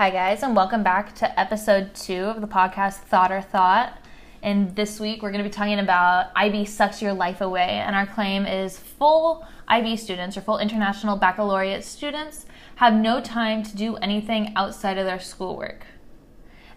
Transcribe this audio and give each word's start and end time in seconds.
Hi, 0.00 0.08
guys, 0.08 0.42
and 0.42 0.56
welcome 0.56 0.82
back 0.82 1.14
to 1.16 1.38
episode 1.38 1.94
two 1.94 2.24
of 2.24 2.40
the 2.40 2.46
podcast 2.46 3.00
Thought 3.00 3.30
or 3.30 3.42
Thought. 3.42 3.98
And 4.42 4.74
this 4.74 4.98
week 4.98 5.20
we're 5.20 5.30
going 5.30 5.44
to 5.44 5.50
be 5.50 5.52
talking 5.52 5.78
about 5.78 6.30
IB 6.34 6.64
sucks 6.64 7.02
your 7.02 7.12
life 7.12 7.42
away. 7.42 7.68
And 7.68 7.94
our 7.94 8.06
claim 8.06 8.46
is 8.46 8.78
full 8.78 9.46
IB 9.68 9.98
students 9.98 10.38
or 10.38 10.40
full 10.40 10.56
international 10.56 11.18
baccalaureate 11.18 11.84
students 11.84 12.46
have 12.76 12.94
no 12.94 13.20
time 13.20 13.62
to 13.62 13.76
do 13.76 13.96
anything 13.96 14.54
outside 14.56 14.96
of 14.96 15.04
their 15.04 15.20
schoolwork. 15.20 15.84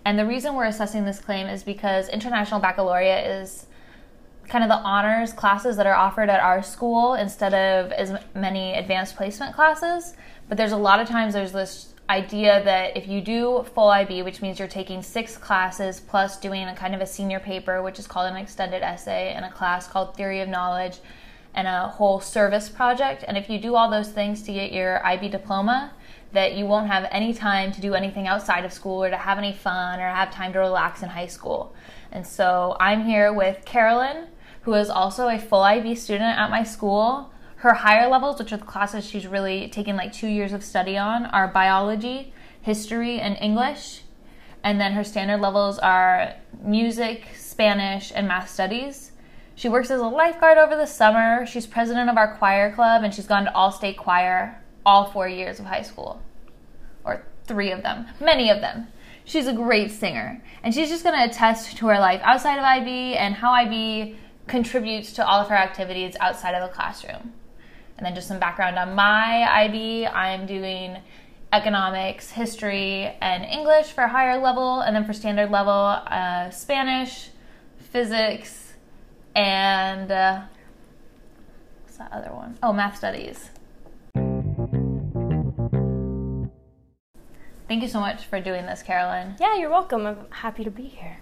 And 0.04 0.20
the 0.20 0.26
reason 0.26 0.56
we're 0.56 0.66
assessing 0.66 1.06
this 1.06 1.22
claim 1.22 1.48
is 1.48 1.64
because 1.64 2.10
international 2.10 2.60
baccalaureate 2.60 3.26
is 3.26 3.68
kind 4.50 4.66
of 4.66 4.70
the 4.70 4.84
honors 4.84 5.32
classes 5.32 5.78
that 5.78 5.88
are 5.88 5.96
offered 5.96 6.30
at 6.30 6.42
our 6.42 6.62
school 6.62 7.14
instead 7.14 7.54
of 7.54 7.94
as 7.94 8.20
many 8.36 8.74
advanced 8.74 9.16
placement 9.16 9.56
classes. 9.56 10.14
But 10.50 10.58
there's 10.58 10.74
a 10.74 10.78
lot 10.78 11.00
of 11.00 11.08
times 11.08 11.34
there's 11.34 11.54
this 11.54 11.93
idea 12.10 12.64
that 12.64 12.98
if 12.98 13.08
you 13.08 13.22
do 13.22 13.66
full 13.74 13.90
IB, 13.90 14.24
which 14.24 14.42
means 14.42 14.60
you're 14.60 14.68
taking 14.68 15.02
six 15.02 15.38
classes 15.38 16.00
plus 16.00 16.38
doing 16.38 16.68
a 16.68 16.76
kind 16.76 16.94
of 16.94 17.02
a 17.02 17.06
senior 17.06 17.40
paper, 17.40 17.82
which 17.82 18.00
is 18.00 18.08
called 18.08 18.30
an 18.30 18.36
extended 18.36 18.84
essay, 18.84 19.34
and 19.34 19.46
a 19.46 19.52
class 19.52 19.88
called 19.88 20.16
Theory 20.16 20.42
of 20.42 20.50
Knowledge, 20.50 20.98
and 21.54 21.68
a 21.68 21.88
whole 21.88 22.20
service 22.20 22.68
project. 22.70 23.24
And 23.28 23.38
if 23.38 23.50
you 23.50 23.60
do 23.60 23.76
all 23.76 23.90
those 23.90 24.10
things 24.10 24.42
to 24.44 24.54
get 24.54 24.72
your 24.72 25.06
IB 25.06 25.30
diploma, 25.30 25.94
that 26.34 26.56
you 26.56 26.66
won't 26.66 26.88
have 26.88 27.08
any 27.12 27.34
time 27.34 27.72
to 27.72 27.80
do 27.80 27.94
anything 27.94 28.28
outside 28.28 28.66
of 28.66 28.74
school 28.74 29.04
or 29.04 29.10
to 29.10 29.18
have 29.18 29.38
any 29.38 29.54
fun 29.54 30.00
or 30.00 30.08
have 30.08 30.34
time 30.34 30.52
to 30.54 30.60
relax 30.60 31.04
in 31.04 31.10
high 31.10 31.28
school. 31.28 31.74
And 32.12 32.26
so 32.26 32.76
I'm 32.80 33.06
here 33.06 33.32
with 33.32 33.64
Carolyn, 33.66 34.28
who 34.64 34.74
is 34.74 34.90
also 34.90 35.28
a 35.28 35.38
full 35.38 35.62
IB 35.62 35.96
student 35.96 36.38
at 36.38 36.50
my 36.50 36.64
school 36.64 37.32
her 37.64 37.76
higher 37.76 38.10
levels, 38.10 38.40
which 38.40 38.52
are 38.52 38.58
the 38.58 38.66
classes 38.66 39.06
she's 39.06 39.26
really 39.26 39.70
taken 39.70 39.96
like 39.96 40.12
two 40.12 40.28
years 40.28 40.52
of 40.52 40.62
study 40.62 40.98
on, 40.98 41.26
are 41.28 41.48
biology, 41.48 42.34
history, 42.62 43.22
and 43.22 43.38
English. 43.40 44.02
And 44.66 44.82
then 44.82 44.92
her 44.92 45.04
standard 45.06 45.40
levels 45.40 45.80
are 45.80 46.34
music, 46.62 47.24
Spanish, 47.38 48.12
and 48.14 48.28
math 48.28 48.50
studies. 48.50 49.14
She 49.56 49.70
works 49.70 49.90
as 49.92 50.02
a 50.02 50.08
lifeguard 50.08 50.58
over 50.58 50.76
the 50.76 50.86
summer. 50.86 51.46
She's 51.46 51.66
president 51.66 52.10
of 52.10 52.18
our 52.18 52.36
choir 52.36 52.74
club, 52.74 53.02
and 53.02 53.14
she's 53.14 53.28
gone 53.28 53.46
to 53.46 53.56
all 53.56 53.72
state 53.72 53.98
choir 53.98 54.62
all 54.86 55.06
four 55.06 55.30
years 55.30 55.62
of 55.62 55.66
high 55.66 55.84
school, 55.84 56.22
or 57.06 57.26
three 57.46 57.72
of 57.72 57.82
them, 57.82 58.08
many 58.20 58.50
of 58.50 58.60
them. 58.60 58.88
She's 59.24 59.48
a 59.48 59.54
great 59.54 59.90
singer, 59.90 60.44
and 60.64 60.74
she's 60.74 60.90
just 60.90 61.06
to 61.06 61.24
attest 61.24 61.78
to 61.78 61.88
her 61.88 61.98
life 61.98 62.20
outside 62.26 62.58
of 62.58 62.66
IB 62.66 63.16
and 63.16 63.36
how 63.36 63.54
IB 63.54 64.18
contributes 64.48 65.14
to 65.14 65.26
all 65.26 65.40
of 65.40 65.48
her 65.48 65.56
activities 65.56 66.18
outside 66.20 66.56
of 66.56 66.70
the 66.70 66.76
classroom. 66.76 67.32
And 67.98 68.06
then 68.06 68.16
just 68.16 68.28
some 68.28 68.40
background 68.40 68.78
on 68.78 68.96
my 68.96 69.48
IB. 69.66 70.08
I'm 70.08 70.46
doing 70.46 70.98
economics, 71.54 72.32
history, 72.32 73.16
and 73.22 73.46
English 73.46 73.92
for 73.92 74.08
higher 74.08 74.40
level, 74.40 74.82
and 74.82 74.96
then 74.96 75.06
for 75.06 75.14
standard 75.14 75.52
level, 75.52 75.72
uh, 75.72 76.50
Spanish, 76.50 77.30
physics, 77.78 78.74
and 79.36 80.12
uh, 80.12 80.42
what's 81.84 81.98
that 81.98 82.12
other 82.12 82.34
one? 82.34 82.58
Oh, 82.64 82.74
math 82.74 82.98
studies. 82.98 83.52
Thank 87.68 87.82
you 87.82 87.88
so 87.88 88.00
much 88.00 88.26
for 88.26 88.42
doing 88.42 88.66
this, 88.66 88.84
Carolyn. 88.84 89.36
Yeah, 89.40 89.56
you're 89.56 89.70
welcome. 89.70 90.06
I'm 90.06 90.26
happy 90.32 90.64
to 90.64 90.72
be 90.72 90.84
here. 90.84 91.18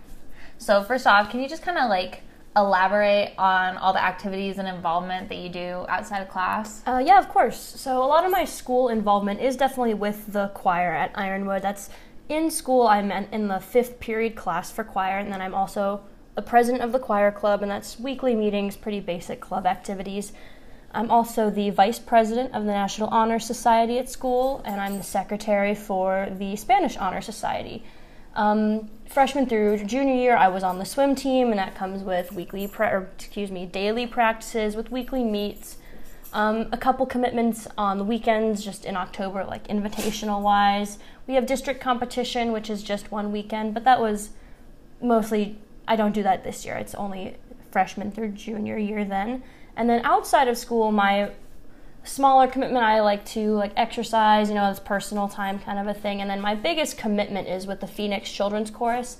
So, 0.57 0.83
first 0.83 1.05
off, 1.05 1.29
can 1.29 1.39
you 1.39 1.49
just 1.49 1.61
kind 1.61 1.77
of 1.77 1.89
like 1.89 2.23
elaborate 2.55 3.33
on 3.37 3.77
all 3.77 3.93
the 3.93 4.03
activities 4.03 4.57
and 4.57 4.67
involvement 4.67 5.29
that 5.29 5.37
you 5.37 5.49
do 5.49 5.85
outside 5.87 6.21
of 6.21 6.29
class? 6.29 6.83
Uh, 6.85 7.01
yeah, 7.03 7.17
of 7.17 7.29
course. 7.29 7.57
So 7.57 8.03
a 8.03 8.05
lot 8.05 8.25
of 8.25 8.31
my 8.31 8.45
school 8.45 8.89
involvement 8.89 9.39
is 9.39 9.55
definitely 9.55 9.93
with 9.93 10.33
the 10.33 10.49
choir 10.49 10.93
at 10.93 11.11
Ironwood. 11.15 11.61
That's 11.61 11.89
in 12.27 12.51
school. 12.51 12.87
I'm 12.87 13.11
in 13.11 13.47
the 13.47 13.59
fifth 13.59 13.99
period 13.99 14.35
class 14.35 14.71
for 14.71 14.83
choir, 14.83 15.17
and 15.17 15.31
then 15.31 15.41
I'm 15.41 15.55
also 15.55 16.01
the 16.35 16.41
president 16.41 16.83
of 16.83 16.91
the 16.91 16.99
choir 16.99 17.31
club, 17.31 17.61
and 17.61 17.71
that's 17.71 17.99
weekly 17.99 18.35
meetings, 18.35 18.75
pretty 18.75 18.99
basic 18.99 19.41
club 19.41 19.65
activities. 19.65 20.33
I'm 20.93 21.09
also 21.09 21.49
the 21.49 21.69
vice 21.69 21.99
president 21.99 22.53
of 22.53 22.65
the 22.65 22.71
National 22.71 23.07
Honor 23.09 23.39
Society 23.39 23.97
at 23.97 24.09
school, 24.09 24.61
and 24.65 24.79
I'm 24.81 24.97
the 24.97 25.03
secretary 25.03 25.73
for 25.75 26.27
the 26.37 26.55
Spanish 26.57 26.97
Honor 26.97 27.21
Society. 27.21 27.83
Um, 28.35 28.89
freshman 29.11 29.45
through 29.45 29.83
junior 29.83 30.15
year, 30.15 30.35
I 30.35 30.47
was 30.47 30.63
on 30.63 30.79
the 30.79 30.85
swim 30.85 31.15
team, 31.15 31.49
and 31.49 31.59
that 31.59 31.75
comes 31.75 32.03
with 32.03 32.31
weekly, 32.31 32.67
pre- 32.67 32.87
or, 32.87 33.09
excuse 33.15 33.51
me, 33.51 33.65
daily 33.65 34.07
practices 34.07 34.75
with 34.75 34.91
weekly 34.91 35.23
meets. 35.23 35.77
Um, 36.33 36.69
a 36.71 36.77
couple 36.77 37.05
commitments 37.05 37.67
on 37.77 37.97
the 37.97 38.05
weekends, 38.05 38.63
just 38.63 38.85
in 38.85 38.95
October, 38.95 39.43
like 39.43 39.67
invitational 39.67 40.41
wise. 40.41 40.97
We 41.27 41.33
have 41.33 41.45
district 41.45 41.81
competition, 41.81 42.53
which 42.53 42.69
is 42.69 42.83
just 42.83 43.11
one 43.11 43.33
weekend, 43.33 43.73
but 43.73 43.83
that 43.83 43.99
was 43.99 44.29
mostly, 45.01 45.57
I 45.87 45.97
don't 45.97 46.13
do 46.13 46.23
that 46.23 46.45
this 46.45 46.65
year. 46.65 46.75
It's 46.75 46.95
only 46.95 47.35
freshman 47.69 48.11
through 48.11 48.29
junior 48.29 48.77
year 48.77 49.03
then. 49.03 49.43
And 49.75 49.89
then 49.89 50.05
outside 50.05 50.47
of 50.47 50.57
school, 50.57 50.91
my 50.93 51.31
smaller 52.03 52.47
commitment 52.47 52.83
I 52.83 53.01
like 53.01 53.25
to 53.27 53.53
like 53.53 53.73
exercise, 53.75 54.49
you 54.49 54.55
know, 54.55 54.69
it's 54.69 54.79
personal 54.79 55.27
time 55.27 55.59
kind 55.59 55.79
of 55.79 55.87
a 55.87 55.93
thing. 55.93 56.21
And 56.21 56.29
then 56.29 56.41
my 56.41 56.55
biggest 56.55 56.97
commitment 56.97 57.47
is 57.47 57.67
with 57.67 57.79
the 57.79 57.87
Phoenix 57.87 58.31
Children's 58.31 58.71
Chorus. 58.71 59.17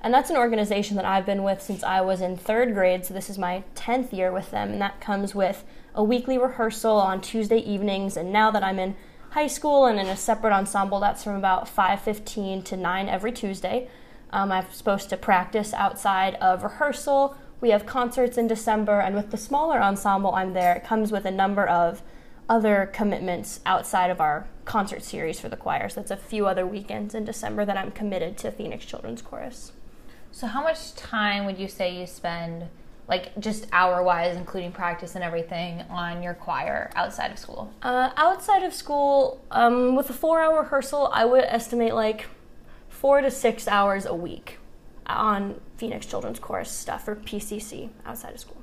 And 0.00 0.12
that's 0.12 0.30
an 0.30 0.36
organization 0.36 0.96
that 0.96 1.06
I've 1.06 1.24
been 1.24 1.42
with 1.42 1.62
since 1.62 1.82
I 1.82 2.02
was 2.02 2.20
in 2.20 2.36
third 2.36 2.74
grade, 2.74 3.06
so 3.06 3.14
this 3.14 3.30
is 3.30 3.38
my 3.38 3.64
10th 3.74 4.12
year 4.12 4.30
with 4.30 4.50
them. 4.50 4.72
And 4.72 4.82
that 4.82 5.00
comes 5.00 5.34
with 5.34 5.64
a 5.94 6.04
weekly 6.04 6.36
rehearsal 6.36 6.96
on 6.96 7.22
Tuesday 7.22 7.58
evenings. 7.58 8.16
And 8.16 8.30
now 8.30 8.50
that 8.50 8.62
I'm 8.62 8.78
in 8.78 8.96
high 9.30 9.46
school 9.46 9.86
and 9.86 9.98
in 9.98 10.06
a 10.06 10.16
separate 10.16 10.52
ensemble, 10.52 11.00
that's 11.00 11.24
from 11.24 11.36
about 11.36 11.66
5.15 11.66 12.64
to 12.64 12.76
9 12.76 13.08
every 13.08 13.32
Tuesday. 13.32 13.88
Um, 14.30 14.52
I'm 14.52 14.70
supposed 14.72 15.08
to 15.10 15.16
practice 15.16 15.72
outside 15.72 16.34
of 16.34 16.62
rehearsal. 16.62 17.36
We 17.62 17.70
have 17.70 17.86
concerts 17.86 18.36
in 18.36 18.46
December, 18.46 19.00
and 19.00 19.14
with 19.14 19.30
the 19.30 19.38
smaller 19.38 19.80
ensemble 19.80 20.34
I'm 20.34 20.52
there, 20.52 20.74
it 20.74 20.84
comes 20.84 21.12
with 21.12 21.24
a 21.24 21.30
number 21.30 21.66
of 21.66 22.02
other 22.48 22.90
commitments 22.92 23.60
outside 23.64 24.10
of 24.10 24.20
our 24.20 24.46
concert 24.64 25.02
series 25.02 25.40
for 25.40 25.48
the 25.48 25.56
choir. 25.56 25.88
So 25.88 26.00
that's 26.00 26.10
a 26.10 26.16
few 26.16 26.46
other 26.46 26.66
weekends 26.66 27.14
in 27.14 27.24
December 27.24 27.64
that 27.64 27.76
I'm 27.76 27.90
committed 27.90 28.36
to 28.38 28.50
Phoenix 28.50 28.84
Children's 28.84 29.22
Chorus. 29.22 29.72
So, 30.30 30.48
how 30.48 30.62
much 30.64 30.94
time 30.96 31.46
would 31.46 31.58
you 31.58 31.68
say 31.68 31.96
you 31.96 32.06
spend, 32.06 32.64
like 33.06 33.38
just 33.38 33.68
hour 33.70 34.02
wise, 34.02 34.36
including 34.36 34.72
practice 34.72 35.14
and 35.14 35.22
everything, 35.22 35.82
on 35.82 36.24
your 36.24 36.34
choir 36.34 36.90
outside 36.96 37.30
of 37.30 37.38
school? 37.38 37.72
Uh, 37.82 38.10
outside 38.16 38.64
of 38.64 38.74
school, 38.74 39.40
um, 39.52 39.94
with 39.94 40.10
a 40.10 40.12
four 40.12 40.40
hour 40.40 40.62
rehearsal, 40.62 41.08
I 41.12 41.24
would 41.24 41.44
estimate 41.44 41.94
like 41.94 42.26
four 42.88 43.20
to 43.20 43.30
six 43.30 43.68
hours 43.68 44.06
a 44.06 44.14
week 44.14 44.58
on 45.06 45.60
Phoenix 45.76 46.04
Children's 46.04 46.40
Chorus 46.40 46.70
stuff 46.70 47.06
or 47.06 47.14
PCC 47.14 47.90
outside 48.04 48.34
of 48.34 48.40
school. 48.40 48.60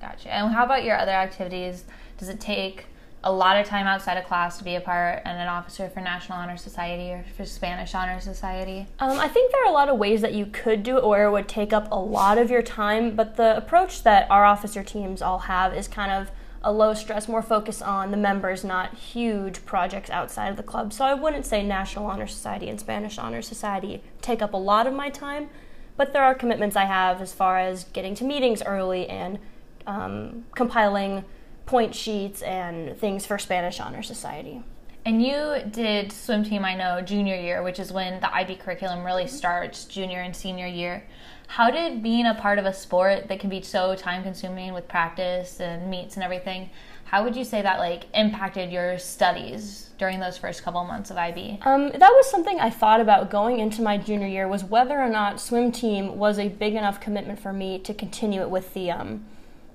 Gotcha. 0.00 0.32
And 0.32 0.52
how 0.54 0.64
about 0.64 0.82
your 0.82 0.96
other 0.96 1.12
activities? 1.12 1.84
Does 2.16 2.30
it 2.30 2.40
take 2.40 2.86
a 3.24 3.32
lot 3.32 3.56
of 3.56 3.66
time 3.66 3.86
outside 3.86 4.16
of 4.16 4.24
class 4.24 4.58
to 4.58 4.64
be 4.64 4.74
a 4.74 4.80
part 4.80 5.22
and 5.24 5.38
an 5.38 5.46
officer 5.46 5.88
for 5.88 6.00
National 6.00 6.38
Honor 6.38 6.56
Society 6.56 7.10
or 7.10 7.24
for 7.36 7.44
Spanish 7.44 7.94
Honor 7.94 8.20
Society? 8.20 8.86
Um, 8.98 9.18
I 9.18 9.28
think 9.28 9.52
there 9.52 9.62
are 9.64 9.68
a 9.68 9.72
lot 9.72 9.88
of 9.88 9.98
ways 9.98 10.20
that 10.22 10.34
you 10.34 10.46
could 10.46 10.82
do 10.82 10.98
it 10.98 11.04
or 11.04 11.24
it 11.24 11.30
would 11.30 11.48
take 11.48 11.72
up 11.72 11.88
a 11.92 11.98
lot 11.98 12.38
of 12.38 12.50
your 12.50 12.62
time, 12.62 13.14
but 13.14 13.36
the 13.36 13.56
approach 13.56 14.02
that 14.02 14.28
our 14.30 14.44
officer 14.44 14.82
teams 14.82 15.22
all 15.22 15.40
have 15.40 15.74
is 15.74 15.86
kind 15.86 16.10
of 16.10 16.30
a 16.64 16.72
low 16.72 16.94
stress, 16.94 17.28
more 17.28 17.42
focus 17.42 17.82
on 17.82 18.10
the 18.10 18.16
members, 18.16 18.64
not 18.64 18.94
huge 18.94 19.64
projects 19.64 20.10
outside 20.10 20.48
of 20.48 20.56
the 20.56 20.62
club. 20.62 20.92
So 20.92 21.04
I 21.04 21.14
wouldn't 21.14 21.46
say 21.46 21.62
National 21.62 22.06
Honor 22.06 22.26
Society 22.26 22.68
and 22.68 22.78
Spanish 22.78 23.18
Honor 23.18 23.42
Society 23.42 24.02
take 24.20 24.42
up 24.42 24.52
a 24.52 24.58
lot 24.58 24.86
of 24.86 24.94
my 24.94 25.10
time, 25.10 25.48
but 25.96 26.12
there 26.12 26.22
are 26.22 26.34
commitments 26.34 26.76
I 26.76 26.84
have 26.84 27.20
as 27.20 27.32
far 27.32 27.58
as 27.58 27.84
getting 27.84 28.14
to 28.16 28.24
meetings 28.24 28.62
early 28.62 29.08
and 29.08 29.38
um, 29.86 30.44
compiling 30.54 31.24
point 31.66 31.94
sheets 31.94 32.42
and 32.42 32.96
things 32.96 33.26
for 33.26 33.38
Spanish 33.38 33.80
Honor 33.80 34.02
Society. 34.02 34.62
And 35.04 35.20
you 35.20 35.56
did 35.70 36.12
swim 36.12 36.44
team, 36.44 36.64
I 36.64 36.76
know, 36.76 37.00
junior 37.00 37.34
year, 37.34 37.62
which 37.62 37.80
is 37.80 37.92
when 37.92 38.20
the 38.20 38.32
IB 38.32 38.56
curriculum 38.56 39.04
really 39.04 39.26
starts, 39.26 39.84
junior 39.84 40.20
and 40.20 40.34
senior 40.34 40.66
year. 40.66 41.04
How 41.48 41.70
did 41.70 42.02
being 42.02 42.26
a 42.26 42.34
part 42.34 42.58
of 42.58 42.66
a 42.66 42.72
sport 42.72 43.28
that 43.28 43.40
can 43.40 43.50
be 43.50 43.60
so 43.62 43.94
time 43.96 44.22
consuming 44.22 44.72
with 44.72 44.86
practice 44.88 45.60
and 45.60 45.90
meets 45.90 46.14
and 46.14 46.22
everything, 46.22 46.70
how 47.04 47.24
would 47.24 47.36
you 47.36 47.44
say 47.44 47.60
that 47.60 47.78
like 47.78 48.04
impacted 48.14 48.72
your 48.72 48.96
studies 48.96 49.90
during 49.98 50.18
those 50.18 50.38
first 50.38 50.62
couple 50.62 50.82
months 50.84 51.10
of 51.10 51.18
IB? 51.18 51.58
Um, 51.62 51.90
that 51.90 52.00
was 52.00 52.30
something 52.30 52.58
I 52.58 52.70
thought 52.70 53.02
about 53.02 53.30
going 53.30 53.58
into 53.58 53.82
my 53.82 53.98
junior 53.98 54.28
year 54.28 54.48
was 54.48 54.64
whether 54.64 54.98
or 54.98 55.10
not 55.10 55.40
swim 55.40 55.72
team 55.72 56.16
was 56.16 56.38
a 56.38 56.48
big 56.48 56.74
enough 56.74 57.00
commitment 57.00 57.38
for 57.38 57.52
me 57.52 57.78
to 57.80 57.92
continue 57.92 58.40
it 58.40 58.48
with 58.48 58.72
the 58.72 58.90
um, 58.90 59.26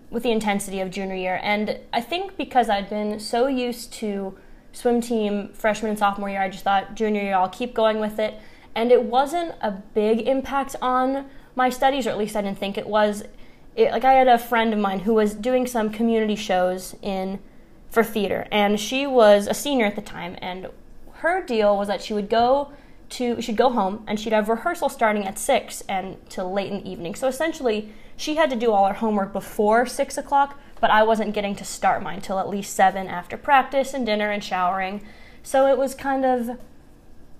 with 0.09 0.23
the 0.23 0.31
intensity 0.31 0.79
of 0.79 0.89
junior 0.89 1.15
year. 1.15 1.39
And 1.43 1.79
I 1.91 2.01
think 2.01 2.37
because 2.37 2.69
I'd 2.69 2.89
been 2.89 3.19
so 3.19 3.47
used 3.47 3.91
to 3.93 4.37
swim 4.71 5.01
team 5.01 5.49
freshman 5.53 5.89
and 5.89 5.99
sophomore 5.99 6.29
year, 6.29 6.41
I 6.41 6.49
just 6.49 6.63
thought 6.63 6.95
junior 6.95 7.21
year 7.21 7.35
I'll 7.35 7.49
keep 7.49 7.73
going 7.73 7.99
with 7.99 8.19
it. 8.19 8.35
And 8.75 8.91
it 8.91 9.03
wasn't 9.03 9.55
a 9.61 9.71
big 9.71 10.27
impact 10.27 10.75
on 10.81 11.25
my 11.55 11.69
studies, 11.69 12.05
or 12.05 12.11
at 12.11 12.17
least 12.17 12.35
I 12.35 12.41
didn't 12.41 12.59
think 12.59 12.77
it 12.77 12.87
was. 12.87 13.23
It, 13.75 13.91
like 13.91 14.05
I 14.05 14.13
had 14.13 14.27
a 14.27 14.37
friend 14.37 14.73
of 14.73 14.79
mine 14.79 14.99
who 15.01 15.15
was 15.15 15.33
doing 15.33 15.65
some 15.67 15.89
community 15.89 16.35
shows 16.35 16.95
in 17.01 17.39
for 17.89 18.03
theater, 18.03 18.47
and 18.51 18.79
she 18.79 19.07
was 19.07 19.47
a 19.47 19.53
senior 19.53 19.85
at 19.87 19.95
the 19.95 20.01
time, 20.01 20.37
and 20.41 20.69
her 21.13 21.43
deal 21.43 21.75
was 21.75 21.87
that 21.87 22.03
she 22.03 22.13
would 22.13 22.29
go 22.29 22.71
to 23.09 23.41
she'd 23.41 23.57
go 23.57 23.69
home 23.69 24.03
and 24.07 24.19
she'd 24.19 24.33
have 24.33 24.49
rehearsal 24.49 24.89
starting 24.89 25.25
at 25.25 25.37
six 25.37 25.81
and 25.87 26.17
till 26.29 26.51
late 26.51 26.71
in 26.71 26.83
the 26.83 26.89
evening. 26.89 27.15
So 27.15 27.27
essentially, 27.27 27.93
she 28.15 28.35
had 28.35 28.49
to 28.49 28.55
do 28.55 28.71
all 28.71 28.87
her 28.87 28.95
homework 28.95 29.33
before 29.33 29.85
six 29.85 30.17
o'clock, 30.17 30.59
but 30.81 30.89
I 30.89 31.03
wasn't 31.03 31.33
getting 31.33 31.55
to 31.55 31.65
start 31.65 32.03
mine 32.03 32.21
till 32.21 32.39
at 32.39 32.49
least 32.49 32.73
seven 32.73 33.07
after 33.07 33.37
practice 33.37 33.93
and 33.93 34.05
dinner 34.05 34.31
and 34.31 34.43
showering. 34.43 35.01
So 35.43 35.67
it 35.67 35.77
was 35.77 35.95
kind 35.95 36.25
of 36.25 36.57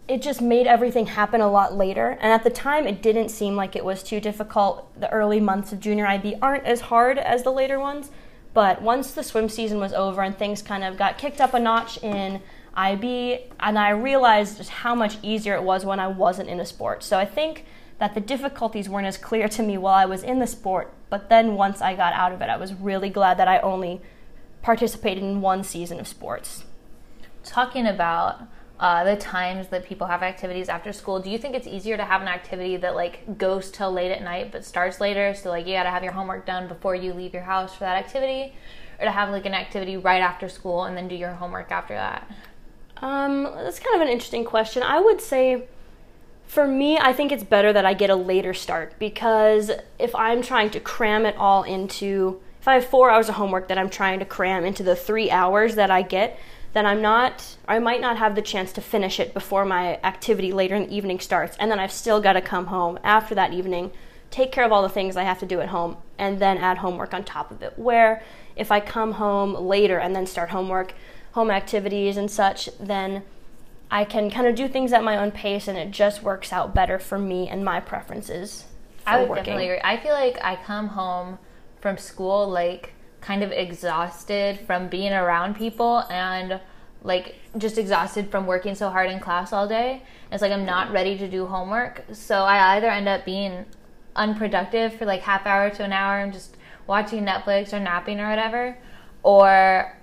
it 0.08 0.22
just 0.22 0.42
made 0.42 0.68
everything 0.68 1.08
happen 1.08 1.42
a 1.42 1.52
lot 1.52 1.76
later. 1.76 2.18
And 2.22 2.32
at 2.32 2.44
the 2.44 2.50
time, 2.50 2.88
it 2.88 3.02
didn't 3.02 3.30
seem 3.30 3.56
like 3.56 3.76
it 3.76 3.84
was 3.84 4.02
too 4.02 4.22
difficult. 4.22 4.88
The 5.00 5.12
early 5.12 5.42
months 5.42 5.74
of 5.74 5.82
junior 5.82 6.08
IB 6.08 6.36
aren't 6.42 6.64
as 6.66 6.82
hard 6.82 7.18
as 7.18 7.44
the 7.44 7.52
later 7.52 7.78
ones. 7.78 8.10
But 8.54 8.82
once 8.82 9.12
the 9.12 9.24
swim 9.24 9.50
season 9.50 9.80
was 9.80 9.94
over 9.94 10.22
and 10.22 10.38
things 10.38 10.62
kind 10.62 10.84
of 10.84 10.98
got 10.98 11.18
kicked 11.18 11.42
up 11.42 11.54
a 11.54 11.60
notch 11.60 12.02
in 12.02 12.42
IB, 12.78 13.40
and 13.60 13.80
I 13.80 13.90
realized 13.90 14.58
just 14.58 14.70
how 14.70 14.94
much 14.94 15.18
easier 15.24 15.56
it 15.56 15.64
was 15.64 15.84
when 15.84 16.00
I 16.00 16.08
wasn't 16.08 16.50
in 16.50 16.60
a 16.60 16.66
sport. 16.66 17.04
So 17.04 17.18
I 17.18 17.26
think 17.26 17.66
that 17.98 18.14
the 18.14 18.22
difficulties 18.22 18.88
weren't 18.88 19.08
as 19.08 19.18
clear 19.18 19.48
to 19.50 19.64
me 19.64 19.78
while 19.78 19.96
I 19.96 20.06
was 20.06 20.22
in 20.22 20.38
the 20.38 20.48
sport, 20.48 20.94
but 21.10 21.30
then 21.30 21.56
once 21.56 21.82
I 21.82 21.96
got 21.96 22.14
out 22.14 22.32
of 22.32 22.42
it, 22.42 22.50
I 22.50 22.58
was 22.58 22.74
really 22.76 23.10
glad 23.10 23.38
that 23.40 23.48
I 23.48 23.60
only 23.60 24.02
participated 24.62 25.24
in 25.24 25.42
one 25.42 25.64
season 25.64 26.00
of 26.00 26.08
sports. 26.08 26.66
Talking 27.44 27.88
about 27.88 28.44
uh, 28.80 29.04
the 29.04 29.16
times 29.16 29.70
that 29.70 29.84
people 29.84 30.06
have 30.06 30.22
activities 30.22 30.70
after 30.70 30.94
school, 30.94 31.20
do 31.20 31.32
you 31.32 31.40
think 31.40 31.56
it's 31.56 31.66
easier 31.66 31.98
to 31.98 32.06
have 32.06 32.22
an 32.22 32.28
activity 32.28 32.78
that 32.78 32.94
like 32.94 33.40
goes 33.40 33.72
till 33.72 33.92
late 33.92 34.12
at 34.12 34.22
night 34.22 34.52
but 34.52 34.64
starts 34.64 35.02
later? 35.02 35.34
So 35.34 35.50
like 35.50 35.66
you 35.66 35.74
got 35.74 35.84
to 35.84 35.90
have 35.90 36.04
your 36.04 36.14
homework 36.14 36.46
done 36.46 36.68
before 36.68 36.94
you 36.94 37.14
leave 37.14 37.34
your 37.34 37.44
house 37.44 37.74
for 37.74 37.80
that 37.80 37.98
activity, 37.98 38.54
or 39.00 39.06
to 39.06 39.12
have 39.12 39.30
like 39.30 39.48
an 39.48 39.56
activity 39.56 39.98
right 39.98 40.22
after 40.22 40.48
school 40.48 40.84
and 40.84 40.96
then 40.96 41.08
do 41.08 41.16
your 41.16 41.32
homework 41.32 41.72
after 41.72 41.96
that? 41.96 42.30
Um, 43.02 43.44
that's 43.44 43.80
kind 43.80 43.96
of 43.96 44.02
an 44.02 44.08
interesting 44.08 44.44
question. 44.44 44.84
I 44.84 45.00
would 45.00 45.22
say 45.22 45.68
for 46.48 46.66
me, 46.66 46.98
I 46.98 47.14
think 47.14 47.32
it's 47.32 47.44
better 47.44 47.74
that 47.74 47.86
I 47.86 47.94
get 47.94 48.10
a 48.10 48.16
later 48.16 48.54
start 48.54 48.98
because 48.98 49.70
if 50.00 50.16
I'm 50.16 50.42
trying 50.42 50.70
to 50.72 50.80
cram 50.80 51.26
it 51.26 51.36
all 51.38 51.64
into, 51.64 52.42
if 52.60 52.68
I 52.68 52.76
have 52.76 52.86
four 52.86 53.12
hours 53.12 53.30
of 53.30 53.36
homework 53.36 53.68
that 53.68 53.78
I'm 53.78 53.90
trying 53.90 54.20
to 54.20 54.26
cram 54.26 54.64
into 54.64 54.82
the 54.82 54.96
three 54.96 55.30
hours 55.30 55.76
that 55.76 55.92
I 55.92 56.02
get, 56.02 56.40
then 56.74 56.86
I'm 56.86 57.02
not, 57.02 57.58
I 57.68 57.80
might 57.80 58.02
not 58.02 58.18
have 58.18 58.36
the 58.36 58.42
chance 58.42 58.72
to 58.74 58.82
finish 58.82 59.20
it 59.20 59.34
before 59.34 59.66
my 59.66 60.00
activity 60.04 60.54
later 60.54 60.76
in 60.76 60.84
the 60.84 60.96
evening 60.96 61.20
starts. 61.20 61.58
And 61.60 61.70
then 61.70 61.80
I've 61.80 61.92
still 61.92 62.22
got 62.22 62.34
to 62.34 62.42
come 62.42 62.68
home 62.68 62.98
after 63.04 63.36
that 63.36 63.54
evening, 63.54 63.92
take 64.32 64.52
care 64.52 64.64
of 64.64 64.72
all 64.72 64.84
the 64.84 64.90
things 64.90 65.18
I 65.18 65.24
have 65.24 65.40
to 65.40 65.46
do 65.46 65.60
at 65.60 65.70
home, 65.70 65.98
and 66.18 66.40
then 66.40 66.58
add 66.58 66.78
homework 66.78 67.14
on 67.14 67.24
top 67.24 67.52
of 67.52 67.62
it. 67.62 67.74
Where 67.78 68.24
if 68.56 68.72
I 68.72 68.80
come 68.80 69.14
home 69.14 69.54
later 69.54 69.98
and 69.98 70.16
then 70.16 70.26
start 70.26 70.50
homework, 70.50 70.94
home 71.34 71.52
activities 71.52 72.18
and 72.18 72.30
such, 72.30 72.70
then 72.80 73.24
I 73.90 74.04
can 74.04 74.30
kind 74.30 74.48
of 74.48 74.56
do 74.56 74.68
things 74.68 74.92
at 74.92 75.04
my 75.04 75.18
own 75.18 75.32
pace 75.32 75.68
and 75.68 75.78
it 75.78 75.92
just 75.92 76.24
works 76.24 76.52
out 76.52 76.76
better 76.76 77.00
for 77.00 77.18
me 77.18 77.48
and 77.48 77.64
my 77.64 77.80
preferences. 77.80 78.66
I 79.06 79.20
would 79.20 79.30
working. 79.30 79.46
definitely 79.46 79.70
agree. 79.70 79.82
I 79.84 79.98
feel 79.98 80.14
like 80.14 80.38
I 80.44 80.58
come 80.58 80.90
home 80.90 81.40
from 81.80 81.98
school 81.98 82.50
like 82.50 82.94
kind 83.22 83.44
of 83.44 83.52
exhausted 83.52 84.60
from 84.60 84.90
being 84.90 85.14
around 85.14 85.56
people 85.56 86.04
and 86.10 86.60
like 87.04 87.36
just 87.58 87.78
exhausted 87.78 88.30
from 88.30 88.46
working 88.46 88.76
so 88.76 88.90
hard 88.90 89.10
in 89.10 89.20
class 89.20 89.54
all 89.54 89.68
day. 89.68 90.04
It's 90.32 90.42
like 90.42 90.52
I'm 90.52 90.66
not 90.66 90.92
ready 90.92 91.18
to 91.18 91.28
do 91.28 91.46
homework. 91.46 92.04
So 92.12 92.44
I 92.44 92.76
either 92.76 92.90
end 92.90 93.08
up 93.08 93.24
being 93.24 93.66
unproductive 94.16 94.94
for 94.96 95.06
like 95.06 95.22
half 95.22 95.46
hour 95.46 95.70
to 95.70 95.84
an 95.84 95.94
hour 95.94 96.20
and 96.20 96.34
just 96.34 96.58
watching 96.88 97.26
Netflix 97.26 97.72
or 97.72 97.80
napping 97.80 98.20
or 98.20 98.30
whatever, 98.30 98.78
or 99.24 99.97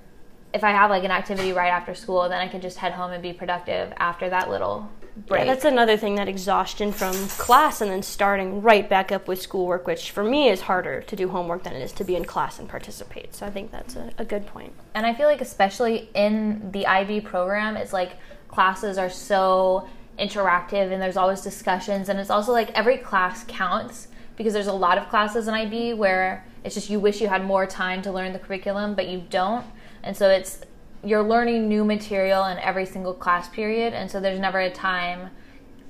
if 0.55 0.63
I 0.63 0.71
have 0.71 0.89
like 0.89 1.03
an 1.03 1.11
activity 1.11 1.53
right 1.53 1.69
after 1.69 1.95
school, 1.95 2.29
then 2.29 2.41
I 2.41 2.47
can 2.47 2.61
just 2.61 2.79
head 2.79 2.93
home 2.93 3.11
and 3.11 3.21
be 3.21 3.33
productive 3.33 3.93
after 3.97 4.31
that 4.31 4.49
little 4.49 4.89
break. 5.27 5.41
Yeah, 5.41 5.53
that's 5.53 5.65
another 5.65 5.97
thing 5.97 6.15
that 6.15 6.29
exhaustion 6.29 6.93
from 6.93 7.13
class 7.29 7.81
and 7.81 7.91
then 7.91 8.03
starting 8.03 8.63
right 8.63 8.89
back 8.89 9.11
up 9.11 9.27
with 9.27 9.43
schoolwork, 9.43 9.87
which 9.89 10.13
for 10.13 10.23
me 10.23 10.49
is 10.49 10.63
harder 10.63 11.03
to 11.03 11.17
do 11.17 11.29
homework 11.29 11.65
than 11.65 11.75
it 11.75 11.83
is 11.83 11.91
to 11.93 12.05
be 12.05 12.15
in 12.15 12.25
class 12.25 12.61
and 12.61 12.69
participate. 12.69 13.35
So 13.35 13.45
I 13.45 13.51
think 13.51 13.73
that's 13.73 13.97
a, 13.97 14.13
a 14.17 14.25
good 14.25 14.47
point. 14.47 14.73
And 14.95 15.05
I 15.05 15.13
feel 15.13 15.27
like, 15.27 15.41
especially 15.41 16.09
in 16.15 16.71
the 16.71 16.87
IB 16.87 17.23
program, 17.23 17.77
it's 17.77 17.93
like 17.93 18.13
classes 18.47 18.97
are 18.97 19.11
so 19.11 19.89
interactive 20.21 20.93
and 20.93 21.03
there's 21.03 21.17
always 21.17 21.41
discussions, 21.41 22.09
and 22.09 22.21
it's 22.21 22.31
also 22.31 22.53
like 22.53 22.71
every 22.73 22.99
class 22.99 23.45
counts 23.49 24.07
because 24.37 24.53
there's 24.53 24.69
a 24.69 24.73
lot 24.73 24.99
of 24.99 25.09
classes 25.09 25.49
in 25.49 25.55
IB 25.55 25.95
where 25.95 26.45
it's 26.65 26.75
just 26.75 26.91
you 26.91 26.99
wish 26.99 27.21
you 27.21 27.29
had 27.29 27.45
more 27.45 27.67
time 27.67 28.03
to 28.03 28.13
learn 28.13 28.33
the 28.33 28.39
curriculum, 28.39 28.95
but 28.95 29.09
you 29.09 29.23
don't. 29.31 29.67
And 30.05 30.17
so 30.17 30.29
it's 30.31 30.61
you're 31.03 31.23
learning 31.23 31.69
new 31.69 31.85
material 31.85 32.47
in 32.47 32.59
every 32.59 32.87
single 32.87 33.13
class 33.13 33.49
period, 33.49 33.93
and 33.93 34.11
so 34.11 34.21
there's 34.21 34.39
never 34.39 34.61
a 34.61 34.71
time 34.71 35.31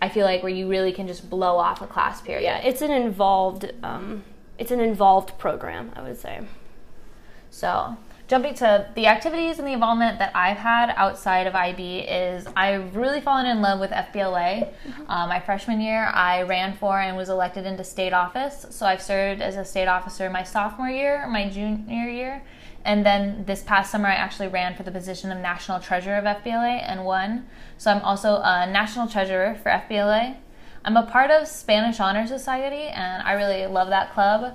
I 0.00 0.08
feel 0.08 0.24
like 0.24 0.42
where 0.42 0.52
you 0.52 0.68
really 0.68 0.92
can 0.92 1.06
just 1.06 1.28
blow 1.30 1.56
off 1.56 1.82
a 1.82 1.86
class 1.86 2.20
period. 2.20 2.44
Yeah, 2.44 2.58
it's 2.58 2.82
an 2.82 2.90
involved 2.90 3.72
um, 3.82 4.24
it's 4.58 4.70
an 4.70 4.80
involved 4.80 5.38
program, 5.38 5.92
I 5.96 6.02
would 6.02 6.18
say. 6.18 6.40
So 7.50 7.96
jumping 8.26 8.54
to 8.54 8.88
the 8.94 9.06
activities 9.06 9.58
and 9.58 9.66
the 9.68 9.72
involvement 9.72 10.18
that 10.18 10.34
I've 10.34 10.56
had 10.56 10.92
outside 10.96 11.46
of 11.46 11.54
IB 11.54 12.00
is 12.00 12.46
I've 12.56 12.96
really 12.96 13.20
fallen 13.20 13.46
in 13.46 13.60
love 13.60 13.80
with 13.80 13.90
FBLA. 13.90 14.72
Mm-hmm. 14.72 15.10
Uh, 15.10 15.26
my 15.26 15.40
freshman 15.40 15.80
year, 15.80 16.06
I 16.06 16.42
ran 16.42 16.76
for 16.76 16.98
and 16.98 17.16
was 17.16 17.28
elected 17.28 17.66
into 17.66 17.84
state 17.84 18.12
office. 18.12 18.66
So 18.70 18.86
I've 18.86 19.02
served 19.02 19.42
as 19.42 19.56
a 19.56 19.64
state 19.64 19.88
officer 19.88 20.30
my 20.30 20.42
sophomore 20.42 20.88
year, 20.88 21.26
my 21.28 21.48
junior 21.48 22.08
year, 22.08 22.42
and 22.84 23.04
then 23.04 23.44
this 23.46 23.62
past 23.62 23.90
summer, 23.90 24.08
I 24.08 24.14
actually 24.14 24.48
ran 24.48 24.74
for 24.74 24.82
the 24.82 24.90
position 24.90 25.32
of 25.32 25.38
National 25.38 25.80
Treasurer 25.80 26.16
of 26.16 26.24
FBLA 26.24 26.82
and 26.86 27.04
won. 27.04 27.46
So 27.78 27.90
I'm 27.90 28.02
also 28.02 28.36
a 28.42 28.66
National 28.70 29.08
Treasurer 29.08 29.54
for 29.62 29.70
FBLA. 29.70 30.36
I'm 30.84 30.96
a 30.98 31.06
part 31.06 31.30
of 31.30 31.48
Spanish 31.48 31.98
Honor 31.98 32.26
Society, 32.26 32.88
and 32.88 33.22
I 33.22 33.32
really 33.32 33.66
love 33.66 33.88
that 33.88 34.12
club. 34.12 34.54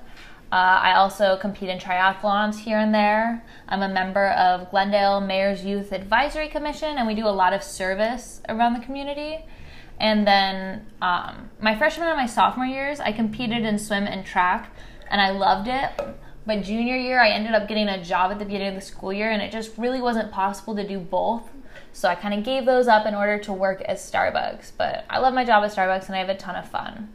Uh, 0.51 0.55
I 0.55 0.93
also 0.95 1.37
compete 1.37 1.69
in 1.69 1.79
triathlons 1.79 2.59
here 2.59 2.77
and 2.77 2.93
there. 2.93 3.43
I'm 3.67 3.81
a 3.81 3.89
member 3.89 4.29
of 4.29 4.69
Glendale 4.69 5.21
Mayor's 5.21 5.65
Youth 5.65 5.91
Advisory 5.91 6.49
Commission, 6.49 6.97
and 6.97 7.07
we 7.07 7.15
do 7.15 7.27
a 7.27 7.29
lot 7.29 7.53
of 7.53 7.63
service 7.63 8.41
around 8.47 8.73
the 8.73 8.79
community. 8.79 9.43
And 9.99 10.25
then 10.25 10.85
um, 11.01 11.49
my 11.59 11.75
freshman 11.75 12.07
and 12.07 12.17
my 12.17 12.27
sophomore 12.27 12.65
years, 12.65 12.99
I 12.99 13.11
competed 13.11 13.63
in 13.63 13.79
swim 13.79 14.05
and 14.05 14.23
track, 14.23 14.71
and 15.09 15.19
I 15.19 15.31
loved 15.31 15.67
it. 15.67 15.89
But 16.49 16.63
junior 16.63 16.95
year, 16.95 17.21
I 17.21 17.29
ended 17.29 17.53
up 17.53 17.67
getting 17.67 17.87
a 17.87 18.03
job 18.03 18.31
at 18.31 18.39
the 18.39 18.45
beginning 18.45 18.69
of 18.69 18.73
the 18.73 18.81
school 18.81 19.13
year, 19.13 19.29
and 19.29 19.39
it 19.39 19.51
just 19.51 19.77
really 19.77 20.01
wasn't 20.01 20.31
possible 20.31 20.75
to 20.77 20.87
do 20.87 20.97
both. 20.97 21.47
So 21.93 22.09
I 22.09 22.15
kind 22.15 22.33
of 22.33 22.43
gave 22.43 22.65
those 22.65 22.87
up 22.87 23.05
in 23.05 23.13
order 23.13 23.37
to 23.37 23.53
work 23.53 23.83
at 23.85 23.97
Starbucks. 23.97 24.71
But 24.75 25.05
I 25.11 25.19
love 25.19 25.35
my 25.35 25.45
job 25.45 25.63
at 25.63 25.71
Starbucks, 25.71 26.07
and 26.07 26.15
I 26.15 26.17
have 26.17 26.29
a 26.29 26.35
ton 26.35 26.55
of 26.55 26.67
fun. 26.67 27.13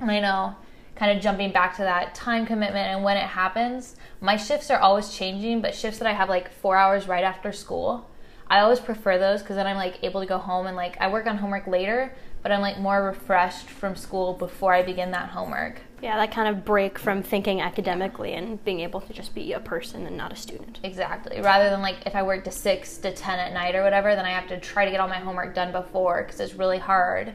And 0.00 0.10
I 0.10 0.20
know, 0.20 0.56
kind 0.94 1.14
of 1.14 1.22
jumping 1.22 1.52
back 1.52 1.76
to 1.76 1.82
that 1.82 2.14
time 2.14 2.46
commitment 2.46 2.86
and 2.86 3.04
when 3.04 3.18
it 3.18 3.26
happens, 3.26 3.96
my 4.22 4.36
shifts 4.36 4.70
are 4.70 4.80
always 4.80 5.10
changing, 5.10 5.60
but 5.60 5.74
shifts 5.74 5.98
that 5.98 6.08
I 6.08 6.14
have 6.14 6.30
like 6.30 6.50
four 6.50 6.78
hours 6.78 7.06
right 7.06 7.22
after 7.22 7.52
school, 7.52 8.08
I 8.48 8.60
always 8.60 8.80
prefer 8.80 9.18
those 9.18 9.42
because 9.42 9.56
then 9.56 9.66
I'm 9.66 9.76
like 9.76 10.02
able 10.02 10.22
to 10.22 10.26
go 10.26 10.38
home 10.38 10.66
and 10.66 10.74
like 10.74 10.96
I 11.02 11.12
work 11.12 11.26
on 11.26 11.36
homework 11.36 11.66
later, 11.66 12.14
but 12.42 12.50
I'm 12.50 12.62
like 12.62 12.78
more 12.78 13.04
refreshed 13.04 13.68
from 13.68 13.94
school 13.94 14.32
before 14.32 14.72
I 14.72 14.82
begin 14.82 15.10
that 15.10 15.28
homework. 15.28 15.82
Yeah, 16.02 16.16
that 16.16 16.32
kind 16.32 16.48
of 16.48 16.64
break 16.64 16.98
from 16.98 17.22
thinking 17.22 17.60
academically 17.60 18.32
and 18.32 18.62
being 18.64 18.80
able 18.80 19.00
to 19.02 19.12
just 19.12 19.34
be 19.34 19.52
a 19.52 19.60
person 19.60 20.06
and 20.06 20.16
not 20.16 20.32
a 20.32 20.36
student. 20.36 20.80
Exactly. 20.82 21.40
Rather 21.40 21.68
than 21.70 21.82
like 21.82 22.06
if 22.06 22.14
I 22.14 22.22
work 22.22 22.44
to 22.44 22.50
6 22.50 22.98
to 22.98 23.12
10 23.12 23.38
at 23.38 23.52
night 23.52 23.74
or 23.74 23.82
whatever, 23.82 24.14
then 24.14 24.24
I 24.24 24.30
have 24.30 24.48
to 24.48 24.58
try 24.58 24.84
to 24.84 24.90
get 24.90 25.00
all 25.00 25.08
my 25.08 25.18
homework 25.18 25.54
done 25.54 25.72
before 25.72 26.22
because 26.22 26.40
it's 26.40 26.54
really 26.54 26.78
hard 26.78 27.34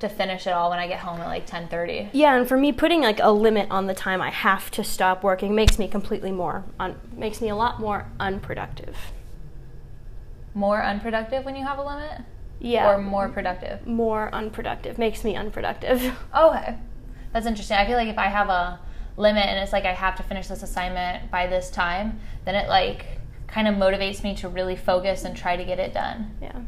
to 0.00 0.08
finish 0.08 0.46
it 0.46 0.50
all 0.50 0.70
when 0.70 0.78
I 0.78 0.86
get 0.86 1.00
home 1.00 1.20
at 1.20 1.26
like 1.26 1.46
10:30. 1.46 2.10
Yeah, 2.12 2.36
and 2.36 2.48
for 2.48 2.56
me 2.56 2.72
putting 2.72 3.02
like 3.02 3.18
a 3.20 3.30
limit 3.32 3.68
on 3.70 3.86
the 3.86 3.94
time 3.94 4.22
I 4.22 4.30
have 4.30 4.70
to 4.72 4.84
stop 4.84 5.22
working 5.24 5.54
makes 5.54 5.78
me 5.78 5.88
completely 5.88 6.30
more 6.30 6.64
un- 6.78 7.00
makes 7.12 7.40
me 7.40 7.48
a 7.48 7.56
lot 7.56 7.80
more 7.80 8.06
unproductive. 8.20 8.96
More 10.54 10.82
unproductive 10.82 11.44
when 11.44 11.56
you 11.56 11.64
have 11.64 11.78
a 11.78 11.82
limit? 11.82 12.20
Yeah. 12.60 12.92
Or 12.92 12.98
more 12.98 13.28
productive? 13.28 13.86
More 13.86 14.30
unproductive. 14.32 14.98
Makes 14.98 15.24
me 15.24 15.36
unproductive. 15.36 16.16
Okay. 16.34 16.76
That's 17.32 17.46
interesting. 17.46 17.76
I 17.76 17.86
feel 17.86 17.96
like 17.96 18.08
if 18.08 18.18
I 18.18 18.26
have 18.26 18.48
a 18.48 18.80
limit 19.16 19.44
and 19.44 19.58
it's 19.58 19.72
like 19.72 19.84
I 19.84 19.92
have 19.92 20.16
to 20.16 20.22
finish 20.22 20.46
this 20.48 20.62
assignment 20.62 21.30
by 21.30 21.46
this 21.46 21.70
time, 21.70 22.20
then 22.44 22.54
it 22.54 22.68
like 22.68 23.06
kind 23.46 23.66
of 23.66 23.74
motivates 23.74 24.22
me 24.22 24.34
to 24.36 24.48
really 24.48 24.76
focus 24.76 25.24
and 25.24 25.36
try 25.36 25.56
to 25.56 25.64
get 25.64 25.78
it 25.78 25.92
done. 25.92 26.36
Yeah. 26.40 26.60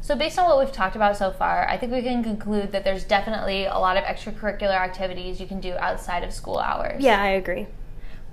So, 0.00 0.14
based 0.14 0.38
on 0.38 0.44
what 0.44 0.58
we've 0.58 0.70
talked 0.70 0.96
about 0.96 1.16
so 1.16 1.30
far, 1.30 1.66
I 1.66 1.78
think 1.78 1.90
we 1.90 2.02
can 2.02 2.22
conclude 2.22 2.72
that 2.72 2.84
there's 2.84 3.04
definitely 3.04 3.64
a 3.64 3.78
lot 3.78 3.96
of 3.96 4.04
extracurricular 4.04 4.78
activities 4.78 5.40
you 5.40 5.46
can 5.46 5.60
do 5.60 5.72
outside 5.78 6.22
of 6.22 6.30
school 6.30 6.58
hours. 6.58 7.02
Yeah, 7.02 7.22
I 7.22 7.28
agree. 7.28 7.66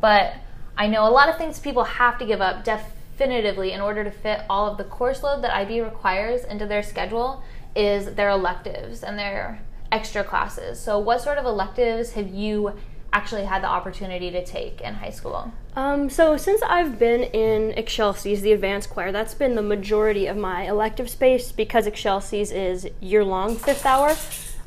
But 0.01 0.33
I 0.77 0.87
know 0.87 1.07
a 1.07 1.09
lot 1.09 1.29
of 1.29 1.37
things 1.37 1.59
people 1.59 1.85
have 1.85 2.17
to 2.17 2.25
give 2.25 2.41
up 2.41 2.65
definitively 2.65 3.71
in 3.71 3.79
order 3.79 4.03
to 4.03 4.11
fit 4.11 4.41
all 4.49 4.69
of 4.69 4.77
the 4.77 4.83
course 4.83 5.23
load 5.23 5.43
that 5.43 5.55
IB 5.55 5.79
requires 5.79 6.43
into 6.43 6.65
their 6.65 6.83
schedule 6.83 7.41
is 7.75 8.15
their 8.15 8.29
electives 8.29 9.03
and 9.03 9.17
their 9.17 9.61
extra 9.91 10.23
classes. 10.23 10.79
So, 10.79 10.99
what 10.99 11.21
sort 11.21 11.37
of 11.37 11.45
electives 11.45 12.11
have 12.13 12.29
you 12.29 12.73
actually 13.13 13.43
had 13.43 13.61
the 13.61 13.67
opportunity 13.67 14.31
to 14.31 14.43
take 14.45 14.81
in 14.81 14.93
high 14.95 15.09
school? 15.09 15.51
Um, 15.75 16.09
so 16.09 16.37
since 16.37 16.61
I've 16.63 16.97
been 16.97 17.23
in 17.23 17.71
Excelsis, 17.77 18.41
the 18.41 18.53
advanced 18.53 18.89
choir, 18.89 19.11
that's 19.11 19.33
been 19.33 19.55
the 19.55 19.61
majority 19.61 20.27
of 20.27 20.37
my 20.37 20.63
elective 20.63 21.09
space 21.09 21.51
because 21.51 21.87
Excelsis 21.87 22.51
is 22.51 22.87
year 22.99 23.23
long 23.23 23.55
fifth 23.55 23.85
hour. 23.85 24.15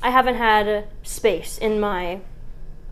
I 0.03 0.11
haven't 0.11 0.37
had 0.37 0.87
space 1.03 1.57
in 1.59 1.81
my 1.81 2.21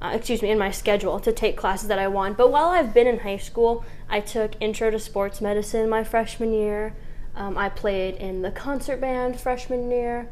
uh, 0.00 0.10
excuse 0.14 0.42
me, 0.42 0.50
in 0.50 0.58
my 0.58 0.70
schedule 0.70 1.20
to 1.20 1.32
take 1.32 1.56
classes 1.56 1.86
that 1.86 1.98
I 1.98 2.08
want. 2.08 2.36
But 2.36 2.50
while 2.50 2.70
I've 2.70 2.92
been 2.92 3.06
in 3.06 3.20
high 3.20 3.36
school, 3.36 3.84
I 4.08 4.18
took 4.18 4.60
Intro 4.60 4.90
to 4.90 4.98
Sports 4.98 5.40
Medicine 5.40 5.88
my 5.88 6.02
freshman 6.02 6.52
year. 6.52 6.96
Um, 7.34 7.56
I 7.56 7.68
played 7.68 8.16
in 8.16 8.42
the 8.42 8.50
concert 8.50 9.00
band 9.00 9.40
freshman 9.40 9.90
year. 9.90 10.30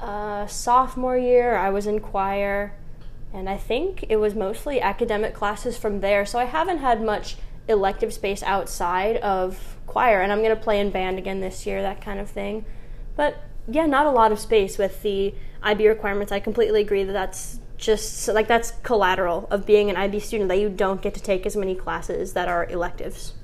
Uh, 0.00 0.46
sophomore 0.46 1.16
year, 1.16 1.56
I 1.56 1.70
was 1.70 1.86
in 1.86 2.00
choir. 2.00 2.74
And 3.32 3.48
I 3.48 3.56
think 3.56 4.04
it 4.08 4.16
was 4.16 4.34
mostly 4.34 4.80
academic 4.80 5.34
classes 5.34 5.76
from 5.76 6.00
there. 6.00 6.24
So 6.24 6.38
I 6.38 6.44
haven't 6.44 6.78
had 6.78 7.02
much 7.02 7.36
elective 7.68 8.12
space 8.12 8.42
outside 8.42 9.16
of 9.18 9.76
choir. 9.86 10.20
And 10.20 10.32
I'm 10.32 10.42
going 10.42 10.56
to 10.56 10.62
play 10.62 10.80
in 10.80 10.90
band 10.90 11.18
again 11.18 11.40
this 11.40 11.66
year, 11.66 11.82
that 11.82 12.00
kind 12.00 12.18
of 12.18 12.30
thing. 12.30 12.64
But 13.14 13.42
yeah, 13.68 13.86
not 13.86 14.06
a 14.06 14.10
lot 14.10 14.32
of 14.32 14.38
space 14.38 14.78
with 14.78 15.02
the 15.02 15.34
IB 15.62 15.88
requirements. 15.88 16.32
I 16.32 16.40
completely 16.40 16.80
agree 16.80 17.04
that 17.04 17.12
that's 17.12 17.60
just 17.76 18.28
like 18.28 18.48
that's 18.48 18.72
collateral 18.82 19.46
of 19.50 19.66
being 19.66 19.90
an 19.90 19.96
IB 19.96 20.20
student 20.20 20.48
that 20.48 20.58
you 20.58 20.68
don't 20.68 21.02
get 21.02 21.14
to 21.14 21.20
take 21.20 21.44
as 21.44 21.56
many 21.56 21.74
classes 21.74 22.32
that 22.32 22.48
are 22.48 22.66
electives. 22.66 23.34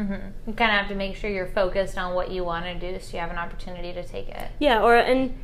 Mm-hmm. 0.00 0.50
You 0.50 0.52
kind 0.54 0.72
of 0.72 0.78
have 0.78 0.88
to 0.88 0.94
make 0.94 1.14
sure 1.14 1.28
you're 1.28 1.46
focused 1.46 1.98
on 1.98 2.14
what 2.14 2.30
you 2.30 2.42
want 2.42 2.64
to 2.64 2.74
do, 2.74 2.98
so 3.00 3.12
you 3.12 3.20
have 3.20 3.30
an 3.30 3.38
opportunity 3.38 3.92
to 3.92 4.02
take 4.02 4.28
it. 4.28 4.50
Yeah, 4.58 4.82
or 4.82 4.96
and 4.96 5.38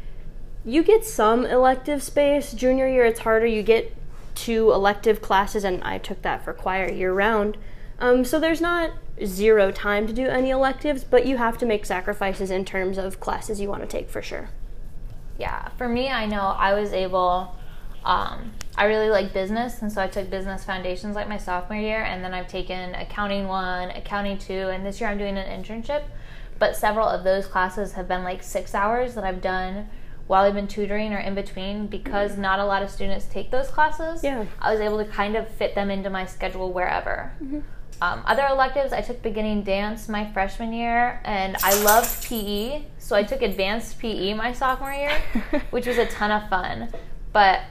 you 0.64 0.82
get 0.82 1.04
some 1.04 1.44
elective 1.44 2.02
space. 2.02 2.52
Junior 2.52 2.88
year, 2.88 3.04
it's 3.04 3.20
harder. 3.20 3.46
You 3.46 3.62
get 3.62 3.94
two 4.34 4.72
elective 4.72 5.20
classes, 5.20 5.62
and 5.62 5.82
I 5.84 5.98
took 5.98 6.22
that 6.22 6.42
for 6.44 6.54
choir 6.54 6.90
year 6.90 7.12
round. 7.12 7.58
Um, 7.98 8.24
so 8.24 8.40
there's 8.40 8.60
not 8.60 8.92
zero 9.24 9.70
time 9.70 10.06
to 10.06 10.12
do 10.12 10.26
any 10.26 10.50
electives, 10.50 11.04
but 11.04 11.26
you 11.26 11.36
have 11.36 11.58
to 11.58 11.66
make 11.66 11.84
sacrifices 11.84 12.50
in 12.50 12.64
terms 12.64 12.98
of 12.98 13.20
classes 13.20 13.60
you 13.60 13.68
want 13.68 13.82
to 13.82 13.88
take 13.88 14.08
for 14.08 14.22
sure. 14.22 14.50
Yeah, 15.38 15.68
for 15.76 15.88
me, 15.88 16.08
I 16.08 16.26
know 16.26 16.40
I 16.40 16.74
was 16.74 16.92
able 16.92 17.54
um, 18.04 18.52
I 18.76 18.84
really 18.84 19.08
like 19.08 19.32
business, 19.32 19.80
and 19.80 19.90
so 19.90 20.02
I 20.02 20.06
took 20.06 20.28
business 20.28 20.64
foundations 20.64 21.16
like 21.16 21.28
my 21.28 21.38
sophomore 21.38 21.78
year, 21.78 22.02
and 22.02 22.22
then 22.22 22.34
I've 22.34 22.48
taken 22.48 22.94
accounting 22.94 23.48
one, 23.48 23.90
accounting 23.90 24.38
two, 24.38 24.68
and 24.68 24.84
this 24.84 25.00
year 25.00 25.08
I'm 25.08 25.18
doing 25.18 25.38
an 25.38 25.62
internship. 25.62 26.04
But 26.58 26.76
several 26.76 27.08
of 27.08 27.24
those 27.24 27.46
classes 27.46 27.92
have 27.94 28.08
been 28.08 28.22
like 28.22 28.42
six 28.42 28.74
hours 28.74 29.14
that 29.14 29.24
I've 29.24 29.40
done 29.40 29.88
while 30.26 30.44
I've 30.44 30.54
been 30.54 30.68
tutoring 30.68 31.12
or 31.12 31.18
in 31.18 31.34
between 31.34 31.86
because 31.86 32.32
mm-hmm. 32.32 32.42
not 32.42 32.58
a 32.58 32.64
lot 32.64 32.82
of 32.82 32.90
students 32.90 33.26
take 33.26 33.50
those 33.50 33.68
classes. 33.68 34.24
Yeah. 34.24 34.44
I 34.60 34.72
was 34.72 34.80
able 34.80 34.98
to 34.98 35.04
kind 35.04 35.36
of 35.36 35.48
fit 35.48 35.74
them 35.74 35.90
into 35.90 36.10
my 36.10 36.26
schedule 36.26 36.72
wherever. 36.72 37.32
Mm-hmm. 37.42 37.60
Um, 38.02 38.22
other 38.26 38.46
electives, 38.50 38.92
I 38.92 39.00
took 39.00 39.22
beginning 39.22 39.62
dance 39.62 40.06
my 40.06 40.30
freshman 40.32 40.74
year, 40.74 41.20
and 41.24 41.56
I 41.62 41.82
loved 41.82 42.26
PE, 42.26 42.84
so 42.98 43.16
I 43.16 43.22
took 43.22 43.40
advanced 43.40 43.98
PE 43.98 44.34
my 44.34 44.52
sophomore 44.52 44.92
year, 44.92 45.18
which 45.70 45.86
was 45.86 45.96
a 45.96 46.04
ton 46.04 46.30
of 46.30 46.46
fun. 46.50 46.90
But 47.32 47.62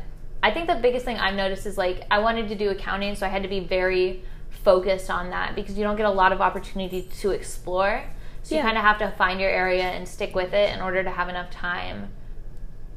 I 0.45 0.51
think 0.51 0.67
the 0.67 0.75
biggest 0.75 1.05
thing 1.05 1.17
I've 1.17 1.33
noticed 1.33 1.65
is 1.65 1.75
like 1.75 2.05
I 2.11 2.19
wanted 2.19 2.49
to 2.49 2.55
do 2.55 2.69
accounting, 2.69 3.15
so 3.15 3.25
I 3.25 3.29
had 3.29 3.41
to 3.41 3.49
be 3.49 3.61
very 3.61 4.21
focused 4.63 5.09
on 5.09 5.31
that 5.31 5.55
because 5.55 5.75
you 5.75 5.83
don't 5.83 5.95
get 5.95 6.05
a 6.05 6.11
lot 6.11 6.31
of 6.31 6.39
opportunity 6.39 7.01
to 7.21 7.31
explore. 7.31 8.03
So 8.43 8.53
yeah. 8.53 8.61
you 8.61 8.67
kind 8.67 8.77
of 8.77 8.83
have 8.83 8.99
to 8.99 9.09
find 9.17 9.39
your 9.39 9.49
area 9.49 9.85
and 9.85 10.07
stick 10.07 10.35
with 10.35 10.53
it 10.53 10.71
in 10.71 10.81
order 10.81 11.03
to 11.03 11.09
have 11.09 11.29
enough 11.29 11.49
time 11.49 12.09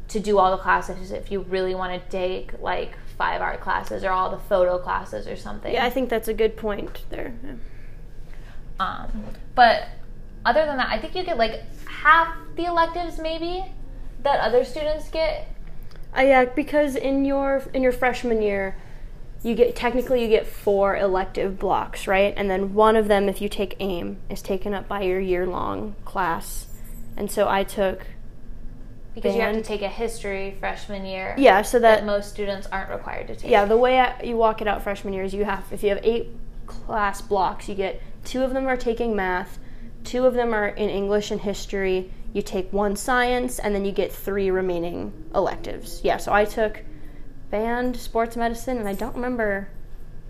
to 0.09 0.21
do 0.21 0.37
all 0.37 0.51
the 0.51 0.63
classes 0.63 1.11
if 1.11 1.31
you 1.31 1.41
really 1.41 1.75
want 1.75 1.91
to 1.95 2.11
take 2.11 2.61
like 2.61 2.93
five 3.17 3.41
art 3.41 3.63
classes 3.63 4.05
or 4.05 4.11
all 4.11 4.31
the 4.31 4.41
photo 4.41 4.79
classes 4.79 5.27
or 5.27 5.37
something. 5.37 5.73
Yeah, 5.73 5.87
I 5.87 5.91
think 5.91 6.11
that's 6.11 6.29
a 6.29 6.35
good 6.35 6.55
point 6.55 7.05
there. 7.09 7.35
Yeah. 7.43 7.55
Um, 8.79 9.25
but 9.55 9.89
other 10.45 10.67
than 10.67 10.77
that, 10.77 10.91
I 10.91 11.01
think 11.01 11.15
you 11.15 11.25
get 11.25 11.39
like 11.39 11.63
half 11.87 12.37
the 12.57 12.67
electives 12.67 13.19
maybe 13.19 13.65
that 14.23 14.39
other 14.41 14.67
students 14.67 15.09
get 15.09 15.49
uh, 16.19 16.23
yeah, 16.23 16.45
because 16.47 16.97
in 16.97 17.25
your 17.25 17.63
in 17.73 17.83
your 17.83 17.93
freshman 17.93 18.43
year, 18.43 18.77
you 19.43 19.55
get 19.55 19.77
technically 19.77 20.23
you 20.23 20.29
get 20.29 20.47
four 20.47 20.97
elective 20.97 21.59
blocks, 21.59 22.07
right? 22.07 22.35
And 22.37 22.51
then 22.51 22.75
one 22.75 22.97
of 22.97 23.09
them, 23.09 23.29
if 23.29 23.41
you 23.41 23.49
take 23.49 23.77
AIM, 23.79 24.19
is 24.29 24.43
taken 24.43 24.75
up 24.75 24.89
by 24.89 25.03
your 25.03 25.21
year 25.21 25.47
long 25.47 25.95
class. 26.05 26.67
And 27.17 27.31
so 27.31 27.49
I 27.49 27.65
took 27.65 28.07
because 29.15 29.35
band. 29.35 29.37
you 29.37 29.43
have 29.43 29.57
to 29.57 29.63
take 29.63 29.83
a 29.83 29.89
history 29.89 30.57
freshman 30.59 31.05
year. 31.05 31.35
Yeah, 31.39 31.63
so 31.63 31.79
that, 31.79 32.01
that 32.01 32.07
most 32.07 32.31
students 32.31 32.67
aren't 32.67 32.91
required 32.91 33.29
to 33.29 33.37
take. 33.37 33.51
Yeah, 33.51 33.65
the 33.65 33.77
way 33.77 34.01
I, 34.01 34.23
you 34.23 34.37
walk 34.37 34.61
it 34.61 34.69
out 34.69 34.83
freshman 34.83 35.15
year 35.15 35.25
is 35.25 35.35
you 35.35 35.45
have 35.45 35.65
if 35.73 35.83
you 35.83 35.91
have 35.91 36.01
eight 36.03 36.29
class 36.67 37.21
blocks, 37.23 37.69
you 37.69 37.75
get 37.75 38.03
two 38.25 38.43
of 38.43 38.53
them 38.55 38.67
are 38.67 38.77
taking 38.77 39.15
math, 39.15 39.59
two 40.05 40.27
of 40.27 40.35
them 40.35 40.53
are 40.53 40.69
in 40.69 40.91
English 40.91 41.31
and 41.31 41.41
history, 41.41 42.11
you 42.33 42.43
take 42.43 42.73
one 42.73 42.97
science, 42.97 43.59
and 43.59 43.75
then 43.75 43.85
you 43.85 43.93
get 43.93 44.13
three 44.13 44.51
remaining 44.51 45.13
electives. 45.35 46.01
Yeah, 46.05 46.19
so 46.19 46.33
I 46.33 46.45
took 46.45 46.83
band, 47.51 47.97
sports 47.97 48.37
medicine, 48.37 48.79
and 48.79 48.89
I 48.89 48.95
don't 48.95 49.15
remember. 49.15 49.69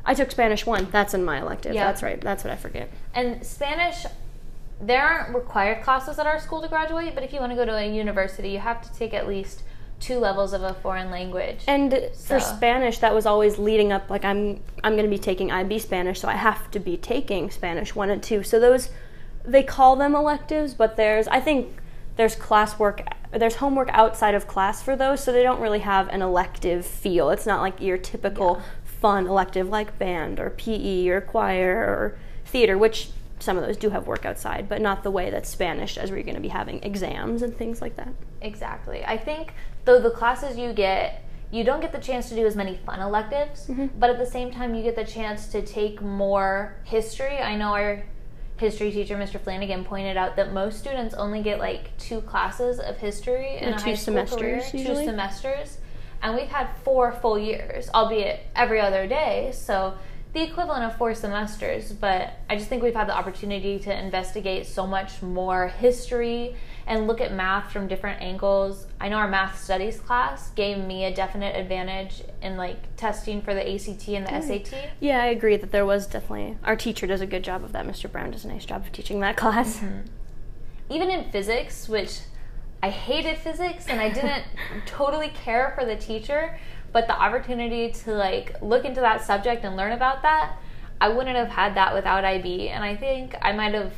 I 0.04 0.14
took 0.14 0.30
Spanish 0.30 0.64
one. 0.64 0.88
That's 0.90 1.14
in 1.14 1.24
my 1.24 1.40
elective. 1.40 1.74
Yeah. 1.74 1.86
That's 1.86 2.02
right. 2.02 2.20
That's 2.20 2.44
what 2.44 2.52
I 2.52 2.56
forget. 2.56 2.90
And 3.14 3.44
Spanish, 3.44 4.06
there 4.80 5.02
aren't 5.02 5.34
required 5.34 5.82
classes 5.82 6.18
at 6.18 6.26
our 6.26 6.40
school 6.40 6.62
to 6.62 6.68
graduate, 6.68 7.14
but 7.14 7.24
if 7.24 7.32
you 7.32 7.40
want 7.40 7.52
to 7.52 7.56
go 7.56 7.64
to 7.64 7.76
a 7.76 7.92
university, 7.92 8.50
you 8.50 8.58
have 8.58 8.80
to 8.82 8.98
take 8.98 9.12
at 9.12 9.26
least 9.26 9.62
two 10.00 10.18
levels 10.18 10.52
of 10.52 10.62
a 10.62 10.74
foreign 10.74 11.10
language. 11.10 11.64
And 11.66 12.10
so. 12.12 12.34
for 12.34 12.40
Spanish, 12.40 12.98
that 12.98 13.14
was 13.14 13.26
always 13.26 13.58
leading 13.58 13.92
up. 13.92 14.08
Like 14.08 14.24
I'm, 14.24 14.62
I'm 14.84 14.92
going 14.92 15.04
to 15.04 15.10
be 15.10 15.18
taking 15.18 15.50
IB 15.50 15.80
Spanish, 15.80 16.20
so 16.20 16.28
I 16.28 16.34
have 16.34 16.70
to 16.70 16.78
be 16.78 16.96
taking 16.96 17.50
Spanish 17.50 17.94
one 17.94 18.08
and 18.08 18.22
two. 18.22 18.42
So 18.42 18.60
those, 18.60 18.90
they 19.44 19.62
call 19.62 19.96
them 19.96 20.14
electives, 20.14 20.74
but 20.74 20.96
there's, 20.96 21.26
I 21.28 21.40
think 21.40 21.76
there's 22.18 22.36
classwork 22.36 23.06
there's 23.30 23.56
homework 23.56 23.88
outside 23.92 24.34
of 24.34 24.46
class 24.46 24.82
for 24.82 24.96
those 24.96 25.22
so 25.22 25.32
they 25.32 25.42
don't 25.42 25.60
really 25.60 25.78
have 25.78 26.08
an 26.08 26.20
elective 26.20 26.84
feel 26.84 27.30
it's 27.30 27.46
not 27.46 27.62
like 27.62 27.80
your 27.80 27.96
typical 27.96 28.56
yeah. 28.56 28.64
fun 29.00 29.26
elective 29.26 29.68
like 29.68 29.98
band 29.98 30.38
or 30.38 30.50
pe 30.50 31.08
or 31.08 31.22
choir 31.22 31.76
or 31.78 32.18
theater 32.44 32.76
which 32.76 33.10
some 33.38 33.56
of 33.56 33.64
those 33.64 33.76
do 33.76 33.88
have 33.90 34.06
work 34.06 34.26
outside 34.26 34.68
but 34.68 34.82
not 34.82 35.02
the 35.04 35.10
way 35.10 35.30
that 35.30 35.46
spanish 35.46 35.94
does 35.94 36.10
where 36.10 36.18
you're 36.18 36.24
going 36.24 36.34
to 36.34 36.40
be 36.40 36.48
having 36.48 36.82
exams 36.82 37.40
and 37.42 37.56
things 37.56 37.80
like 37.80 37.96
that 37.96 38.12
exactly 38.42 39.04
i 39.04 39.16
think 39.16 39.54
though 39.84 40.00
the 40.00 40.10
classes 40.10 40.58
you 40.58 40.72
get 40.72 41.24
you 41.50 41.64
don't 41.64 41.80
get 41.80 41.92
the 41.92 42.00
chance 42.00 42.28
to 42.28 42.34
do 42.34 42.44
as 42.44 42.56
many 42.56 42.76
fun 42.84 43.00
electives 43.00 43.68
mm-hmm. 43.68 43.86
but 43.98 44.10
at 44.10 44.18
the 44.18 44.26
same 44.26 44.50
time 44.50 44.74
you 44.74 44.82
get 44.82 44.96
the 44.96 45.04
chance 45.04 45.46
to 45.46 45.62
take 45.62 46.02
more 46.02 46.74
history 46.82 47.38
i 47.38 47.54
know 47.54 47.74
our 47.74 48.02
history 48.58 48.90
teacher, 48.90 49.16
Mr. 49.16 49.40
Flanagan, 49.40 49.84
pointed 49.84 50.16
out 50.16 50.36
that 50.36 50.52
most 50.52 50.78
students 50.78 51.14
only 51.14 51.42
get 51.42 51.58
like 51.58 51.96
two 51.98 52.20
classes 52.22 52.78
of 52.80 52.96
history 52.98 53.56
in 53.58 53.74
a 53.74 53.78
two 53.78 53.96
semesters, 53.96 54.38
career, 54.38 54.62
usually? 54.72 54.84
two 54.84 55.10
semesters, 55.10 55.78
and 56.22 56.34
we've 56.34 56.48
had 56.48 56.68
four 56.84 57.12
full 57.12 57.38
years, 57.38 57.88
albeit 57.94 58.40
every 58.54 58.80
other 58.80 59.06
day. 59.06 59.50
So 59.54 59.94
the 60.32 60.42
equivalent 60.42 60.84
of 60.84 60.96
four 60.96 61.14
semesters. 61.14 61.92
But 61.92 62.34
I 62.48 62.56
just 62.56 62.68
think 62.68 62.82
we've 62.82 62.94
had 62.94 63.08
the 63.08 63.16
opportunity 63.16 63.78
to 63.80 63.98
investigate 63.98 64.66
so 64.66 64.86
much 64.86 65.22
more 65.22 65.68
history 65.68 66.56
and 66.88 67.06
look 67.06 67.20
at 67.20 67.32
math 67.32 67.70
from 67.70 67.86
different 67.86 68.20
angles. 68.22 68.86
I 68.98 69.10
know 69.10 69.16
our 69.16 69.28
math 69.28 69.62
studies 69.62 70.00
class 70.00 70.50
gave 70.50 70.78
me 70.78 71.04
a 71.04 71.14
definite 71.14 71.54
advantage 71.54 72.22
in 72.42 72.56
like 72.56 72.96
testing 72.96 73.42
for 73.42 73.54
the 73.54 73.60
ACT 73.60 74.08
and 74.08 74.26
the 74.26 74.30
mm. 74.30 74.64
SAT. 74.64 74.90
Yeah, 74.98 75.22
I 75.22 75.26
agree 75.26 75.58
that 75.58 75.70
there 75.70 75.84
was 75.84 76.06
definitely 76.06 76.56
our 76.64 76.76
teacher 76.76 77.06
does 77.06 77.20
a 77.20 77.26
good 77.26 77.44
job 77.44 77.62
of 77.62 77.72
that. 77.72 77.86
Mr. 77.86 78.10
Brown 78.10 78.30
does 78.30 78.46
a 78.46 78.48
nice 78.48 78.64
job 78.64 78.86
of 78.86 78.92
teaching 78.92 79.20
that 79.20 79.36
class. 79.36 79.76
Mm-hmm. 79.76 80.08
Even 80.90 81.10
in 81.10 81.30
physics, 81.30 81.88
which 81.90 82.20
I 82.82 82.88
hated 82.88 83.36
physics 83.36 83.86
and 83.86 84.00
I 84.00 84.08
didn't 84.08 84.44
totally 84.86 85.28
care 85.28 85.74
for 85.78 85.84
the 85.84 85.96
teacher, 85.96 86.58
but 86.92 87.06
the 87.06 87.20
opportunity 87.20 87.90
to 87.90 88.12
like 88.12 88.62
look 88.62 88.86
into 88.86 89.02
that 89.02 89.22
subject 89.22 89.62
and 89.64 89.76
learn 89.76 89.92
about 89.92 90.22
that, 90.22 90.56
I 91.02 91.10
wouldn't 91.10 91.36
have 91.36 91.48
had 91.48 91.74
that 91.74 91.92
without 91.92 92.24
IB. 92.24 92.70
And 92.70 92.82
I 92.82 92.96
think 92.96 93.34
I 93.42 93.52
might 93.52 93.74
have 93.74 93.92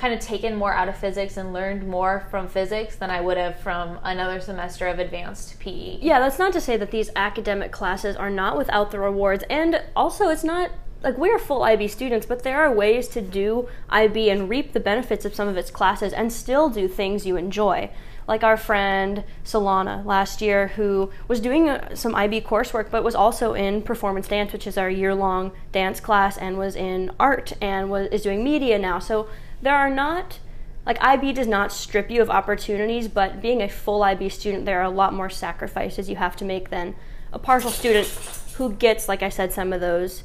kind 0.00 0.14
of 0.14 0.20
taken 0.20 0.56
more 0.56 0.72
out 0.72 0.88
of 0.88 0.96
physics 0.96 1.36
and 1.36 1.52
learned 1.52 1.86
more 1.86 2.26
from 2.30 2.48
physics 2.48 2.96
than 2.96 3.10
I 3.10 3.20
would 3.20 3.36
have 3.36 3.60
from 3.60 3.98
another 4.02 4.40
semester 4.40 4.88
of 4.88 4.98
advanced 4.98 5.60
PE. 5.60 5.98
Yeah, 6.00 6.18
that's 6.18 6.38
not 6.38 6.54
to 6.54 6.60
say 6.60 6.78
that 6.78 6.90
these 6.90 7.10
academic 7.14 7.70
classes 7.70 8.16
are 8.16 8.30
not 8.30 8.56
without 8.56 8.92
the 8.92 8.98
rewards. 8.98 9.44
And 9.50 9.82
also, 9.94 10.30
it's 10.30 10.42
not 10.42 10.70
like 11.02 11.18
we're 11.18 11.38
full 11.38 11.62
IB 11.64 11.88
students, 11.88 12.24
but 12.24 12.44
there 12.44 12.62
are 12.62 12.72
ways 12.72 13.08
to 13.08 13.20
do 13.20 13.68
IB 13.90 14.30
and 14.30 14.48
reap 14.48 14.72
the 14.72 14.80
benefits 14.80 15.26
of 15.26 15.34
some 15.34 15.48
of 15.48 15.58
its 15.58 15.70
classes 15.70 16.14
and 16.14 16.32
still 16.32 16.70
do 16.70 16.88
things 16.88 17.26
you 17.26 17.36
enjoy. 17.36 17.90
Like 18.26 18.42
our 18.42 18.56
friend 18.56 19.24
Solana 19.44 20.02
last 20.06 20.40
year, 20.40 20.68
who 20.68 21.10
was 21.28 21.40
doing 21.40 21.68
uh, 21.68 21.94
some 21.94 22.14
IB 22.14 22.40
coursework, 22.40 22.90
but 22.90 23.04
was 23.04 23.14
also 23.14 23.52
in 23.52 23.82
performance 23.82 24.28
dance, 24.28 24.52
which 24.52 24.66
is 24.66 24.78
our 24.78 24.88
year-long 24.88 25.52
dance 25.72 26.00
class, 26.00 26.38
and 26.38 26.56
was 26.56 26.74
in 26.74 27.10
art 27.20 27.52
and 27.60 27.90
was 27.90 28.08
is 28.08 28.22
doing 28.22 28.42
media 28.42 28.78
now. 28.78 28.98
So 28.98 29.28
there 29.62 29.74
are 29.74 29.90
not 29.90 30.38
like 30.86 30.98
IB 31.02 31.34
does 31.34 31.46
not 31.46 31.72
strip 31.72 32.10
you 32.10 32.22
of 32.22 32.30
opportunities, 32.30 33.06
but 33.06 33.42
being 33.42 33.62
a 33.62 33.68
full 33.68 34.02
IB 34.02 34.28
student, 34.30 34.64
there 34.64 34.80
are 34.80 34.84
a 34.84 34.90
lot 34.90 35.12
more 35.12 35.28
sacrifices 35.28 36.08
you 36.08 36.16
have 36.16 36.36
to 36.36 36.44
make 36.44 36.70
than 36.70 36.94
a 37.32 37.38
partial 37.38 37.70
student 37.70 38.06
who 38.54 38.72
gets, 38.72 39.08
like 39.08 39.22
I 39.22 39.28
said, 39.28 39.52
some 39.52 39.72
of 39.72 39.80
those 39.80 40.24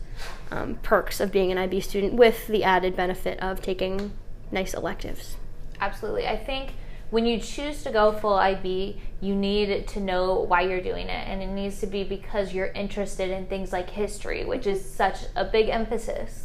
um, 0.52 0.76
perks 0.82 1.20
of 1.20 1.32
being 1.32 1.52
an 1.52 1.58
IB 1.58 1.82
student 1.82 2.14
with 2.14 2.48
the 2.48 2.64
added 2.64 2.96
benefit 2.96 3.40
of 3.42 3.62
taking 3.62 4.14
nice 4.52 4.74
electives. 4.74 5.36
Absolutely. 5.82 6.26
I 6.28 6.38
think 6.38 6.72
when 7.12 7.26
you 7.26 7.40
choose 7.40 7.84
to 7.84 7.92
go 7.92 8.12
full 8.14 8.36
IB, 8.36 9.00
you 9.22 9.36
need 9.36 9.88
to 9.90 10.00
know 10.00 10.42
why 10.42 10.62
you're 10.62 10.82
doing 10.82 11.08
it. 11.08 11.28
And 11.28 11.44
it 11.44 11.48
needs 11.48 11.80
to 11.82 11.88
be 11.88 12.04
because 12.04 12.54
you're 12.54 12.68
interested 12.68 13.30
in 13.30 13.46
things 13.48 13.72
like 13.72 13.90
history, 13.90 14.46
which 14.46 14.66
is 14.66 14.84
such 14.84 15.20
a 15.36 15.46
big 15.46 15.70
emphasis, 15.70 16.45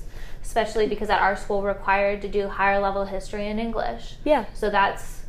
especially 0.50 0.88
because 0.88 1.08
at 1.10 1.20
our 1.20 1.36
school 1.36 1.62
we're 1.62 1.68
required 1.68 2.20
to 2.20 2.26
do 2.28 2.48
higher 2.48 2.80
level 2.80 3.04
history 3.04 3.46
and 3.46 3.60
English. 3.60 4.16
Yeah. 4.24 4.46
So 4.52 4.68
that's 4.68 5.20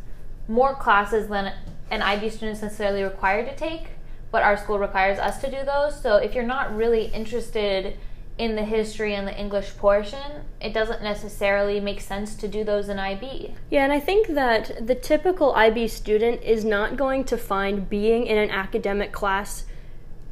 more 0.47 0.73
classes 0.73 1.27
than 1.27 1.53
an 1.91 2.01
IB 2.01 2.31
student 2.31 2.57
is 2.57 2.63
necessarily 2.63 3.03
required 3.03 3.47
to 3.47 3.55
take, 3.55 3.89
but 4.31 4.41
our 4.41 4.57
school 4.57 4.79
requires 4.79 5.19
us 5.19 5.39
to 5.41 5.51
do 5.51 5.63
those. 5.63 6.01
So 6.01 6.15
if 6.15 6.33
you're 6.33 6.43
not 6.43 6.75
really 6.75 7.05
interested 7.13 7.97
in 8.39 8.55
the 8.55 8.65
history 8.65 9.13
and 9.13 9.27
the 9.27 9.39
English 9.39 9.77
portion, 9.77 10.41
it 10.59 10.73
doesn't 10.73 11.03
necessarily 11.03 11.79
make 11.79 12.01
sense 12.01 12.33
to 12.37 12.47
do 12.47 12.63
those 12.63 12.89
in 12.89 12.97
IB. 12.97 13.53
Yeah, 13.69 13.83
and 13.83 13.93
I 13.93 13.99
think 13.99 14.29
that 14.29 14.87
the 14.87 14.95
typical 14.95 15.53
IB 15.53 15.87
student 15.89 16.41
is 16.41 16.65
not 16.65 16.97
going 16.97 17.25
to 17.25 17.37
find 17.37 17.87
being 17.87 18.25
in 18.25 18.39
an 18.39 18.49
academic 18.49 19.11
class 19.11 19.65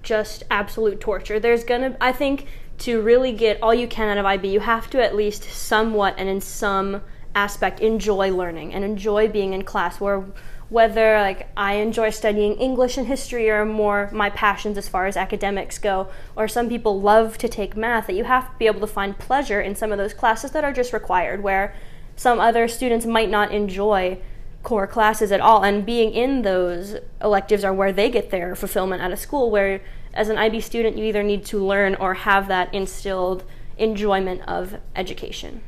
just 0.02 0.46
absolute 0.50 1.00
torture. 1.00 1.40
There's 1.40 1.64
gonna, 1.64 1.96
I 2.02 2.12
think, 2.12 2.48
to 2.80 3.02
really 3.02 3.32
get 3.32 3.62
all 3.62 3.74
you 3.74 3.88
can 3.88 4.10
out 4.10 4.18
of 4.18 4.26
IB, 4.26 4.48
you 4.48 4.62
have 4.62 4.90
to 4.92 5.04
at 5.04 5.16
least 5.16 5.44
somewhat 5.44 6.16
and 6.18 6.30
in 6.30 6.42
some 6.42 7.02
aspect 7.36 7.80
enjoy 7.80 8.32
learning 8.34 8.74
and 8.74 8.84
enjoy 8.84 9.28
being 9.28 9.54
in 9.54 9.64
class 9.64 10.02
where 10.02 10.26
whether 10.70 11.20
like 11.20 11.50
I 11.58 11.76
enjoy 11.76 12.12
studying 12.12 12.54
English 12.56 12.98
and 12.98 13.08
history 13.08 13.50
are 13.50 13.66
more 13.66 14.10
my 14.12 14.30
passions 14.30 14.78
as 14.78 14.88
far 14.88 15.08
as 15.08 15.18
academics 15.18 15.80
go, 15.80 16.08
or 16.36 16.48
some 16.48 16.70
people 16.70 17.02
love 17.02 17.38
to 17.40 17.50
take 17.50 17.76
math, 17.76 18.08
that 18.08 18.16
you 18.16 18.24
have 18.24 18.52
to 18.52 18.58
be 18.58 18.68
able 18.68 18.82
to 18.82 18.88
find 18.88 19.18
pleasure 19.18 19.60
in 19.60 19.76
some 19.76 19.92
of 19.92 19.98
those 19.98 20.14
classes 20.14 20.52
that 20.52 20.64
are 20.64 20.74
just 20.74 20.94
required, 20.94 21.42
where 21.42 21.74
some 22.16 22.40
other 22.40 22.68
students 22.68 23.06
might 23.06 23.30
not 23.30 23.52
enjoy 23.52 24.20
core 24.62 24.86
classes 24.86 25.32
at 25.32 25.42
all. 25.42 25.64
And 25.64 25.86
being 25.86 26.12
in 26.12 26.44
those 26.44 26.98
electives 27.22 27.64
are 27.64 27.74
where 27.74 27.92
they 27.92 28.10
get 28.10 28.30
their 28.30 28.56
fulfillment 28.56 29.02
out 29.02 29.12
of 29.12 29.18
school, 29.20 29.50
where 29.50 29.82
as 30.20 30.28
an 30.28 30.38
IB 30.38 30.60
student, 30.60 30.98
you 30.98 31.06
either 31.06 31.24
need 31.24 31.46
to 31.46 31.66
learn 31.66 31.96
or 31.96 32.14
have 32.14 32.50
that 32.50 32.74
instilled 32.74 33.46
enjoyment 33.78 34.42
of 34.50 34.76
education. 34.94 35.62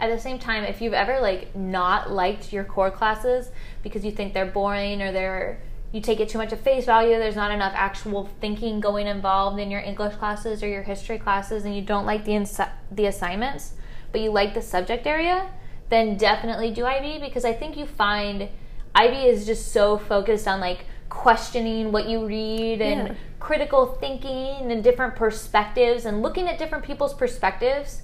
At 0.00 0.08
the 0.08 0.18
same 0.18 0.38
time 0.38 0.64
if 0.64 0.80
you've 0.80 0.94
ever 0.94 1.20
like 1.20 1.54
not 1.54 2.10
liked 2.10 2.54
your 2.54 2.64
core 2.64 2.90
classes 2.90 3.50
because 3.82 4.02
you 4.02 4.10
think 4.10 4.32
they're 4.32 4.46
boring 4.46 5.02
or 5.02 5.12
they're 5.12 5.60
you 5.92 6.00
take 6.00 6.20
it 6.20 6.30
too 6.30 6.38
much 6.38 6.54
at 6.54 6.64
face 6.64 6.86
value 6.86 7.18
there's 7.18 7.36
not 7.36 7.50
enough 7.52 7.74
actual 7.76 8.30
thinking 8.40 8.80
going 8.80 9.06
involved 9.06 9.60
in 9.60 9.70
your 9.70 9.80
english 9.82 10.16
classes 10.16 10.62
or 10.62 10.66
your 10.66 10.82
history 10.82 11.18
classes 11.18 11.66
and 11.66 11.76
you 11.76 11.82
don't 11.82 12.06
like 12.06 12.24
the 12.24 12.34
ins- 12.34 12.58
the 12.90 13.04
assignments 13.04 13.74
but 14.10 14.22
you 14.22 14.30
like 14.30 14.54
the 14.54 14.62
subject 14.62 15.06
area 15.06 15.50
then 15.90 16.16
definitely 16.16 16.70
do 16.70 16.86
ib 16.86 17.20
because 17.20 17.44
i 17.44 17.52
think 17.52 17.76
you 17.76 17.84
find 17.84 18.48
ib 18.94 19.14
is 19.14 19.44
just 19.44 19.70
so 19.70 19.98
focused 19.98 20.48
on 20.48 20.58
like 20.58 20.86
questioning 21.12 21.92
what 21.92 22.08
you 22.08 22.26
read 22.26 22.80
and 22.80 23.08
yeah. 23.08 23.14
critical 23.38 23.86
thinking 24.00 24.72
and 24.72 24.82
different 24.82 25.14
perspectives 25.14 26.06
and 26.06 26.22
looking 26.22 26.48
at 26.48 26.58
different 26.58 26.82
people's 26.82 27.12
perspectives 27.12 28.00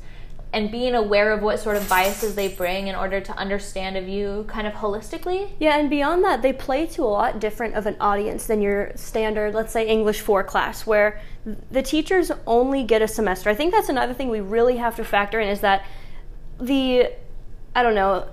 and 0.53 0.71
being 0.71 0.95
aware 0.95 1.33
of 1.33 1.43
what 1.43 1.59
sort 1.59 1.77
of 1.77 1.89
biases 1.89 2.35
they 2.35 2.49
bring 2.49 2.87
in 2.87 2.95
order 2.95 3.19
to 3.19 3.33
understand 3.33 3.97
a 3.97 4.03
view 4.03 4.45
kind 4.47 4.67
of 4.67 4.75
holistically. 4.75 5.51
Yeah, 5.59 5.79
and 5.79 5.89
beyond 5.89 6.23
that, 6.25 6.43
they 6.43 6.53
play 6.53 6.87
to 6.89 7.03
a 7.03 7.09
lot 7.09 7.41
different 7.41 7.75
of 7.77 7.87
an 7.87 7.97
audience 7.99 8.47
than 8.47 8.61
your 8.61 8.93
standard, 8.95 9.55
let's 9.55 9.73
say, 9.73 9.89
English 9.89 10.21
4 10.21 10.45
class, 10.45 10.87
where 10.87 11.21
the 11.71 11.83
teachers 11.83 12.31
only 12.47 12.85
get 12.85 13.01
a 13.01 13.09
semester. 13.09 13.49
I 13.49 13.55
think 13.55 13.73
that's 13.73 13.89
another 13.89 14.13
thing 14.13 14.29
we 14.29 14.41
really 14.41 14.77
have 14.77 14.97
to 14.97 15.05
factor 15.05 15.41
in 15.41 15.49
is 15.49 15.61
that 15.61 15.87
the, 16.61 17.11
I 17.75 17.83
don't 17.83 17.95
know, 17.95 18.29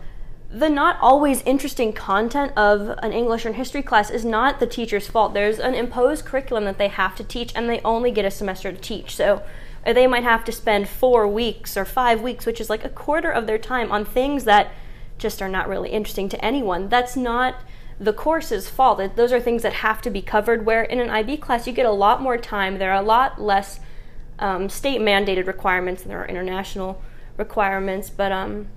the 0.49 0.69
not 0.69 0.97
always 1.01 1.41
interesting 1.41 1.91
content 1.91 2.53
of 2.55 2.97
an 3.03 3.11
English 3.11 3.45
or 3.45 3.53
history 3.53 3.81
class 3.81 4.09
is 4.09 4.23
not 4.23 4.59
the 4.59 4.67
teacher's 4.67 5.07
fault. 5.07 5.33
There's 5.33 5.59
an 5.59 5.73
imposed 5.73 6.25
curriculum 6.25 6.65
that 6.65 6.77
they 6.77 6.87
have 6.87 7.15
to 7.15 7.23
teach, 7.23 7.51
and 7.55 7.69
they 7.69 7.81
only 7.81 8.11
get 8.11 8.25
a 8.25 8.31
semester 8.31 8.71
to 8.71 8.77
teach. 8.77 9.15
So, 9.15 9.43
they 9.85 10.07
might 10.07 10.23
have 10.23 10.43
to 10.45 10.51
spend 10.51 10.89
four 10.89 11.27
weeks 11.27 11.77
or 11.77 11.85
five 11.85 12.21
weeks, 12.21 12.45
which 12.45 12.59
is 12.59 12.69
like 12.69 12.83
a 12.83 12.89
quarter 12.89 13.29
of 13.29 13.45
their 13.45 13.59
time, 13.59 13.91
on 13.91 14.03
things 14.03 14.45
that 14.45 14.71
just 15.17 15.41
are 15.41 15.49
not 15.49 15.69
really 15.69 15.89
interesting 15.89 16.27
to 16.29 16.43
anyone. 16.43 16.89
That's 16.89 17.15
not 17.15 17.55
the 17.99 18.13
course's 18.13 18.69
fault. 18.69 19.15
Those 19.15 19.31
are 19.31 19.39
things 19.39 19.61
that 19.61 19.73
have 19.73 20.01
to 20.01 20.09
be 20.09 20.21
covered. 20.21 20.65
Where 20.65 20.83
in 20.83 20.99
an 20.99 21.09
IB 21.09 21.37
class, 21.37 21.67
you 21.67 21.73
get 21.73 21.85
a 21.85 21.91
lot 21.91 22.21
more 22.21 22.37
time. 22.37 22.77
There 22.77 22.91
are 22.91 23.01
a 23.01 23.05
lot 23.05 23.39
less 23.39 23.79
um, 24.39 24.69
state 24.69 24.99
mandated 24.99 25.47
requirements 25.47 26.01
than 26.01 26.09
there 26.09 26.21
are 26.21 26.27
international 26.27 27.01
requirements, 27.37 28.09
but 28.09 28.31
um, 28.31 28.67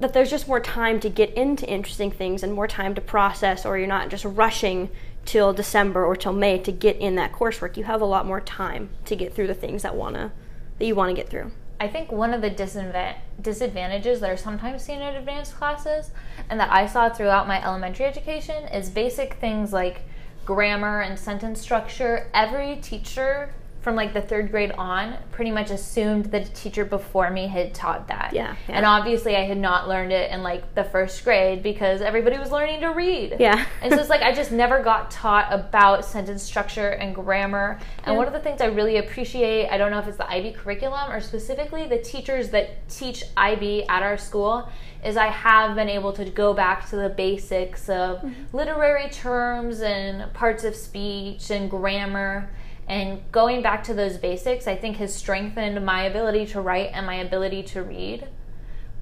that 0.00 0.12
there's 0.12 0.30
just 0.30 0.46
more 0.46 0.60
time 0.60 1.00
to 1.00 1.08
get 1.08 1.32
into 1.34 1.66
interesting 1.68 2.10
things 2.10 2.42
and 2.42 2.52
more 2.52 2.68
time 2.68 2.94
to 2.94 3.00
process, 3.00 3.64
or 3.64 3.78
you're 3.78 3.86
not 3.86 4.10
just 4.10 4.24
rushing 4.24 4.90
till 5.24 5.52
December 5.52 6.04
or 6.04 6.14
till 6.14 6.32
May 6.32 6.58
to 6.58 6.70
get 6.70 6.96
in 6.96 7.14
that 7.16 7.32
coursework. 7.32 7.76
You 7.76 7.84
have 7.84 8.00
a 8.00 8.06
lot 8.06 8.26
more 8.26 8.40
time 8.40 8.90
to 9.06 9.16
get 9.16 9.34
through 9.34 9.46
the 9.46 9.54
things 9.54 9.82
that 9.82 9.96
wanna 9.96 10.32
that 10.78 10.86
you 10.86 10.94
want 10.94 11.08
to 11.10 11.14
get 11.20 11.28
through. 11.28 11.50
I 11.80 11.88
think 11.88 12.10
one 12.10 12.32
of 12.32 12.40
the 12.40 12.50
disadvantages 12.50 14.20
that 14.20 14.30
are 14.30 14.36
sometimes 14.36 14.82
seen 14.82 15.00
in 15.00 15.14
advanced 15.14 15.56
classes 15.56 16.10
and 16.48 16.58
that 16.60 16.70
I 16.70 16.86
saw 16.86 17.08
throughout 17.08 17.48
my 17.48 17.62
elementary 17.62 18.06
education 18.06 18.64
is 18.68 18.88
basic 18.88 19.34
things 19.34 19.72
like 19.72 20.02
grammar 20.44 21.00
and 21.00 21.18
sentence 21.18 21.60
structure. 21.60 22.30
Every 22.32 22.76
teacher 22.76 23.52
from 23.86 23.94
like 23.94 24.12
the 24.12 24.20
third 24.20 24.50
grade 24.50 24.72
on 24.72 25.16
pretty 25.30 25.52
much 25.52 25.70
assumed 25.70 26.24
that 26.26 26.48
a 26.48 26.52
teacher 26.54 26.84
before 26.84 27.30
me 27.30 27.46
had 27.46 27.72
taught 27.72 28.08
that. 28.08 28.32
Yeah, 28.32 28.56
yeah, 28.68 28.78
And 28.78 28.84
obviously 28.84 29.36
I 29.36 29.44
had 29.44 29.58
not 29.58 29.86
learned 29.86 30.10
it 30.10 30.32
in 30.32 30.42
like 30.42 30.74
the 30.74 30.82
first 30.82 31.22
grade 31.22 31.62
because 31.62 32.00
everybody 32.00 32.36
was 32.36 32.50
learning 32.50 32.80
to 32.80 32.88
read. 32.88 33.36
Yeah. 33.38 33.64
and 33.82 33.94
so 33.94 34.00
it's 34.00 34.10
like 34.10 34.22
I 34.22 34.34
just 34.34 34.50
never 34.50 34.82
got 34.82 35.12
taught 35.12 35.52
about 35.52 36.04
sentence 36.04 36.42
structure 36.42 36.88
and 36.88 37.14
grammar. 37.14 37.78
And 37.98 38.14
yeah. 38.14 38.18
one 38.18 38.26
of 38.26 38.32
the 38.32 38.40
things 38.40 38.60
I 38.60 38.64
really 38.64 38.96
appreciate, 38.96 39.68
I 39.68 39.78
don't 39.78 39.92
know 39.92 40.00
if 40.00 40.08
it's 40.08 40.16
the 40.16 40.28
IB 40.28 40.54
curriculum 40.54 41.08
or 41.12 41.20
specifically 41.20 41.86
the 41.86 41.98
teachers 41.98 42.50
that 42.50 42.88
teach 42.88 43.22
IB 43.36 43.84
at 43.88 44.02
our 44.02 44.18
school, 44.18 44.68
is 45.04 45.16
I 45.16 45.28
have 45.28 45.76
been 45.76 45.88
able 45.88 46.12
to 46.14 46.24
go 46.24 46.54
back 46.54 46.88
to 46.90 46.96
the 46.96 47.10
basics 47.10 47.88
of 47.88 48.16
mm-hmm. 48.16 48.56
literary 48.56 49.10
terms 49.10 49.80
and 49.80 50.32
parts 50.34 50.64
of 50.64 50.74
speech 50.74 51.52
and 51.52 51.70
grammar 51.70 52.50
and 52.88 53.20
going 53.32 53.62
back 53.62 53.84
to 53.84 53.94
those 53.94 54.16
basics, 54.16 54.66
I 54.66 54.76
think 54.76 54.96
has 54.98 55.14
strengthened 55.14 55.84
my 55.84 56.04
ability 56.04 56.46
to 56.46 56.60
write 56.60 56.90
and 56.92 57.06
my 57.06 57.16
ability 57.16 57.64
to 57.64 57.82
read 57.82 58.28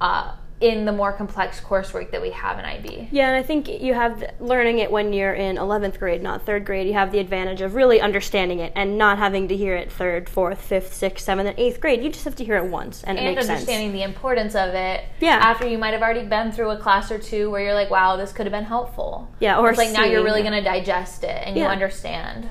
uh, 0.01 0.37
in 0.61 0.87
the 0.87 0.93
more 0.93 1.13
complex 1.13 1.61
coursework 1.61 2.11
that 2.13 2.23
we 2.23 2.31
have 2.31 2.59
in 2.59 2.65
IB. 2.65 3.09
Yeah, 3.11 3.29
and 3.29 3.37
I 3.37 3.43
think 3.43 3.69
you 3.69 3.93
have 3.93 4.25
learning 4.41 4.79
it 4.79 4.91
when 4.91 5.13
you're 5.13 5.35
in 5.35 5.57
11th 5.57 5.99
grade, 5.99 6.23
not 6.23 6.47
third 6.47 6.65
grade. 6.65 6.87
You 6.87 6.95
have 6.95 7.13
the 7.13 7.19
advantage 7.19 7.61
of 7.61 7.75
really 7.75 8.01
understanding 8.01 8.61
it 8.61 8.73
and 8.75 8.97
not 8.97 9.19
having 9.19 9.49
to 9.49 9.57
hear 9.57 9.77
it 9.77 9.93
third, 9.93 10.31
fourth, 10.31 10.63
fifth, 10.63 10.95
sixth, 10.95 11.27
seventh, 11.27 11.49
and 11.49 11.59
eighth 11.59 11.81
grade. 11.81 12.03
You 12.03 12.09
just 12.09 12.25
have 12.25 12.37
to 12.37 12.45
hear 12.45 12.57
it 12.57 12.65
once, 12.65 13.03
and, 13.03 13.19
and 13.19 13.29
it 13.29 13.31
makes 13.33 13.47
sense. 13.47 13.49
And 13.49 13.57
understanding 13.59 13.89
sense. 13.91 13.99
the 13.99 14.05
importance 14.05 14.55
of 14.55 14.75
it. 14.75 15.05
Yeah. 15.21 15.37
After 15.37 15.69
you 15.69 15.77
might 15.77 15.93
have 15.93 16.03
already 16.03 16.27
been 16.27 16.53
through 16.53 16.71
a 16.71 16.79
class 16.79 17.11
or 17.11 17.19
two 17.19 17.51
where 17.51 17.63
you're 17.63 17.75
like, 17.75 17.91
"Wow, 17.91 18.17
this 18.17 18.33
could 18.33 18.47
have 18.47 18.53
been 18.53 18.65
helpful." 18.65 19.31
Yeah, 19.41 19.59
or 19.59 19.69
it's 19.69 19.79
like 19.79 19.93
now 19.93 20.05
you're 20.05 20.25
really 20.25 20.43
going 20.43 20.55
to 20.55 20.65
digest 20.65 21.25
it 21.25 21.43
and 21.45 21.57
yeah. 21.57 21.65
you 21.65 21.69
understand. 21.69 22.49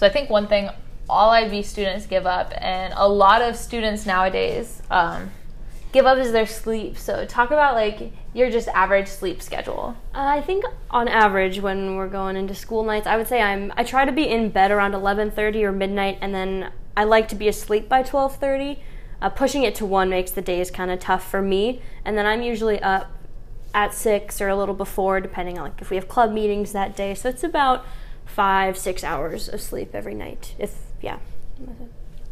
So 0.00 0.06
I 0.06 0.08
think 0.08 0.30
one 0.30 0.46
thing 0.46 0.70
all 1.10 1.28
IB 1.28 1.62
students 1.62 2.06
give 2.06 2.24
up, 2.24 2.54
and 2.56 2.94
a 2.96 3.06
lot 3.06 3.42
of 3.42 3.54
students 3.54 4.06
nowadays 4.06 4.80
um, 4.90 5.30
give 5.92 6.06
up 6.06 6.16
is 6.16 6.32
their 6.32 6.46
sleep. 6.46 6.96
So 6.96 7.26
talk 7.26 7.50
about 7.50 7.74
like 7.74 8.10
your 8.32 8.50
just 8.50 8.68
average 8.68 9.08
sleep 9.08 9.42
schedule. 9.42 9.94
Uh, 10.14 10.24
I 10.24 10.40
think 10.40 10.64
on 10.90 11.06
average 11.06 11.60
when 11.60 11.96
we're 11.96 12.08
going 12.08 12.36
into 12.36 12.54
school 12.54 12.82
nights, 12.82 13.06
I 13.06 13.18
would 13.18 13.28
say 13.28 13.42
I'm 13.42 13.74
I 13.76 13.84
try 13.84 14.06
to 14.06 14.12
be 14.12 14.26
in 14.26 14.48
bed 14.48 14.70
around 14.70 14.92
11:30 14.92 15.64
or 15.64 15.70
midnight, 15.70 16.16
and 16.22 16.34
then 16.34 16.72
I 16.96 17.04
like 17.04 17.28
to 17.28 17.34
be 17.34 17.46
asleep 17.46 17.86
by 17.86 18.02
12:30. 18.02 18.78
Uh, 19.20 19.28
pushing 19.28 19.64
it 19.64 19.74
to 19.74 19.84
one 19.84 20.08
makes 20.08 20.30
the 20.30 20.40
days 20.40 20.70
kind 20.70 20.90
of 20.90 20.98
tough 20.98 21.30
for 21.30 21.42
me, 21.42 21.82
and 22.06 22.16
then 22.16 22.24
I'm 22.24 22.40
usually 22.40 22.80
up 22.80 23.10
at 23.74 23.92
six 23.92 24.40
or 24.40 24.48
a 24.48 24.56
little 24.56 24.74
before, 24.74 25.20
depending 25.20 25.58
on 25.58 25.64
like 25.64 25.82
if 25.82 25.90
we 25.90 25.96
have 25.96 26.08
club 26.08 26.32
meetings 26.32 26.72
that 26.72 26.96
day. 26.96 27.14
So 27.14 27.28
it's 27.28 27.44
about 27.44 27.84
five, 28.34 28.78
six 28.78 29.04
hours 29.04 29.48
of 29.48 29.60
sleep 29.60 29.94
every 29.94 30.14
night. 30.14 30.54
If 30.58 30.76
yeah. 31.00 31.18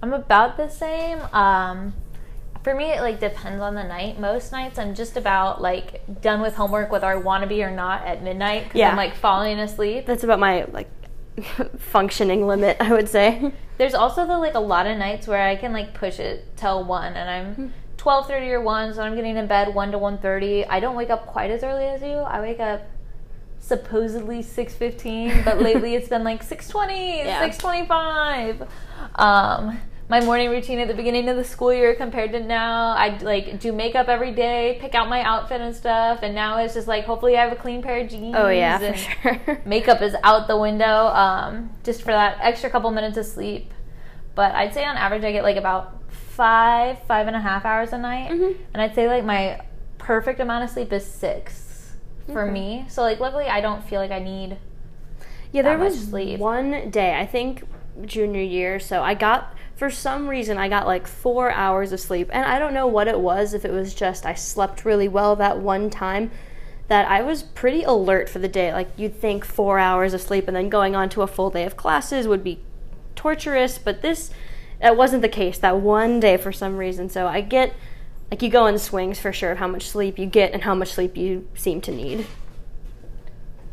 I'm 0.02 0.12
about 0.12 0.56
the 0.56 0.68
same. 0.68 1.20
Um, 1.32 1.94
for 2.62 2.74
me, 2.74 2.86
it 2.86 3.00
like 3.00 3.20
depends 3.20 3.60
on 3.60 3.74
the 3.74 3.84
night. 3.84 4.18
Most 4.18 4.52
nights, 4.52 4.78
I'm 4.78 4.94
just 4.94 5.16
about 5.16 5.60
like 5.60 6.02
done 6.20 6.40
with 6.40 6.54
homework, 6.54 6.90
whether 6.90 7.06
I 7.06 7.16
want 7.16 7.42
to 7.42 7.48
be 7.48 7.62
or 7.62 7.70
not, 7.70 8.04
at 8.04 8.22
midnight. 8.22 8.72
yeah, 8.74 8.90
I'm 8.90 8.96
like 8.96 9.14
falling 9.14 9.58
asleep. 9.58 10.06
That's 10.06 10.24
about 10.24 10.38
my 10.38 10.64
like 10.64 10.88
functioning 11.78 12.46
limit, 12.46 12.76
I 12.80 12.92
would 12.92 13.08
say. 13.08 13.52
There's 13.78 13.94
also 13.94 14.26
the 14.26 14.38
like 14.38 14.54
a 14.54 14.60
lot 14.60 14.86
of 14.86 14.98
nights 14.98 15.26
where 15.26 15.46
I 15.46 15.56
can 15.56 15.72
like 15.72 15.94
push 15.94 16.18
it 16.18 16.56
till 16.56 16.84
one, 16.84 17.14
and 17.14 17.30
I'm. 17.30 17.54
Hmm. 17.54 17.66
12:30 17.98 18.52
or 18.52 18.60
1 18.60 18.94
so 18.94 19.02
I'm 19.02 19.16
getting 19.16 19.36
in 19.36 19.48
bed 19.48 19.74
1 19.74 19.90
to 19.90 19.98
1:30. 19.98 20.66
I 20.70 20.78
don't 20.78 20.94
wake 20.94 21.10
up 21.10 21.26
quite 21.26 21.50
as 21.50 21.64
early 21.64 21.84
as 21.84 22.00
you. 22.00 22.18
I 22.18 22.40
wake 22.40 22.60
up 22.60 22.82
supposedly 23.60 24.38
6.15 24.42 25.44
but 25.44 25.60
lately 25.60 25.94
it's 25.94 26.08
been 26.08 26.24
like 26.24 26.44
6.20 26.46 26.88
Yeah. 27.24 27.48
6.25 27.48 28.68
um, 29.16 29.78
my 30.08 30.20
morning 30.24 30.48
routine 30.48 30.78
at 30.78 30.88
the 30.88 30.94
beginning 30.94 31.28
of 31.28 31.36
the 31.36 31.44
school 31.44 31.72
year 31.72 31.94
compared 31.94 32.32
to 32.32 32.40
now 32.40 32.90
i 32.96 33.18
like 33.18 33.60
do 33.60 33.72
makeup 33.72 34.08
every 34.08 34.30
day 34.32 34.78
pick 34.80 34.94
out 34.94 35.08
my 35.08 35.22
outfit 35.22 35.60
and 35.60 35.74
stuff 35.76 36.20
and 36.22 36.34
now 36.34 36.56
it's 36.58 36.72
just 36.74 36.88
like 36.88 37.04
hopefully 37.04 37.36
i 37.36 37.42
have 37.42 37.52
a 37.52 37.56
clean 37.56 37.82
pair 37.82 37.98
of 38.00 38.08
jeans 38.08 38.34
Oh 38.36 38.48
yeah, 38.48 38.78
for 38.78 38.96
sure. 38.96 39.62
makeup 39.66 40.00
is 40.00 40.14
out 40.24 40.48
the 40.48 40.56
window 40.56 41.08
um, 41.08 41.70
just 41.84 42.00
for 42.00 42.08
that 42.12 42.38
extra 42.40 42.70
couple 42.70 42.90
minutes 42.90 43.18
of 43.18 43.26
sleep 43.26 43.72
but 44.34 44.54
i'd 44.54 44.72
say 44.72 44.84
on 44.84 44.96
average 44.96 45.24
i 45.24 45.32
get 45.32 45.42
like 45.42 45.56
about 45.56 45.94
five 46.10 46.98
five 47.02 47.26
and 47.26 47.36
a 47.36 47.40
half 47.40 47.64
hours 47.66 47.92
a 47.92 47.98
night 47.98 48.30
Mhm. 48.30 48.56
and 48.72 48.80
i'd 48.82 48.94
say 48.94 49.08
like 49.08 49.24
my 49.24 49.60
perfect 49.98 50.40
amount 50.40 50.64
of 50.64 50.70
sleep 50.70 50.90
is 50.92 51.04
six 51.04 51.67
for 52.32 52.42
Okay. 52.42 52.50
me 52.52 52.84
so 52.88 53.02
like 53.02 53.20
luckily 53.20 53.46
i 53.46 53.60
don't 53.60 53.82
feel 53.84 54.00
like 54.00 54.10
i 54.10 54.18
need 54.18 54.56
Yeah, 55.52 55.62
there 55.62 55.78
was 55.78 56.08
sleep. 56.08 56.38
one 56.38 56.90
day, 56.90 57.14
I 57.18 57.24
think 57.26 57.64
junior 58.04 58.42
year, 58.42 58.78
so 58.78 59.02
I 59.02 59.14
got 59.14 59.54
for 59.74 59.90
some 59.90 60.28
reason 60.28 60.58
I 60.58 60.68
got 60.68 60.86
like 60.86 61.06
4 61.06 61.50
hours 61.50 61.90
of 61.92 62.00
sleep 62.00 62.28
and 62.32 62.44
I 62.44 62.58
don't 62.58 62.74
know 62.74 62.86
what 62.86 63.08
it 63.08 63.18
was 63.20 63.54
if 63.54 63.64
it 63.64 63.72
was 63.72 63.94
just 63.94 64.26
I 64.26 64.34
slept 64.34 64.84
really 64.84 65.08
well 65.08 65.36
that 65.36 65.58
one 65.58 65.88
time 65.90 66.30
that 66.88 67.08
I 67.10 67.22
was 67.22 67.42
pretty 67.42 67.82
alert 67.82 68.28
for 68.28 68.38
the 68.40 68.48
day. 68.48 68.72
Like 68.72 68.88
you'd 68.96 69.14
think 69.20 69.44
4 69.44 69.78
hours 69.78 70.12
of 70.14 70.20
sleep 70.20 70.48
and 70.48 70.56
then 70.56 70.68
going 70.68 70.94
on 70.94 71.08
to 71.10 71.22
a 71.22 71.26
full 71.26 71.50
day 71.50 71.64
of 71.64 71.76
classes 71.76 72.28
would 72.28 72.44
be 72.44 72.60
torturous, 73.16 73.78
but 73.78 74.02
this 74.02 74.30
that 74.80 74.96
wasn't 74.96 75.22
the 75.22 75.28
case 75.28 75.58
that 75.58 75.80
one 75.80 76.20
day 76.20 76.36
for 76.36 76.52
some 76.52 76.76
reason. 76.76 77.08
So 77.08 77.26
I 77.26 77.40
get 77.40 77.74
like 78.30 78.42
you 78.42 78.50
go 78.50 78.66
in 78.66 78.78
swings 78.78 79.18
for 79.18 79.32
sure 79.32 79.52
of 79.52 79.58
how 79.58 79.66
much 79.66 79.88
sleep 79.88 80.18
you 80.18 80.26
get 80.26 80.52
and 80.52 80.62
how 80.62 80.74
much 80.74 80.92
sleep 80.92 81.16
you 81.16 81.48
seem 81.54 81.80
to 81.82 81.90
need. 81.90 82.26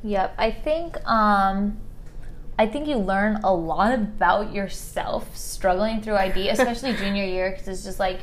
Yep, 0.04 0.36
I 0.38 0.52
think 0.52 0.98
um 1.06 1.78
I 2.58 2.68
think 2.68 2.88
you 2.88 2.98
learn 2.98 3.42
a 3.44 3.54
lot 3.54 3.94
about 3.94 4.54
yourself 4.54 5.36
struggling 5.36 6.02
through 6.02 6.16
IB, 6.16 6.50
especially 6.50 6.94
junior 6.94 7.26
year 7.26 7.52
because 7.52 7.68
it's 7.68 7.84
just 7.84 8.00
like 8.00 8.20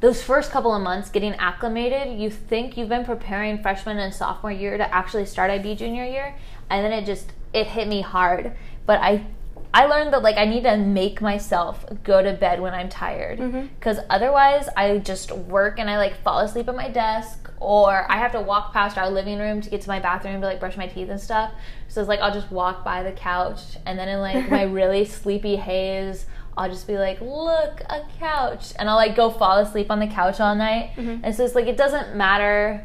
those 0.00 0.22
first 0.22 0.50
couple 0.52 0.72
of 0.72 0.80
months 0.80 1.10
getting 1.10 1.34
acclimated, 1.34 2.20
you 2.20 2.30
think 2.30 2.76
you've 2.76 2.88
been 2.88 3.04
preparing 3.04 3.60
freshman 3.60 3.98
and 3.98 4.14
sophomore 4.14 4.52
year 4.52 4.78
to 4.78 4.94
actually 4.94 5.26
start 5.26 5.50
IB 5.50 5.74
junior 5.74 6.04
year, 6.04 6.36
and 6.70 6.84
then 6.84 6.92
it 6.92 7.04
just 7.04 7.32
it 7.52 7.66
hit 7.66 7.88
me 7.88 8.00
hard. 8.00 8.52
But 8.86 9.00
I 9.00 9.26
I 9.72 9.86
learned 9.86 10.12
that 10.12 10.22
like 10.22 10.36
I 10.36 10.44
need 10.44 10.64
to 10.64 10.76
make 10.76 11.20
myself 11.20 11.84
go 12.02 12.22
to 12.22 12.32
bed 12.32 12.60
when 12.60 12.74
I'm 12.74 12.88
tired 12.88 13.38
mm-hmm. 13.38 13.66
because 13.78 13.98
otherwise 14.08 14.68
I 14.76 14.98
just 14.98 15.30
work 15.30 15.78
and 15.78 15.90
I 15.90 15.98
like 15.98 16.22
fall 16.22 16.40
asleep 16.40 16.68
at 16.68 16.74
my 16.74 16.88
desk 16.88 17.50
or 17.60 18.10
I 18.10 18.16
have 18.16 18.32
to 18.32 18.40
walk 18.40 18.72
past 18.72 18.96
our 18.96 19.10
living 19.10 19.38
room 19.38 19.60
to 19.60 19.70
get 19.70 19.82
to 19.82 19.88
my 19.88 20.00
bathroom 20.00 20.40
to 20.40 20.46
like 20.46 20.60
brush 20.60 20.76
my 20.76 20.86
teeth 20.86 21.10
and 21.10 21.20
stuff. 21.20 21.52
So 21.88 22.00
it's 22.00 22.08
like 22.08 22.20
I'll 22.20 22.32
just 22.32 22.50
walk 22.50 22.84
by 22.84 23.02
the 23.02 23.12
couch 23.12 23.60
and 23.84 23.98
then 23.98 24.08
in 24.08 24.20
like 24.20 24.50
my 24.50 24.62
really 24.78 25.04
sleepy 25.04 25.56
haze 25.56 26.26
I'll 26.58 26.68
just 26.68 26.88
be 26.88 26.98
like, 26.98 27.20
look, 27.20 27.82
a 27.88 28.02
couch. 28.18 28.72
And 28.78 28.90
I'll 28.90 28.96
like 28.96 29.14
go 29.14 29.30
fall 29.30 29.58
asleep 29.58 29.92
on 29.92 30.00
the 30.00 30.08
couch 30.08 30.40
all 30.40 30.56
night. 30.56 30.90
Mm-hmm. 30.96 31.24
And 31.24 31.34
so 31.34 31.44
it's 31.44 31.54
like, 31.54 31.68
it 31.68 31.76
doesn't 31.76 32.16
matter 32.16 32.84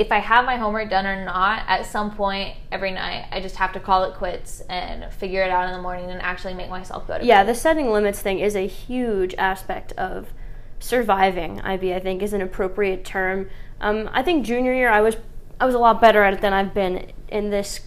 if 0.00 0.10
I 0.10 0.18
have 0.18 0.46
my 0.46 0.56
homework 0.56 0.88
done 0.88 1.06
or 1.06 1.24
not. 1.26 1.62
At 1.68 1.84
some 1.84 2.10
point 2.16 2.56
every 2.72 2.90
night, 2.90 3.26
I 3.30 3.40
just 3.40 3.56
have 3.56 3.72
to 3.74 3.80
call 3.80 4.04
it 4.04 4.14
quits 4.14 4.62
and 4.62 5.12
figure 5.12 5.42
it 5.42 5.50
out 5.50 5.68
in 5.68 5.76
the 5.76 5.82
morning 5.82 6.10
and 6.10 6.22
actually 6.22 6.54
make 6.54 6.70
myself 6.70 7.06
go 7.06 7.18
to 7.18 7.24
Yeah, 7.24 7.42
bed. 7.42 7.46
Yeah, 7.48 7.52
the 7.52 7.54
setting 7.54 7.90
limits 7.90 8.22
thing 8.22 8.38
is 8.38 8.56
a 8.56 8.66
huge 8.66 9.34
aspect 9.34 9.92
of 9.92 10.32
surviving 10.78 11.60
IB. 11.60 11.92
I 11.92 12.00
think 12.00 12.22
is 12.22 12.32
an 12.32 12.40
appropriate 12.40 13.04
term. 13.04 13.50
Um, 13.82 14.08
I 14.14 14.22
think 14.22 14.46
junior 14.46 14.72
year 14.72 14.88
I 14.88 15.02
was 15.02 15.18
I 15.60 15.66
was 15.66 15.74
a 15.74 15.78
lot 15.78 16.00
better 16.00 16.22
at 16.24 16.32
it 16.32 16.40
than 16.40 16.54
I've 16.54 16.72
been 16.72 17.12
in 17.28 17.50
this 17.50 17.80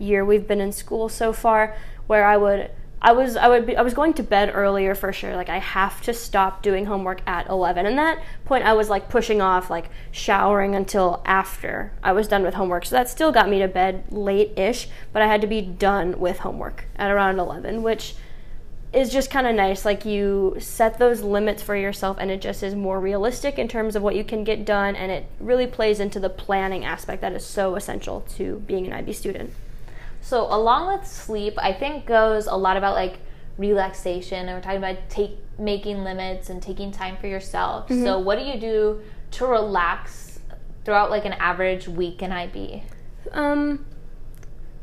year 0.00 0.24
we've 0.24 0.48
been 0.48 0.60
in 0.60 0.72
school 0.72 1.08
so 1.08 1.32
far, 1.32 1.76
where 2.08 2.26
I 2.26 2.36
would. 2.36 2.72
I 3.02 3.12
was 3.12 3.36
I 3.36 3.48
would 3.48 3.66
be, 3.66 3.76
I 3.76 3.82
was 3.82 3.94
going 3.94 4.12
to 4.14 4.22
bed 4.22 4.52
earlier 4.54 4.94
for 4.94 5.12
sure. 5.12 5.34
Like 5.34 5.48
I 5.48 5.58
have 5.58 6.02
to 6.02 6.12
stop 6.12 6.62
doing 6.62 6.84
homework 6.84 7.22
at 7.26 7.48
11. 7.48 7.86
And 7.86 7.96
that 7.98 8.22
point 8.44 8.64
I 8.64 8.74
was 8.74 8.90
like 8.90 9.08
pushing 9.08 9.40
off 9.40 9.70
like 9.70 9.88
showering 10.10 10.74
until 10.74 11.22
after 11.24 11.92
I 12.02 12.12
was 12.12 12.28
done 12.28 12.42
with 12.42 12.54
homework. 12.54 12.84
So 12.84 12.96
that 12.96 13.08
still 13.08 13.32
got 13.32 13.48
me 13.48 13.58
to 13.60 13.68
bed 13.68 14.04
late-ish, 14.10 14.88
but 15.12 15.22
I 15.22 15.26
had 15.26 15.40
to 15.40 15.46
be 15.46 15.62
done 15.62 16.20
with 16.20 16.40
homework 16.40 16.84
at 16.96 17.10
around 17.10 17.38
11, 17.38 17.82
which 17.82 18.16
is 18.92 19.10
just 19.10 19.30
kind 19.30 19.46
of 19.46 19.54
nice. 19.54 19.84
Like 19.84 20.04
you 20.04 20.56
set 20.58 20.98
those 20.98 21.22
limits 21.22 21.62
for 21.62 21.76
yourself, 21.76 22.16
and 22.20 22.30
it 22.30 22.40
just 22.40 22.62
is 22.62 22.74
more 22.74 23.00
realistic 23.00 23.58
in 23.58 23.68
terms 23.68 23.96
of 23.96 24.02
what 24.02 24.16
you 24.16 24.24
can 24.24 24.44
get 24.44 24.64
done, 24.64 24.96
and 24.96 25.10
it 25.12 25.26
really 25.38 25.66
plays 25.66 26.00
into 26.00 26.20
the 26.20 26.28
planning 26.28 26.84
aspect 26.84 27.22
that 27.22 27.32
is 27.32 27.46
so 27.46 27.76
essential 27.76 28.22
to 28.36 28.62
being 28.66 28.86
an 28.86 28.92
IB 28.92 29.12
student. 29.12 29.52
So 30.20 30.46
along 30.52 30.98
with 30.98 31.06
sleep, 31.06 31.54
I 31.58 31.72
think 31.72 32.06
goes 32.06 32.46
a 32.46 32.54
lot 32.54 32.76
about 32.76 32.94
like 32.94 33.18
relaxation 33.58 34.48
and 34.48 34.56
we're 34.56 34.62
talking 34.62 34.78
about 34.78 34.96
take 35.08 35.38
making 35.58 36.02
limits 36.02 36.48
and 36.48 36.62
taking 36.62 36.90
time 36.90 37.16
for 37.18 37.26
yourself. 37.26 37.88
So 37.88 38.18
what 38.18 38.38
do 38.38 38.44
you 38.44 38.58
do 38.58 39.02
to 39.32 39.46
relax 39.46 40.40
throughout 40.84 41.10
like 41.10 41.24
an 41.24 41.34
average 41.34 41.86
week 41.86 42.22
in 42.22 42.32
IB? 42.32 42.82
Um, 43.32 43.84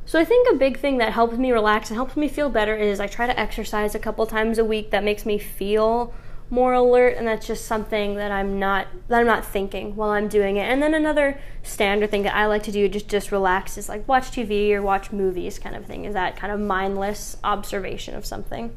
so 0.06 0.20
I 0.20 0.24
think 0.24 0.48
a 0.54 0.56
big 0.56 0.80
thing 0.80 1.00
that 1.00 1.14
helps 1.14 1.38
me 1.38 1.52
relax 1.52 1.90
and 1.90 1.98
helps 1.98 2.16
me 2.16 2.30
feel 2.30 2.50
better 2.50 2.76
is 2.76 3.00
I 3.00 3.08
try 3.08 3.26
to 3.26 3.38
exercise 3.38 3.96
a 3.96 4.00
couple 4.00 4.26
times 4.26 4.58
a 4.58 4.64
week. 4.64 4.92
That 4.92 5.04
makes 5.04 5.26
me 5.26 5.38
feel 5.38 6.14
more 6.50 6.74
alert, 6.74 7.16
and 7.18 7.28
that's 7.28 7.46
just 7.46 7.66
something 7.66 8.16
that 8.16 8.32
I'm 8.32 8.60
not 8.60 8.88
that 9.10 9.20
I'm 9.20 9.28
not 9.28 9.46
thinking 9.46 9.96
while 9.96 10.12
I'm 10.12 10.28
doing 10.28 10.58
it. 10.58 10.64
And 10.64 10.82
then 10.82 10.94
another 10.94 11.40
standard 11.64 12.10
thing 12.10 12.24
that 12.24 12.36
I 12.36 12.46
like 12.46 12.64
to 12.64 12.72
do 12.72 12.88
just 12.88 13.08
just 13.08 13.32
relax 13.32 13.78
is 13.78 13.90
like 13.90 14.08
watch 14.08 14.32
TV 14.32 14.72
or 14.72 14.82
watch 14.82 15.12
movies, 15.12 15.60
kind 15.60 15.76
of 15.76 15.86
thing. 15.86 16.06
Is 16.06 16.14
that 16.14 16.38
kind 16.38 16.54
of 16.54 16.60
mindless 16.60 17.38
observation 17.44 18.16
of 18.16 18.26
something 18.26 18.74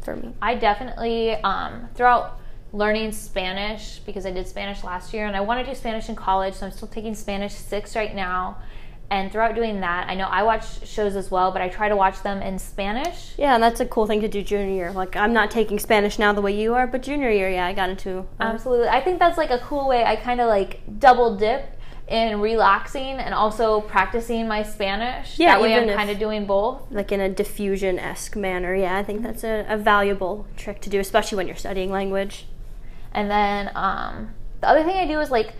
for 0.00 0.16
me? 0.16 0.34
I 0.40 0.54
definitely 0.54 1.32
um, 1.34 1.88
throughout 1.94 2.38
learning 2.72 3.12
Spanish 3.12 3.98
because 3.98 4.24
I 4.24 4.30
did 4.30 4.48
Spanish 4.48 4.82
last 4.82 5.12
year 5.12 5.26
and 5.26 5.36
I 5.36 5.40
want 5.40 5.64
to 5.64 5.70
do 5.70 5.78
Spanish 5.78 6.08
in 6.08 6.16
college, 6.16 6.54
so 6.54 6.66
I'm 6.66 6.72
still 6.72 6.88
taking 6.88 7.14
Spanish 7.14 7.52
six 7.52 7.94
right 7.94 8.14
now. 8.14 8.58
And 9.12 9.30
throughout 9.30 9.54
doing 9.54 9.80
that, 9.80 10.08
I 10.08 10.14
know 10.14 10.24
I 10.24 10.42
watch 10.42 10.88
shows 10.88 11.16
as 11.16 11.30
well, 11.30 11.52
but 11.52 11.60
I 11.60 11.68
try 11.68 11.90
to 11.90 11.94
watch 11.96 12.22
them 12.22 12.40
in 12.40 12.58
Spanish. 12.58 13.34
Yeah, 13.36 13.52
and 13.52 13.62
that's 13.62 13.78
a 13.78 13.84
cool 13.84 14.06
thing 14.06 14.22
to 14.22 14.28
do 14.28 14.40
junior 14.42 14.72
year. 14.74 14.90
Like 14.90 15.16
I'm 15.16 15.34
not 15.34 15.50
taking 15.50 15.78
Spanish 15.78 16.18
now 16.18 16.32
the 16.32 16.40
way 16.40 16.58
you 16.58 16.72
are, 16.72 16.86
but 16.86 17.02
junior 17.02 17.30
year, 17.30 17.50
yeah, 17.50 17.66
I 17.66 17.74
got 17.74 17.90
into. 17.90 18.20
uh, 18.20 18.24
Absolutely. 18.40 18.88
I 18.88 19.02
think 19.02 19.18
that's 19.18 19.36
like 19.36 19.50
a 19.50 19.58
cool 19.58 19.86
way. 19.86 20.02
I 20.02 20.16
kind 20.16 20.40
of 20.40 20.48
like 20.48 20.80
double 20.98 21.36
dip 21.36 21.78
in 22.08 22.40
relaxing 22.40 23.18
and 23.18 23.34
also 23.34 23.82
practicing 23.82 24.48
my 24.48 24.62
Spanish. 24.62 25.38
Yeah, 25.38 25.56
that 25.56 25.60
way 25.62 25.76
even 25.76 25.90
I'm 25.90 25.96
kind 25.96 26.08
of 26.08 26.18
doing 26.18 26.46
both. 26.46 26.80
like 26.90 27.12
in 27.12 27.20
a 27.20 27.28
diffusion 27.28 27.98
esque 27.98 28.34
manner. 28.34 28.74
Yeah, 28.74 28.96
I 28.96 29.02
think 29.02 29.22
that's 29.22 29.44
a, 29.44 29.66
a 29.68 29.76
valuable 29.76 30.46
trick 30.56 30.80
to 30.80 30.88
do, 30.88 30.98
especially 30.98 31.36
when 31.36 31.46
you're 31.46 31.56
studying 31.56 31.90
language. 31.90 32.46
And 33.12 33.30
then 33.30 33.70
um, 33.74 34.30
the 34.62 34.68
other 34.68 34.84
thing 34.84 34.96
I 34.96 35.06
do 35.06 35.20
is 35.20 35.30
like 35.30 35.52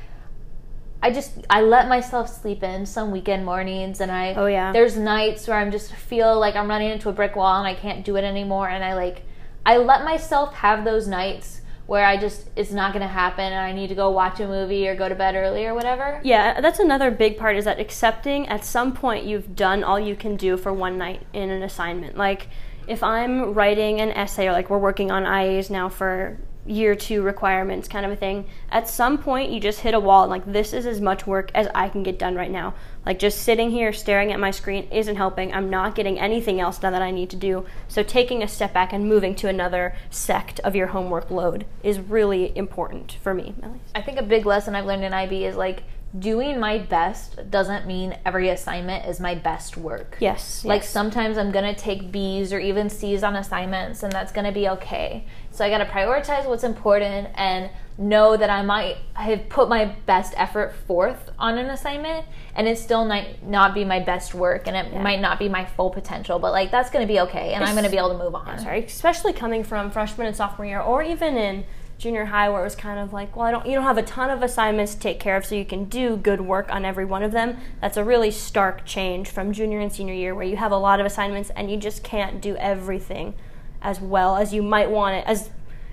I 1.02 1.10
just 1.10 1.32
I 1.50 1.62
let 1.62 1.88
myself 1.88 2.28
sleep 2.28 2.62
in 2.62 2.86
some 2.86 3.10
weekend 3.10 3.44
mornings 3.44 4.00
and 4.00 4.10
I 4.10 4.34
Oh, 4.34 4.46
yeah. 4.46 4.72
there's 4.72 4.96
nights 4.96 5.48
where 5.48 5.56
I'm 5.58 5.72
just 5.72 5.92
feel 5.92 6.38
like 6.38 6.54
I'm 6.54 6.68
running 6.68 6.90
into 6.90 7.08
a 7.08 7.12
brick 7.12 7.34
wall 7.34 7.58
and 7.58 7.66
I 7.66 7.74
can't 7.74 8.04
do 8.04 8.16
it 8.16 8.24
anymore 8.24 8.68
and 8.68 8.84
I 8.84 8.94
like 8.94 9.22
I 9.66 9.78
let 9.78 10.04
myself 10.04 10.54
have 10.54 10.84
those 10.84 11.08
nights 11.08 11.60
where 11.86 12.06
I 12.06 12.16
just 12.16 12.48
it's 12.54 12.70
not 12.70 12.92
going 12.92 13.02
to 13.02 13.12
happen 13.12 13.44
and 13.44 13.56
I 13.60 13.72
need 13.72 13.88
to 13.88 13.94
go 13.96 14.10
watch 14.10 14.38
a 14.40 14.46
movie 14.46 14.86
or 14.88 14.94
go 14.94 15.08
to 15.08 15.14
bed 15.16 15.34
early 15.34 15.66
or 15.66 15.74
whatever. 15.74 16.20
Yeah, 16.22 16.60
that's 16.60 16.78
another 16.78 17.10
big 17.10 17.36
part 17.36 17.56
is 17.56 17.64
that 17.64 17.80
accepting 17.80 18.46
at 18.48 18.64
some 18.64 18.92
point 18.94 19.24
you've 19.26 19.56
done 19.56 19.82
all 19.82 19.98
you 19.98 20.14
can 20.14 20.36
do 20.36 20.56
for 20.56 20.72
one 20.72 20.96
night 20.98 21.26
in 21.32 21.50
an 21.50 21.62
assignment. 21.64 22.16
Like 22.16 22.48
if 22.86 23.02
I'm 23.02 23.54
writing 23.54 24.00
an 24.00 24.10
essay 24.12 24.46
or 24.48 24.52
like 24.52 24.70
we're 24.70 24.78
working 24.78 25.10
on 25.10 25.24
IAs 25.24 25.68
now 25.70 25.88
for 25.88 26.38
year 26.64 26.94
two 26.94 27.22
requirements 27.22 27.88
kind 27.88 28.06
of 28.06 28.12
a 28.12 28.16
thing, 28.16 28.46
at 28.70 28.88
some 28.88 29.18
point 29.18 29.50
you 29.50 29.60
just 29.60 29.80
hit 29.80 29.94
a 29.94 30.00
wall 30.00 30.26
like 30.28 30.50
this 30.50 30.72
is 30.72 30.86
as 30.86 31.00
much 31.00 31.26
work 31.26 31.50
as 31.54 31.68
I 31.74 31.88
can 31.88 32.02
get 32.02 32.18
done 32.18 32.34
right 32.34 32.50
now. 32.50 32.74
Like 33.04 33.18
just 33.18 33.42
sitting 33.42 33.70
here 33.70 33.92
staring 33.92 34.32
at 34.32 34.38
my 34.38 34.52
screen 34.52 34.86
isn't 34.92 35.16
helping. 35.16 35.52
I'm 35.52 35.68
not 35.68 35.94
getting 35.94 36.20
anything 36.20 36.60
else 36.60 36.78
done 36.78 36.92
that 36.92 37.02
I 37.02 37.10
need 37.10 37.30
to 37.30 37.36
do. 37.36 37.66
So 37.88 38.02
taking 38.02 38.42
a 38.42 38.48
step 38.48 38.72
back 38.72 38.92
and 38.92 39.08
moving 39.08 39.34
to 39.36 39.48
another 39.48 39.96
sect 40.10 40.60
of 40.60 40.76
your 40.76 40.88
homework 40.88 41.30
load 41.30 41.66
is 41.82 41.98
really 41.98 42.56
important 42.56 43.16
for 43.22 43.34
me, 43.34 43.54
at 43.62 43.72
least. 43.72 43.90
I 43.94 44.02
think 44.02 44.18
a 44.18 44.22
big 44.22 44.46
lesson 44.46 44.76
I've 44.76 44.86
learned 44.86 45.04
in 45.04 45.12
IB 45.12 45.44
is 45.44 45.56
like 45.56 45.82
doing 46.18 46.60
my 46.60 46.78
best 46.78 47.50
doesn't 47.50 47.86
mean 47.86 48.16
every 48.26 48.50
assignment 48.50 49.06
is 49.06 49.18
my 49.18 49.34
best 49.34 49.76
work. 49.76 50.16
Yes. 50.20 50.64
Like 50.64 50.82
yes. 50.82 50.90
sometimes 50.90 51.38
I'm 51.38 51.50
gonna 51.50 51.74
take 51.74 52.12
B's 52.12 52.52
or 52.52 52.58
even 52.58 52.90
C's 52.90 53.22
on 53.22 53.36
assignments, 53.36 54.02
and 54.02 54.12
that's 54.12 54.32
gonna 54.32 54.52
be 54.52 54.68
okay. 54.68 55.26
So 55.50 55.64
I 55.64 55.70
gotta 55.70 55.86
prioritize 55.86 56.46
what's 56.46 56.64
important 56.64 57.28
and 57.34 57.70
know 57.98 58.36
that 58.36 58.50
I 58.50 58.62
might 58.62 58.96
have 59.14 59.48
put 59.48 59.68
my 59.68 59.84
best 60.06 60.34
effort 60.36 60.74
forth 60.86 61.30
on 61.38 61.56
an 61.56 61.70
assignment, 61.70 62.26
and 62.54 62.68
it 62.68 62.78
still 62.78 63.04
might 63.04 63.46
not 63.46 63.72
be 63.72 63.84
my 63.84 64.00
best 64.00 64.34
work, 64.34 64.66
and 64.66 64.76
it 64.76 64.94
might 65.00 65.20
not 65.20 65.38
be 65.38 65.48
my 65.48 65.64
full 65.64 65.90
potential. 65.90 66.38
But 66.38 66.52
like 66.52 66.70
that's 66.70 66.90
gonna 66.90 67.06
be 67.06 67.20
okay, 67.20 67.54
and 67.54 67.64
I'm 67.64 67.74
gonna 67.74 67.90
be 67.90 67.98
able 67.98 68.10
to 68.10 68.18
move 68.18 68.34
on. 68.34 68.58
sorry, 68.58 68.84
especially 68.84 69.32
coming 69.32 69.64
from 69.64 69.90
freshman 69.90 70.26
and 70.26 70.36
sophomore 70.36 70.66
year, 70.66 70.80
or 70.80 71.02
even 71.02 71.36
in 71.38 71.64
junior 71.98 72.26
high 72.26 72.48
where 72.48 72.60
it 72.60 72.64
was 72.64 72.74
kind 72.74 72.98
of 72.98 73.12
like, 73.12 73.36
well, 73.36 73.46
I 73.46 73.50
don't 73.50 73.66
you 73.66 73.74
don't 73.74 73.84
have 73.84 73.98
a 73.98 74.02
ton 74.02 74.30
of 74.30 74.42
assignments 74.42 74.94
to 74.94 75.00
take 75.00 75.20
care 75.20 75.36
of 75.36 75.44
so 75.44 75.54
you 75.54 75.64
can 75.64 75.84
do 75.84 76.16
good 76.16 76.40
work 76.40 76.72
on 76.72 76.84
every 76.84 77.04
one 77.04 77.22
of 77.22 77.32
them. 77.32 77.58
That's 77.80 77.96
a 77.96 78.04
really 78.04 78.30
stark 78.30 78.84
change 78.84 79.28
from 79.28 79.52
junior 79.52 79.80
and 79.80 79.92
senior 79.92 80.14
year 80.14 80.34
where 80.34 80.44
you 80.44 80.56
have 80.56 80.72
a 80.72 80.76
lot 80.76 81.00
of 81.00 81.06
assignments 81.06 81.50
and 81.50 81.70
you 81.70 81.76
just 81.76 82.02
can't 82.02 82.40
do 82.40 82.56
everything 82.56 83.34
as 83.80 84.00
well 84.00 84.36
as 84.36 84.52
you 84.52 84.62
might 84.62 84.90
want 84.90 85.16
it 85.16 85.24
as 85.26 85.50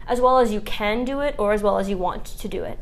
as 0.07 0.19
well 0.19 0.39
as 0.39 0.51
you 0.51 0.62
can 0.62 1.05
do 1.05 1.19
it 1.19 1.35
or 1.38 1.53
as 1.53 1.62
well 1.62 1.77
as 1.77 1.89
you 1.89 1.97
want 1.97 2.25
to 2.25 2.47
do 2.47 2.63
it. 2.63 2.79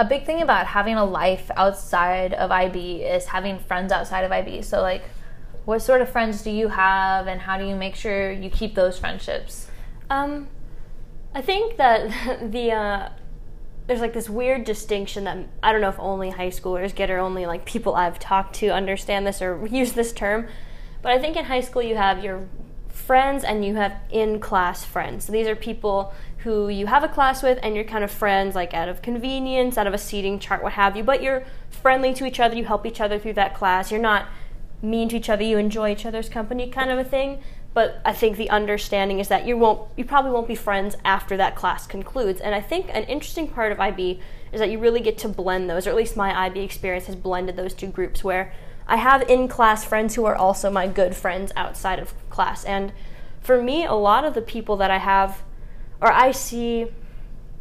a 0.00 0.04
big 0.04 0.24
thing 0.24 0.40
about 0.40 0.66
having 0.66 0.94
a 0.94 1.04
life 1.04 1.50
outside 1.56 2.32
of 2.32 2.50
IB 2.50 3.02
is 3.02 3.26
having 3.26 3.58
friends 3.58 3.92
outside 3.92 4.24
of 4.24 4.32
IB. 4.32 4.62
So, 4.62 4.80
like, 4.80 5.02
what 5.70 5.80
sort 5.80 6.02
of 6.02 6.10
friends 6.10 6.42
do 6.42 6.50
you 6.50 6.66
have, 6.66 7.28
and 7.28 7.40
how 7.40 7.56
do 7.56 7.64
you 7.64 7.76
make 7.76 7.94
sure 7.94 8.32
you 8.32 8.50
keep 8.50 8.74
those 8.74 8.98
friendships? 8.98 9.68
Um, 10.10 10.48
I 11.32 11.42
think 11.42 11.76
that 11.76 12.10
the 12.50 12.72
uh, 12.72 13.08
there's 13.86 14.00
like 14.00 14.12
this 14.12 14.28
weird 14.28 14.64
distinction 14.64 15.22
that 15.24 15.38
I 15.62 15.70
don't 15.70 15.80
know 15.80 15.88
if 15.88 16.00
only 16.00 16.30
high 16.30 16.48
schoolers 16.48 16.92
get 16.92 17.08
or 17.08 17.18
only 17.18 17.46
like 17.46 17.64
people 17.66 17.94
I've 17.94 18.18
talked 18.18 18.56
to 18.56 18.70
understand 18.70 19.28
this 19.28 19.40
or 19.40 19.64
use 19.70 19.92
this 19.92 20.12
term, 20.12 20.48
but 21.02 21.12
I 21.12 21.20
think 21.20 21.36
in 21.36 21.44
high 21.44 21.60
school 21.60 21.82
you 21.82 21.94
have 21.94 22.24
your 22.24 22.48
friends 22.88 23.44
and 23.44 23.64
you 23.64 23.76
have 23.76 23.96
in 24.10 24.40
class 24.40 24.84
friends. 24.84 25.26
So 25.26 25.32
these 25.32 25.46
are 25.46 25.54
people 25.54 26.12
who 26.38 26.68
you 26.68 26.86
have 26.86 27.04
a 27.04 27.08
class 27.08 27.44
with 27.44 27.60
and 27.62 27.76
you're 27.76 27.84
kind 27.84 28.02
of 28.02 28.10
friends 28.10 28.56
like 28.56 28.74
out 28.74 28.88
of 28.88 29.02
convenience, 29.02 29.78
out 29.78 29.86
of 29.86 29.94
a 29.94 29.98
seating 29.98 30.40
chart, 30.40 30.64
what 30.64 30.72
have 30.72 30.96
you, 30.96 31.04
but 31.04 31.22
you're 31.22 31.44
friendly 31.70 32.12
to 32.14 32.26
each 32.26 32.40
other, 32.40 32.56
you 32.56 32.64
help 32.64 32.84
each 32.84 33.00
other 33.00 33.20
through 33.20 33.34
that 33.34 33.54
class. 33.54 33.92
You're 33.92 34.00
not 34.00 34.26
mean 34.82 35.08
to 35.08 35.16
each 35.16 35.28
other, 35.28 35.42
you 35.42 35.58
enjoy 35.58 35.92
each 35.92 36.06
other's 36.06 36.28
company 36.28 36.68
kind 36.68 36.90
of 36.90 36.98
a 36.98 37.04
thing. 37.04 37.40
But 37.72 38.00
I 38.04 38.12
think 38.12 38.36
the 38.36 38.50
understanding 38.50 39.20
is 39.20 39.28
that 39.28 39.46
you 39.46 39.56
won't 39.56 39.88
you 39.96 40.04
probably 40.04 40.32
won't 40.32 40.48
be 40.48 40.56
friends 40.56 40.96
after 41.04 41.36
that 41.36 41.54
class 41.54 41.86
concludes. 41.86 42.40
And 42.40 42.54
I 42.54 42.60
think 42.60 42.88
an 42.88 43.04
interesting 43.04 43.46
part 43.46 43.70
of 43.70 43.78
IB 43.78 44.20
is 44.52 44.58
that 44.58 44.70
you 44.70 44.78
really 44.78 45.00
get 45.00 45.18
to 45.18 45.28
blend 45.28 45.70
those, 45.70 45.86
or 45.86 45.90
at 45.90 45.96
least 45.96 46.16
my 46.16 46.46
IB 46.46 46.60
experience 46.60 47.06
has 47.06 47.14
blended 47.14 47.56
those 47.56 47.74
two 47.74 47.86
groups 47.86 48.24
where 48.24 48.52
I 48.88 48.96
have 48.96 49.22
in 49.30 49.46
class 49.46 49.84
friends 49.84 50.16
who 50.16 50.24
are 50.24 50.34
also 50.34 50.68
my 50.68 50.88
good 50.88 51.14
friends 51.14 51.52
outside 51.54 52.00
of 52.00 52.12
class. 52.28 52.64
And 52.64 52.92
for 53.40 53.62
me, 53.62 53.84
a 53.84 53.94
lot 53.94 54.24
of 54.24 54.34
the 54.34 54.42
people 54.42 54.76
that 54.78 54.90
I 54.90 54.98
have, 54.98 55.42
or 56.00 56.10
I 56.10 56.32
see 56.32 56.88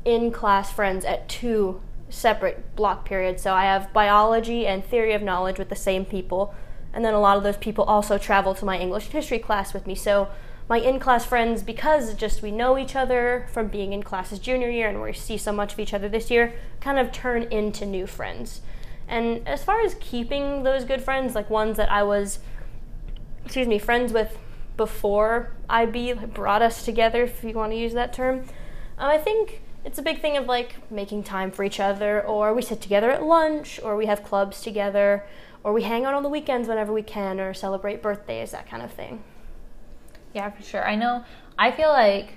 in 0.06 0.32
class 0.32 0.72
friends 0.72 1.06
at 1.06 1.30
two 1.30 1.82
separate 2.10 2.76
block 2.76 3.06
periods. 3.06 3.44
So 3.44 3.54
I 3.54 3.66
have 3.66 3.94
biology 3.94 4.66
and 4.66 4.84
theory 4.84 5.14
of 5.14 5.22
knowledge 5.22 5.60
with 5.60 5.70
the 5.70 5.76
same 5.76 6.04
people. 6.04 6.56
And 6.94 7.06
then 7.06 7.14
a 7.14 7.20
lot 7.20 7.38
of 7.38 7.44
those 7.44 7.58
people 7.58 7.84
also 7.84 8.18
travel 8.18 8.56
to 8.56 8.66
my 8.66 8.78
English 8.78 9.08
history 9.08 9.40
class 9.40 9.74
with 9.74 9.86
me. 9.86 9.96
So 9.96 10.30
my 10.70 10.80
in 10.80 11.00
class 11.00 11.26
friends, 11.26 11.64
because 11.64 12.14
just 12.14 12.42
we 12.42 12.52
know 12.52 12.78
each 12.78 12.96
other 12.96 13.48
from 13.52 13.68
being 13.68 13.92
in 13.92 14.04
classes 14.04 14.38
junior 14.38 14.70
year 14.70 14.88
and 14.88 15.02
we 15.02 15.14
see 15.14 15.38
so 15.38 15.52
much 15.52 15.74
of 15.74 15.80
each 15.80 15.94
other 15.94 16.08
this 16.08 16.30
year, 16.30 16.54
kind 16.80 17.00
of 17.00 17.12
turn 17.12 17.44
into 17.44 17.86
new 17.86 18.06
friends. 18.06 18.62
And 19.08 19.48
as 19.48 19.64
far 19.64 19.82
as 19.82 19.96
keeping 20.00 20.62
those 20.62 20.84
good 20.86 21.02
friends, 21.02 21.34
like 21.34 21.50
ones 21.50 21.78
that 21.78 21.92
I 21.92 22.04
was, 22.04 22.40
excuse 23.44 23.68
me, 23.68 23.80
friends 23.80 24.14
with 24.14 24.38
before 24.78 25.52
IB 25.70 26.14
brought 26.14 26.62
us 26.62 26.86
together, 26.86 27.24
if 27.24 27.44
you 27.44 27.54
want 27.54 27.72
to 27.72 27.78
use 27.78 27.94
that 27.94 28.14
term, 28.14 28.46
um, 29.00 29.10
I 29.10 29.18
think 29.18 29.62
it's 29.84 29.98
a 29.98 30.04
big 30.04 30.22
thing 30.22 30.38
of 30.38 30.46
like 30.46 30.76
making 30.92 31.24
time 31.24 31.50
for 31.50 31.64
each 31.64 31.80
other, 31.80 32.22
or 32.22 32.54
we 32.54 32.62
sit 32.62 32.80
together 32.80 33.10
at 33.10 33.24
lunch, 33.24 33.80
or 33.82 33.96
we 33.96 34.06
have 34.06 34.24
clubs 34.24 34.62
together, 34.62 35.26
or 35.64 35.74
we 35.74 35.84
hang 35.84 36.06
out 36.06 36.14
on 36.14 36.24
the 36.24 36.30
weekends 36.30 36.68
whenever 36.68 36.94
we 36.94 37.04
can, 37.04 37.40
or 37.40 37.54
celebrate 37.54 38.02
birthdays, 38.02 38.52
that 38.52 38.70
kind 38.70 38.82
of 38.84 38.92
thing. 38.92 39.24
Yeah, 40.34 40.50
for 40.52 40.64
sure. 40.64 40.88
I 40.88 40.96
know, 40.96 41.24
I 41.58 41.72
feel 41.72 41.90
like 41.90 42.34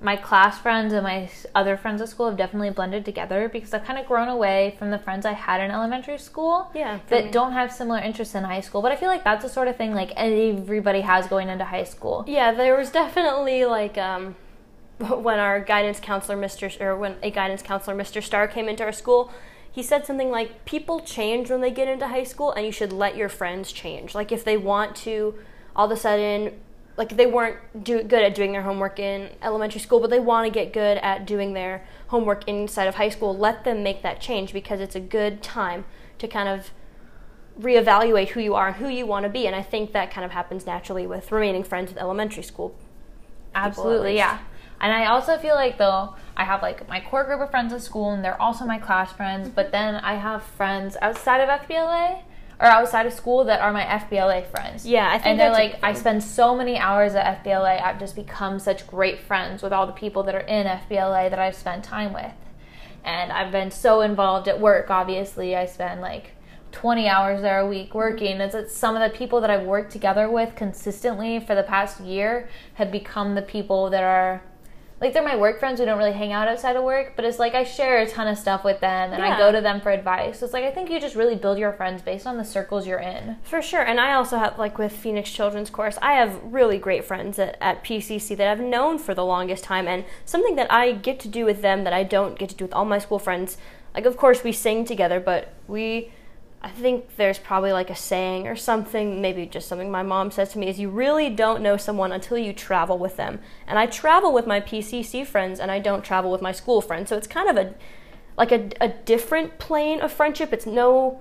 my 0.00 0.16
class 0.16 0.58
friends 0.58 0.92
and 0.92 1.02
my 1.02 1.30
other 1.54 1.76
friends 1.76 2.02
at 2.02 2.08
school 2.08 2.28
have 2.28 2.36
definitely 2.36 2.70
blended 2.70 3.04
together 3.04 3.48
because 3.48 3.72
I've 3.72 3.84
kind 3.84 3.98
of 3.98 4.06
grown 4.06 4.28
away 4.28 4.76
from 4.78 4.90
the 4.90 4.98
friends 4.98 5.24
I 5.24 5.32
had 5.32 5.60
in 5.62 5.70
elementary 5.70 6.18
school 6.18 6.70
Yeah, 6.74 6.98
that 7.08 7.26
me. 7.26 7.30
don't 7.30 7.52
have 7.52 7.72
similar 7.72 8.00
interests 8.00 8.34
in 8.34 8.44
high 8.44 8.60
school. 8.60 8.82
But 8.82 8.92
I 8.92 8.96
feel 8.96 9.08
like 9.08 9.24
that's 9.24 9.42
the 9.44 9.48
sort 9.48 9.66
of 9.68 9.76
thing 9.76 9.94
like 9.94 10.12
everybody 10.16 11.00
has 11.00 11.26
going 11.26 11.48
into 11.48 11.64
high 11.64 11.84
school. 11.84 12.24
Yeah, 12.26 12.52
there 12.52 12.76
was 12.76 12.90
definitely 12.90 13.64
like 13.64 13.96
um, 13.96 14.34
when 14.98 15.38
our 15.38 15.60
guidance 15.60 16.00
counselor, 16.00 16.36
Mr. 16.36 16.78
or 16.80 16.96
when 16.96 17.16
a 17.22 17.30
guidance 17.30 17.62
counselor, 17.62 17.96
Mr. 17.96 18.22
Starr, 18.22 18.46
came 18.48 18.68
into 18.68 18.84
our 18.84 18.92
school. 18.92 19.32
He 19.74 19.82
said 19.82 20.06
something 20.06 20.30
like, 20.30 20.64
"People 20.64 21.00
change 21.00 21.50
when 21.50 21.60
they 21.60 21.72
get 21.72 21.88
into 21.88 22.06
high 22.06 22.22
school, 22.22 22.52
and 22.52 22.64
you 22.64 22.70
should 22.70 22.92
let 22.92 23.16
your 23.16 23.28
friends 23.28 23.72
change. 23.72 24.14
Like 24.14 24.30
if 24.30 24.44
they 24.44 24.56
want 24.56 24.94
to, 24.96 25.34
all 25.74 25.86
of 25.86 25.90
a 25.90 25.96
sudden." 25.96 26.60
Like 26.96 27.16
they 27.16 27.26
weren't 27.26 27.56
do, 27.82 28.04
good 28.04 28.22
at 28.22 28.36
doing 28.36 28.52
their 28.52 28.62
homework 28.62 29.00
in 29.00 29.30
elementary 29.42 29.80
school, 29.80 29.98
but 29.98 30.10
they 30.10 30.20
want 30.20 30.46
to 30.46 30.50
get 30.52 30.72
good 30.72 30.98
at 30.98 31.26
doing 31.26 31.52
their 31.52 31.84
homework 32.06 32.46
inside 32.46 32.86
of 32.86 32.94
high 32.94 33.08
school. 33.08 33.36
Let 33.36 33.64
them 33.64 33.82
make 33.82 34.02
that 34.02 34.20
change 34.20 34.52
because 34.52 34.78
it's 34.78 34.94
a 34.94 35.00
good 35.00 35.42
time 35.42 35.86
to 36.18 36.28
kind 36.28 36.48
of 36.48 36.70
reevaluate 37.60 38.28
who 38.28 38.40
you 38.40 38.54
are 38.54 38.68
and 38.68 38.76
who 38.76 38.88
you 38.88 39.06
want 39.06 39.24
to 39.24 39.28
be. 39.28 39.44
And 39.48 39.56
I 39.56 39.62
think 39.62 39.90
that 39.90 40.12
kind 40.12 40.24
of 40.24 40.30
happens 40.30 40.66
naturally 40.66 41.04
with 41.04 41.32
remaining 41.32 41.64
friends 41.64 41.92
with 41.92 42.00
elementary 42.00 42.44
school. 42.44 42.76
Absolutely, 43.56 44.14
yeah. 44.14 44.38
And 44.80 44.92
I 44.92 45.06
also 45.06 45.38
feel 45.38 45.54
like 45.54 45.78
though 45.78 46.14
I 46.36 46.44
have 46.44 46.62
like 46.62 46.88
my 46.88 47.00
core 47.00 47.24
group 47.24 47.40
of 47.40 47.50
friends 47.50 47.72
at 47.72 47.82
school 47.82 48.10
and 48.12 48.24
they're 48.24 48.40
also 48.40 48.64
my 48.64 48.78
class 48.78 49.12
friends, 49.12 49.48
but 49.48 49.72
then 49.72 49.96
I 49.96 50.14
have 50.14 50.42
friends 50.42 50.96
outside 51.00 51.40
of 51.40 51.48
FBLA 51.48 52.22
or 52.60 52.66
outside 52.66 53.06
of 53.06 53.12
school 53.12 53.44
that 53.44 53.60
are 53.60 53.72
my 53.72 53.84
FBLA 53.84 54.50
friends. 54.50 54.86
Yeah, 54.86 55.08
I 55.08 55.18
think 55.18 55.26
and 55.26 55.40
they're 55.40 55.50
like 55.50 55.78
I 55.82 55.92
spend 55.92 56.22
so 56.22 56.56
many 56.56 56.76
hours 56.76 57.14
at 57.14 57.44
FBLA. 57.44 57.82
I've 57.82 57.98
just 57.98 58.16
become 58.16 58.58
such 58.58 58.86
great 58.86 59.20
friends 59.20 59.62
with 59.62 59.72
all 59.72 59.86
the 59.86 59.92
people 59.92 60.22
that 60.24 60.34
are 60.34 60.40
in 60.40 60.66
FBLA 60.66 61.30
that 61.30 61.38
I've 61.38 61.56
spent 61.56 61.84
time 61.84 62.12
with. 62.12 62.32
And 63.04 63.32
I've 63.32 63.52
been 63.52 63.70
so 63.70 64.00
involved 64.00 64.48
at 64.48 64.60
work. 64.60 64.90
Obviously, 64.90 65.54
I 65.54 65.66
spend 65.66 66.00
like 66.00 66.32
20 66.72 67.06
hours 67.08 67.42
there 67.42 67.60
a 67.60 67.66
week 67.66 67.94
working. 67.94 68.40
It's, 68.40 68.54
it's 68.54 68.74
some 68.74 68.96
of 68.96 69.02
the 69.02 69.16
people 69.16 69.40
that 69.42 69.50
I've 69.50 69.64
worked 69.64 69.92
together 69.92 70.30
with 70.30 70.56
consistently 70.56 71.38
for 71.38 71.54
the 71.54 71.62
past 71.62 72.00
year 72.00 72.48
have 72.74 72.90
become 72.90 73.34
the 73.34 73.42
people 73.42 73.90
that 73.90 74.02
are 74.02 74.42
like 75.00 75.12
they're 75.12 75.24
my 75.24 75.36
work 75.36 75.58
friends. 75.58 75.80
We 75.80 75.86
don't 75.86 75.98
really 75.98 76.12
hang 76.12 76.32
out 76.32 76.46
outside 76.48 76.76
of 76.76 76.84
work, 76.84 77.14
but 77.16 77.24
it's 77.24 77.38
like 77.38 77.54
I 77.54 77.64
share 77.64 77.98
a 77.98 78.08
ton 78.08 78.28
of 78.28 78.38
stuff 78.38 78.64
with 78.64 78.80
them 78.80 79.12
and 79.12 79.22
I 79.22 79.36
go 79.36 79.50
to 79.50 79.60
them 79.60 79.80
for 79.80 79.90
advice. 79.90 80.38
So 80.38 80.46
it's 80.46 80.54
like 80.54 80.64
I 80.64 80.70
think 80.70 80.88
you 80.88 81.00
just 81.00 81.16
really 81.16 81.34
build 81.34 81.58
your 81.58 81.72
friends 81.72 82.00
based 82.00 82.26
on 82.26 82.36
the 82.36 82.44
circles 82.44 82.86
you're 82.86 83.00
in. 83.00 83.36
For 83.42 83.60
sure. 83.60 83.82
And 83.82 84.00
I 84.00 84.14
also 84.14 84.38
have, 84.38 84.58
like 84.58 84.78
with 84.78 84.92
Phoenix 84.92 85.30
Children's 85.30 85.68
Chorus, 85.68 85.98
I 86.00 86.14
have 86.14 86.40
really 86.44 86.78
great 86.78 87.04
friends 87.04 87.38
at, 87.38 87.58
at 87.60 87.84
PCC 87.84 88.36
that 88.36 88.48
I've 88.48 88.60
known 88.60 88.98
for 88.98 89.14
the 89.14 89.24
longest 89.24 89.64
time. 89.64 89.88
And 89.88 90.04
something 90.24 90.54
that 90.56 90.70
I 90.72 90.92
get 90.92 91.18
to 91.20 91.28
do 91.28 91.44
with 91.44 91.60
them 91.60 91.84
that 91.84 91.92
I 91.92 92.04
don't 92.04 92.38
get 92.38 92.48
to 92.50 92.54
do 92.54 92.64
with 92.64 92.72
all 92.72 92.84
my 92.84 92.98
school 92.98 93.18
friends, 93.18 93.56
like, 93.94 94.06
of 94.06 94.16
course, 94.16 94.42
we 94.42 94.52
sing 94.52 94.84
together, 94.84 95.20
but 95.20 95.52
we, 95.68 96.12
I 96.64 96.70
think 96.70 97.16
there's 97.16 97.38
probably 97.38 97.72
like 97.72 97.90
a 97.90 97.94
saying 97.94 98.48
or 98.48 98.56
something, 98.56 99.20
maybe 99.20 99.44
just 99.44 99.68
something 99.68 99.90
my 99.90 100.02
mom 100.02 100.30
says 100.30 100.52
to 100.52 100.58
me, 100.58 100.66
is 100.66 100.80
you 100.80 100.88
really 100.88 101.28
don't 101.28 101.62
know 101.62 101.76
someone 101.76 102.10
until 102.10 102.38
you 102.38 102.54
travel 102.54 102.96
with 102.96 103.18
them. 103.18 103.40
And 103.66 103.78
I 103.78 103.84
travel 103.84 104.32
with 104.32 104.46
my 104.46 104.62
PCC 104.62 105.26
friends 105.26 105.60
and 105.60 105.70
I 105.70 105.78
don't 105.78 106.02
travel 106.02 106.32
with 106.32 106.40
my 106.40 106.52
school 106.52 106.80
friends. 106.80 107.10
So 107.10 107.18
it's 107.18 107.26
kind 107.26 107.50
of 107.50 107.58
a, 107.58 107.74
like 108.38 108.50
a, 108.50 108.70
a 108.80 108.88
different 108.88 109.58
plane 109.58 110.00
of 110.00 110.10
friendship. 110.10 110.54
It's 110.54 110.64
no, 110.64 111.20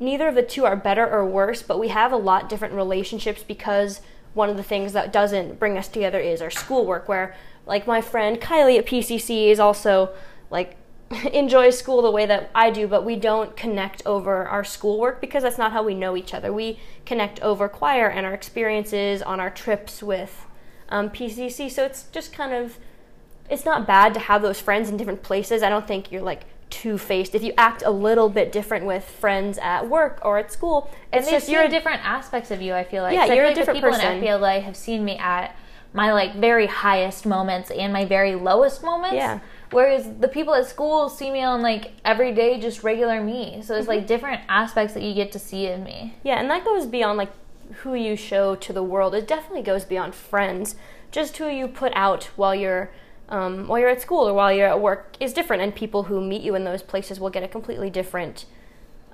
neither 0.00 0.26
of 0.26 0.34
the 0.34 0.42
two 0.42 0.64
are 0.64 0.74
better 0.74 1.08
or 1.08 1.24
worse, 1.24 1.62
but 1.62 1.78
we 1.78 1.88
have 1.88 2.10
a 2.10 2.16
lot 2.16 2.48
different 2.48 2.74
relationships 2.74 3.44
because 3.44 4.00
one 4.32 4.50
of 4.50 4.56
the 4.56 4.64
things 4.64 4.92
that 4.92 5.12
doesn't 5.12 5.60
bring 5.60 5.78
us 5.78 5.86
together 5.86 6.18
is 6.18 6.42
our 6.42 6.50
schoolwork. 6.50 7.08
Where, 7.08 7.36
like, 7.64 7.86
my 7.86 8.00
friend 8.00 8.40
Kylie 8.40 8.78
at 8.80 8.86
PCC 8.86 9.50
is 9.50 9.60
also 9.60 10.10
like 10.50 10.76
enjoys 11.32 11.78
school 11.78 12.02
the 12.02 12.10
way 12.10 12.26
that 12.26 12.50
I 12.54 12.70
do, 12.70 12.86
but 12.86 13.04
we 13.04 13.16
don't 13.16 13.56
connect 13.56 14.02
over 14.06 14.46
our 14.46 14.64
schoolwork 14.64 15.20
because 15.20 15.42
that's 15.42 15.58
not 15.58 15.72
how 15.72 15.82
we 15.82 15.94
know 15.94 16.16
each 16.16 16.34
other. 16.34 16.52
We 16.52 16.78
connect 17.04 17.40
over 17.40 17.68
choir 17.68 18.08
and 18.08 18.26
our 18.26 18.34
experiences 18.34 19.22
on 19.22 19.40
our 19.40 19.50
trips 19.50 20.02
with 20.02 20.46
um, 20.88 21.10
PCC. 21.10 21.70
So 21.70 21.84
it's 21.84 22.04
just 22.04 22.32
kind 22.32 22.52
of 22.52 22.78
it's 23.50 23.64
not 23.64 23.86
bad 23.86 24.14
to 24.14 24.20
have 24.20 24.42
those 24.42 24.60
friends 24.60 24.88
in 24.88 24.96
different 24.96 25.22
places. 25.22 25.62
I 25.62 25.68
don't 25.68 25.86
think 25.86 26.10
you're 26.10 26.22
like 26.22 26.44
two 26.70 26.98
faced. 26.98 27.34
If 27.34 27.42
you 27.42 27.52
act 27.58 27.82
a 27.84 27.90
little 27.90 28.28
bit 28.28 28.50
different 28.50 28.86
with 28.86 29.04
friends 29.04 29.58
at 29.58 29.88
work 29.88 30.18
or 30.22 30.38
at 30.38 30.50
school, 30.50 30.90
And 31.12 31.20
it's 31.20 31.30
they 31.30 31.36
just 31.36 31.48
you're 31.48 31.68
different 31.68 32.04
aspects 32.04 32.50
of 32.50 32.62
you. 32.62 32.74
I 32.74 32.84
feel 32.84 33.02
like 33.02 33.14
Yeah, 33.14 33.26
you're 33.26 33.44
a 33.44 33.48
like 33.54 33.66
the 33.66 33.72
people 33.72 33.90
person. 33.90 34.16
in 34.16 34.24
FBLA 34.24 34.62
have 34.62 34.76
seen 34.76 35.04
me 35.04 35.16
at 35.18 35.54
my 35.92 36.12
like 36.12 36.34
very 36.34 36.66
highest 36.66 37.26
moments 37.26 37.70
and 37.70 37.92
my 37.92 38.04
very 38.04 38.34
lowest 38.34 38.82
moments. 38.82 39.14
Yeah. 39.14 39.40
Whereas 39.74 40.08
the 40.20 40.28
people 40.28 40.54
at 40.54 40.66
school 40.66 41.08
see 41.08 41.30
me 41.30 41.42
on 41.42 41.60
like 41.60 41.92
everyday 42.04 42.60
just 42.60 42.82
regular 42.84 43.20
me. 43.22 43.60
So 43.62 43.74
Mm-hmm. 43.74 43.80
it's 43.80 43.88
like 43.88 44.06
different 44.06 44.42
aspects 44.48 44.94
that 44.94 45.02
you 45.02 45.14
get 45.14 45.32
to 45.32 45.38
see 45.38 45.66
in 45.66 45.82
me. 45.84 46.14
Yeah, 46.22 46.38
and 46.40 46.48
that 46.50 46.64
goes 46.64 46.86
beyond 46.86 47.18
like 47.18 47.32
who 47.82 47.94
you 47.94 48.14
show 48.16 48.54
to 48.54 48.72
the 48.72 48.82
world. 48.82 49.14
It 49.14 49.26
definitely 49.26 49.62
goes 49.62 49.84
beyond 49.84 50.14
friends. 50.14 50.76
Just 51.10 51.36
who 51.38 51.48
you 51.48 51.66
put 51.68 51.92
out 51.94 52.24
while 52.36 52.54
you're 52.54 52.90
um, 53.28 53.66
while 53.68 53.78
you're 53.78 53.88
at 53.88 54.02
school 54.02 54.28
or 54.28 54.34
while 54.34 54.52
you're 54.52 54.68
at 54.68 54.80
work 54.80 55.16
is 55.18 55.32
different, 55.32 55.62
and 55.62 55.74
people 55.74 56.04
who 56.04 56.20
meet 56.20 56.42
you 56.42 56.54
in 56.54 56.64
those 56.64 56.82
places 56.82 57.18
will 57.18 57.30
get 57.30 57.42
a 57.42 57.48
completely 57.48 57.90
different 57.90 58.44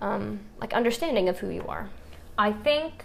um, 0.00 0.40
like 0.60 0.72
understanding 0.72 1.28
of 1.28 1.38
who 1.38 1.48
you 1.48 1.64
are. 1.68 1.88
I 2.36 2.52
think 2.52 3.04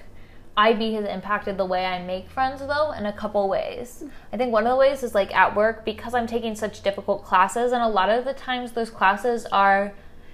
IB 0.57 0.93
has 0.93 1.05
impacted 1.05 1.57
the 1.57 1.65
way 1.65 1.85
I 1.85 2.01
make 2.01 2.29
friends 2.29 2.61
though 2.61 2.91
in 2.91 3.05
a 3.05 3.13
couple 3.13 3.47
ways. 3.49 4.03
I 4.31 4.37
think 4.37 4.53
one 4.53 4.65
of 4.65 4.71
the 4.71 4.77
ways 4.77 5.03
is 5.03 5.13
like 5.13 5.35
at 5.35 5.55
work 5.55 5.83
because 5.83 6.13
I'm 6.13 6.27
taking 6.27 6.55
such 6.55 6.81
difficult 6.81 7.25
classes 7.25 7.71
and 7.71 7.81
a 7.81 7.87
lot 7.87 8.09
of 8.09 8.23
the 8.23 8.33
times 8.33 8.71
those 8.71 8.89
classes 8.89 9.45
are 9.51 9.93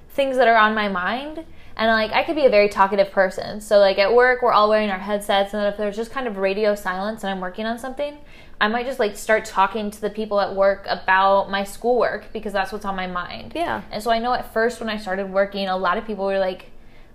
things 0.10 0.38
that 0.38 0.48
are 0.48 0.58
on 0.58 0.76
my 0.76 0.88
mind 0.88 1.46
and 1.76 1.88
like 1.88 2.12
I 2.12 2.24
could 2.24 2.36
be 2.36 2.46
a 2.46 2.50
very 2.50 2.70
talkative 2.70 3.12
person. 3.12 3.62
So 3.62 3.80
like 3.80 3.98
at 3.98 4.14
work 4.14 4.44
we're 4.44 4.52
all 4.52 4.70
wearing 4.70 4.92
our 4.92 5.00
headsets 5.00 5.54
and 5.54 5.66
if 5.66 5.78
there's 5.78 5.96
just 5.96 6.12
kind 6.12 6.28
of 6.28 6.38
radio 6.38 6.76
silence 6.76 7.24
and 7.24 7.32
I'm 7.32 7.40
working 7.40 7.66
on 7.66 7.80
something, 7.80 8.18
I 8.60 8.68
might 8.68 8.86
just 8.86 9.00
like 9.00 9.18
start 9.18 9.46
talking 9.46 9.90
to 9.90 10.00
the 10.00 10.12
people 10.12 10.40
at 10.40 10.56
work 10.56 10.86
about 10.88 11.50
my 11.50 11.64
schoolwork 11.64 12.32
because 12.32 12.54
that's 12.54 12.72
what's 12.72 12.86
on 12.86 12.96
my 12.96 13.08
mind. 13.08 13.54
Yeah. 13.56 13.82
And 13.90 14.04
so 14.04 14.12
I 14.12 14.20
know 14.20 14.34
at 14.34 14.54
first 14.54 14.80
when 14.80 14.88
I 14.88 14.98
started 14.98 15.32
working, 15.32 15.68
a 15.68 15.78
lot 15.78 15.98
of 15.98 16.06
people 16.06 16.26
were 16.26 16.38
like 16.38 16.68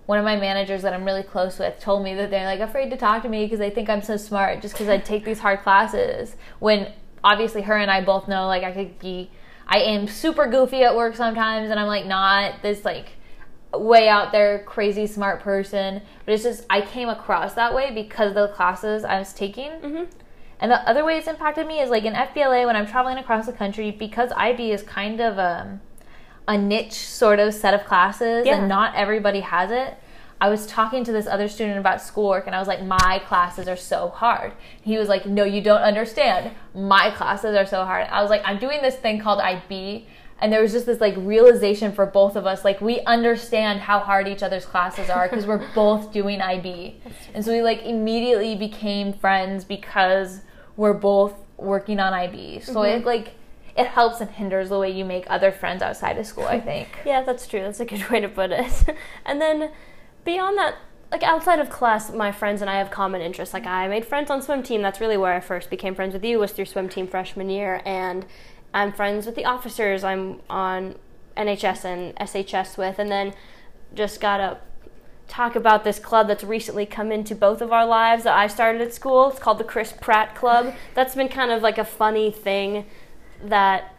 one 0.07 0.17
of 0.17 0.25
my 0.25 0.37
managers 0.37 0.81
that 0.81 0.93
I'm 0.93 1.03
really 1.03 1.21
close 1.21 1.59
with 1.59 1.79
told 1.79 2.01
me 2.01 2.15
that 2.15 2.31
they're 2.31 2.45
like 2.45 2.61
afraid 2.61 2.89
to 2.89 2.97
talk 2.97 3.21
to 3.23 3.29
me 3.29 3.45
because 3.45 3.59
they 3.59 3.69
think 3.69 3.89
I'm 3.89 4.01
so 4.01 4.17
smart 4.17 4.61
just 4.61 4.73
because 4.73 4.87
I 4.87 4.97
take 4.97 5.25
these 5.25 5.39
hard 5.39 5.61
classes. 5.61 6.37
When 6.59 6.93
obviously 7.23 7.61
her 7.63 7.77
and 7.77 7.91
I 7.91 8.03
both 8.03 8.27
know 8.27 8.47
like 8.47 8.63
I 8.63 8.71
could 8.71 8.97
be, 8.99 9.29
I 9.67 9.79
am 9.79 10.07
super 10.07 10.47
goofy 10.47 10.83
at 10.83 10.95
work 10.95 11.15
sometimes, 11.17 11.69
and 11.69 11.77
I'm 11.77 11.87
like 11.87 12.05
not 12.05 12.61
this 12.61 12.85
like 12.85 13.09
way 13.73 14.07
out 14.07 14.31
there 14.31 14.63
crazy 14.63 15.07
smart 15.07 15.41
person. 15.41 16.01
But 16.25 16.33
it's 16.33 16.43
just 16.43 16.65
I 16.69 16.79
came 16.79 17.09
across 17.09 17.53
that 17.55 17.75
way 17.75 17.91
because 17.93 18.29
of 18.29 18.35
the 18.35 18.47
classes 18.47 19.03
I 19.03 19.19
was 19.19 19.33
taking. 19.33 19.71
Mm-hmm. 19.71 20.03
And 20.61 20.71
the 20.71 20.89
other 20.89 21.03
way 21.03 21.17
it's 21.17 21.27
impacted 21.27 21.67
me 21.67 21.81
is 21.81 21.89
like 21.89 22.05
in 22.05 22.13
FBLA 22.13 22.65
when 22.65 22.77
I'm 22.77 22.87
traveling 22.87 23.17
across 23.17 23.45
the 23.45 23.53
country 23.53 23.91
because 23.91 24.31
IB 24.37 24.71
is 24.71 24.83
kind 24.83 25.19
of 25.19 25.37
um, 25.37 25.81
a 26.47 26.57
niche 26.57 26.93
sort 26.93 27.39
of 27.39 27.53
set 27.53 27.73
of 27.73 27.85
classes 27.85 28.45
Yeah. 28.45 28.57
and 28.57 28.67
not 28.67 28.95
everybody 28.95 29.41
has 29.41 29.71
it. 29.71 29.97
I 30.39 30.49
was 30.49 30.67
talking 30.67 31.03
to 31.03 31.11
this 31.11 31.25
other 31.25 31.47
student 31.47 31.79
about 31.79 32.01
schoolwork 32.01 32.45
and 32.45 32.55
I 32.55 32.59
was 32.59 32.67
like, 32.67 32.83
My 32.83 33.21
classes 33.25 33.67
are 33.67 33.75
so 33.75 34.09
hard. 34.09 34.53
He 34.81 34.97
was 34.97 35.09
like, 35.09 35.25
No, 35.25 35.43
you 35.43 35.61
don't 35.61 35.81
understand. 35.81 36.51
My 36.75 37.11
classes 37.11 37.55
are 37.55 37.65
so 37.65 37.83
hard. 37.83 38.07
I 38.09 38.21
was 38.21 38.29
like, 38.29 38.41
I'm 38.45 38.59
doing 38.59 38.81
this 38.81 38.95
thing 38.95 39.19
called 39.19 39.39
IB. 39.39 40.07
And 40.39 40.53
there 40.53 40.61
was 40.61 40.71
just 40.71 40.85
this 40.85 41.01
like 41.01 41.15
realization 41.17 41.91
for 41.91 42.05
both 42.05 42.35
of 42.35 42.45
us, 42.45 42.63
like 42.63 42.79
we 42.79 43.01
understand 43.01 43.79
how 43.79 43.99
hard 43.99 44.27
each 44.27 44.43
other's 44.43 44.65
classes 44.65 45.09
are 45.09 45.27
because 45.27 45.47
we're 45.47 45.67
both 45.75 46.13
doing 46.13 46.41
IB, 46.41 47.01
and 47.33 47.43
so 47.43 47.51
we 47.51 47.63
like 47.63 47.81
immediately 47.81 48.55
became 48.55 49.13
friends 49.13 49.63
because 49.63 50.41
we're 50.75 50.93
both 50.93 51.33
working 51.57 51.99
on 51.99 52.13
IB. 52.13 52.59
So 52.59 52.73
mm-hmm. 52.73 53.01
it 53.01 53.05
like 53.05 53.33
it 53.77 53.87
helps 53.87 54.19
and 54.19 54.31
hinders 54.31 54.69
the 54.69 54.79
way 54.79 54.89
you 54.89 55.05
make 55.05 55.25
other 55.29 55.51
friends 55.51 55.83
outside 55.83 56.17
of 56.17 56.25
school. 56.25 56.45
I 56.45 56.59
think. 56.59 56.89
Yeah, 57.05 57.21
that's 57.21 57.47
true. 57.47 57.61
That's 57.61 57.79
a 57.79 57.85
good 57.85 58.09
way 58.09 58.19
to 58.19 58.27
put 58.27 58.51
it. 58.51 58.95
and 59.25 59.39
then 59.39 59.71
beyond 60.25 60.57
that, 60.57 60.75
like 61.11 61.23
outside 61.23 61.59
of 61.59 61.69
class, 61.69 62.11
my 62.11 62.31
friends 62.31 62.61
and 62.61 62.69
I 62.69 62.77
have 62.79 62.91
common 62.91 63.21
interests. 63.21 63.53
Like 63.53 63.65
I 63.65 63.87
made 63.87 64.05
friends 64.05 64.29
on 64.29 64.41
swim 64.41 64.63
team. 64.63 64.81
That's 64.81 64.99
really 64.99 65.15
where 65.15 65.33
I 65.33 65.39
first 65.39 65.69
became 65.69 65.95
friends 65.95 66.13
with 66.13 66.25
you 66.25 66.39
was 66.39 66.51
through 66.51 66.65
swim 66.65 66.89
team 66.89 67.07
freshman 67.07 67.49
year, 67.49 67.81
and 67.85 68.25
I'm 68.73 68.91
friends 68.91 69.25
with 69.25 69.35
the 69.35 69.45
officers. 69.45 70.03
I'm 70.03 70.41
on 70.49 70.95
NHS 71.37 71.85
and 71.85 72.15
SHS 72.15 72.77
with, 72.77 72.99
and 72.99 73.11
then 73.11 73.33
just 73.93 74.19
gotta 74.19 74.57
talk 75.27 75.55
about 75.55 75.83
this 75.83 75.99
club 75.99 76.27
that's 76.27 76.43
recently 76.43 76.85
come 76.85 77.11
into 77.11 77.35
both 77.35 77.61
of 77.61 77.71
our 77.71 77.85
lives 77.85 78.23
that 78.23 78.35
I 78.35 78.47
started 78.47 78.81
at 78.81 78.93
school. 78.93 79.29
It's 79.29 79.39
called 79.39 79.57
the 79.57 79.63
Chris 79.63 79.93
Pratt 79.93 80.35
Club. 80.35 80.73
That's 80.93 81.15
been 81.15 81.29
kind 81.29 81.51
of 81.51 81.61
like 81.61 81.77
a 81.77 81.85
funny 81.85 82.31
thing 82.31 82.85
that 83.43 83.93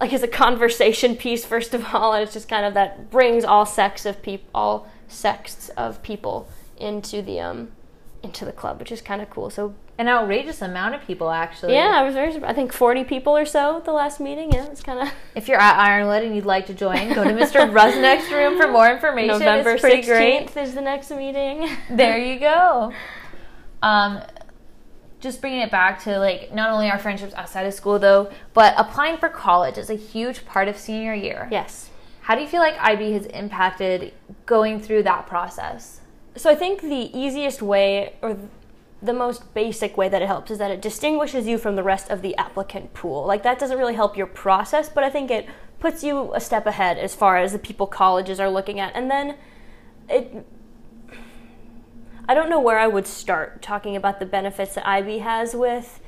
like 0.00 0.12
is 0.12 0.22
a 0.22 0.28
conversation 0.28 1.16
piece 1.16 1.44
first 1.44 1.74
of 1.74 1.94
all 1.94 2.12
and 2.12 2.22
it's 2.24 2.32
just 2.32 2.48
kind 2.48 2.64
of 2.66 2.74
that 2.74 3.10
brings 3.10 3.44
all 3.44 3.64
sex 3.66 4.04
of 4.06 4.20
people 4.22 4.48
all 4.54 4.88
sects 5.08 5.68
of 5.70 6.02
people 6.02 6.48
into 6.76 7.22
the 7.22 7.38
um 7.38 7.68
into 8.22 8.44
the 8.44 8.52
club 8.52 8.78
which 8.80 8.90
is 8.92 9.00
kind 9.02 9.20
of 9.20 9.28
cool 9.30 9.50
so 9.50 9.74
An 9.98 10.08
outrageous 10.08 10.62
amount 10.62 10.94
of 10.94 11.02
people 11.06 11.30
actually. 11.30 11.74
yeah 11.74 11.92
i 11.96 12.02
was 12.02 12.14
very 12.14 12.32
surprised. 12.32 12.50
i 12.52 12.54
think 12.54 12.72
40 12.72 13.04
people 13.04 13.36
or 13.36 13.44
so 13.44 13.76
at 13.78 13.84
the 13.84 13.92
last 13.92 14.20
meeting 14.20 14.52
yeah 14.52 14.66
it's 14.66 14.82
kind 14.82 14.98
of 15.00 15.12
If 15.34 15.48
you're 15.48 15.60
at 15.60 15.76
Ironwood 15.78 16.22
and 16.24 16.34
you'd 16.36 16.44
like 16.46 16.66
to 16.66 16.74
join, 16.74 17.12
go 17.14 17.24
to 17.24 17.30
Mr. 17.30 17.70
Rusnick's 17.72 18.30
room 18.30 18.60
for 18.60 18.68
more 18.70 18.88
information. 18.90 19.38
november 19.38 19.70
it's 19.72 19.80
pretty 19.80 20.02
16th 20.02 20.52
great. 20.54 20.56
is 20.56 20.74
the 20.74 20.80
next 20.82 21.10
meeting 21.10 21.68
there 21.90 22.18
you 22.18 22.38
go. 22.38 22.92
Um, 23.82 24.20
just 25.22 25.40
bringing 25.40 25.60
it 25.60 25.70
back 25.70 26.02
to 26.02 26.18
like 26.18 26.52
not 26.52 26.70
only 26.70 26.90
our 26.90 26.98
friendships 26.98 27.32
outside 27.34 27.64
of 27.64 27.72
school 27.72 27.98
though, 27.98 28.30
but 28.52 28.74
applying 28.76 29.16
for 29.16 29.28
college 29.28 29.78
is 29.78 29.88
a 29.88 29.94
huge 29.94 30.44
part 30.44 30.68
of 30.68 30.76
senior 30.76 31.14
year. 31.14 31.48
yes 31.50 31.90
How 32.22 32.34
do 32.34 32.42
you 32.42 32.48
feel 32.48 32.60
like 32.60 32.76
IB 32.78 33.12
has 33.12 33.26
impacted 33.26 34.12
going 34.44 34.80
through 34.80 35.04
that 35.04 35.26
process? 35.26 36.00
So 36.36 36.50
I 36.50 36.54
think 36.54 36.82
the 36.82 37.10
easiest 37.16 37.62
way 37.62 38.16
or 38.20 38.36
the 39.00 39.12
most 39.12 39.52
basic 39.54 39.96
way 39.96 40.08
that 40.08 40.22
it 40.22 40.26
helps 40.26 40.50
is 40.50 40.58
that 40.58 40.70
it 40.70 40.80
distinguishes 40.80 41.46
you 41.46 41.58
from 41.58 41.76
the 41.76 41.82
rest 41.82 42.08
of 42.08 42.22
the 42.22 42.36
applicant 42.36 42.94
pool. 42.94 43.26
Like 43.26 43.42
that 43.42 43.58
doesn't 43.58 43.78
really 43.78 43.94
help 43.94 44.16
your 44.16 44.28
process, 44.28 44.88
but 44.88 45.02
I 45.02 45.10
think 45.10 45.30
it 45.30 45.48
puts 45.80 46.04
you 46.04 46.32
a 46.34 46.40
step 46.40 46.66
ahead 46.66 46.98
as 46.98 47.14
far 47.14 47.36
as 47.36 47.52
the 47.52 47.58
people 47.58 47.86
colleges 47.86 48.38
are 48.38 48.48
looking 48.48 48.78
at. 48.78 48.94
And 48.94 49.10
then 49.10 49.36
it 50.08 50.46
I 52.28 52.34
don't 52.34 52.48
know 52.48 52.60
where 52.60 52.78
I 52.78 52.86
would 52.86 53.06
start 53.06 53.62
talking 53.62 53.96
about 53.96 54.20
the 54.20 54.26
benefits 54.26 54.74
that 54.74 54.86
IB 54.86 55.18
has 55.18 55.54
with 55.54 56.00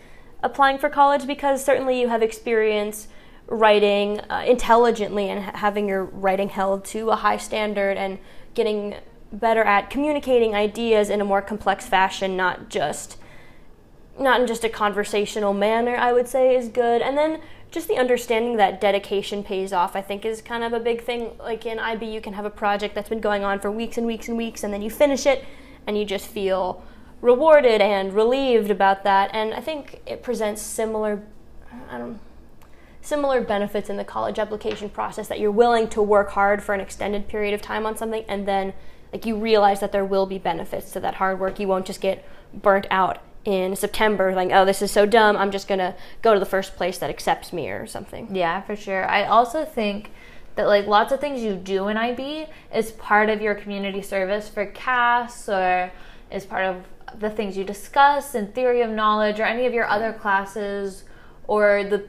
applying 0.42 0.78
for 0.78 0.88
college 0.88 1.26
because 1.26 1.64
certainly 1.64 2.00
you 2.00 2.08
have 2.08 2.22
experience 2.22 3.08
writing 3.46 4.20
uh, 4.30 4.44
intelligently 4.46 5.28
and 5.28 5.44
ha- 5.44 5.56
having 5.56 5.88
your 5.88 6.04
writing 6.04 6.50
held 6.50 6.84
to 6.84 7.10
a 7.10 7.16
high 7.16 7.36
standard 7.36 7.96
and 7.96 8.18
getting 8.54 8.94
better 9.32 9.62
at 9.64 9.90
communicating 9.90 10.54
ideas 10.54 11.10
in 11.10 11.20
a 11.20 11.24
more 11.24 11.42
complex 11.42 11.86
fashion, 11.86 12.36
not 12.36 12.68
just 12.68 13.18
not 14.18 14.40
in 14.40 14.46
just 14.46 14.62
a 14.62 14.68
conversational 14.68 15.52
manner, 15.52 15.96
I 15.96 16.12
would 16.12 16.28
say 16.28 16.54
is 16.54 16.68
good. 16.68 17.02
And 17.02 17.18
then 17.18 17.40
just 17.72 17.88
the 17.88 17.96
understanding 17.96 18.56
that 18.56 18.80
dedication 18.80 19.42
pays 19.42 19.72
off, 19.72 19.96
I 19.96 20.02
think, 20.02 20.24
is 20.24 20.40
kind 20.40 20.62
of 20.62 20.72
a 20.72 20.78
big 20.78 21.02
thing. 21.02 21.32
Like 21.38 21.66
in 21.66 21.80
IB, 21.80 22.06
you 22.06 22.20
can 22.20 22.34
have 22.34 22.44
a 22.44 22.50
project 22.50 22.94
that's 22.94 23.08
been 23.08 23.20
going 23.20 23.42
on 23.42 23.58
for 23.58 23.72
weeks 23.72 23.98
and 23.98 24.06
weeks 24.06 24.28
and 24.28 24.36
weeks, 24.36 24.62
and 24.62 24.72
then 24.72 24.82
you 24.82 24.90
finish 24.90 25.26
it, 25.26 25.44
and 25.86 25.98
you 25.98 26.04
just 26.04 26.26
feel 26.26 26.82
rewarded 27.20 27.80
and 27.80 28.12
relieved 28.12 28.70
about 28.70 29.04
that. 29.04 29.30
And 29.32 29.54
I 29.54 29.60
think 29.60 30.00
it 30.06 30.22
presents 30.22 30.60
similar, 30.62 31.22
I 31.90 31.98
don't 31.98 32.20
similar 33.04 33.42
benefits 33.42 33.90
in 33.90 33.96
the 33.98 34.04
college 34.04 34.38
application 34.38 34.88
process 34.88 35.28
that 35.28 35.38
you're 35.38 35.50
willing 35.50 35.88
to 35.88 36.00
work 36.00 36.30
hard 36.30 36.62
for 36.62 36.74
an 36.74 36.80
extended 36.80 37.28
period 37.28 37.52
of 37.52 37.60
time 37.60 37.84
on 37.84 37.94
something 37.96 38.24
and 38.28 38.48
then 38.48 38.72
like 39.12 39.26
you 39.26 39.36
realize 39.36 39.80
that 39.80 39.92
there 39.92 40.04
will 40.04 40.24
be 40.24 40.38
benefits 40.38 40.90
to 40.90 40.98
that 40.98 41.16
hard 41.16 41.38
work 41.38 41.60
you 41.60 41.68
won't 41.68 41.84
just 41.84 42.00
get 42.00 42.26
burnt 42.54 42.86
out 42.90 43.18
in 43.44 43.76
september 43.76 44.34
like 44.34 44.48
oh 44.52 44.64
this 44.64 44.80
is 44.80 44.90
so 44.90 45.04
dumb 45.04 45.36
i'm 45.36 45.50
just 45.50 45.68
to 45.68 45.94
go 46.22 46.32
to 46.32 46.40
the 46.40 46.46
first 46.46 46.76
place 46.76 46.96
that 46.96 47.10
accepts 47.10 47.52
me 47.52 47.68
or 47.68 47.86
something 47.86 48.34
Yeah, 48.34 48.62
for 48.62 48.74
sure. 48.74 49.06
I 49.06 49.24
also 49.24 49.66
think 49.66 50.10
that 50.56 50.66
like 50.66 50.86
lots 50.86 51.12
of 51.12 51.20
things 51.20 51.42
you 51.42 51.56
do 51.56 51.88
in 51.88 51.96
IB 51.96 52.46
is 52.74 52.92
part 52.92 53.28
of 53.28 53.40
your 53.40 53.54
community 53.54 54.02
service 54.02 54.48
for 54.48 54.66
CAS 54.66 55.48
or 55.48 55.90
is 56.30 56.44
part 56.44 56.64
of 56.64 56.84
the 57.18 57.30
things 57.30 57.56
you 57.56 57.64
discuss 57.64 58.34
in 58.34 58.48
theory 58.48 58.80
of 58.82 58.90
knowledge 58.90 59.40
or 59.40 59.44
any 59.44 59.66
of 59.66 59.72
your 59.74 59.86
other 59.86 60.12
classes 60.12 61.04
or 61.46 61.84
the 61.84 62.08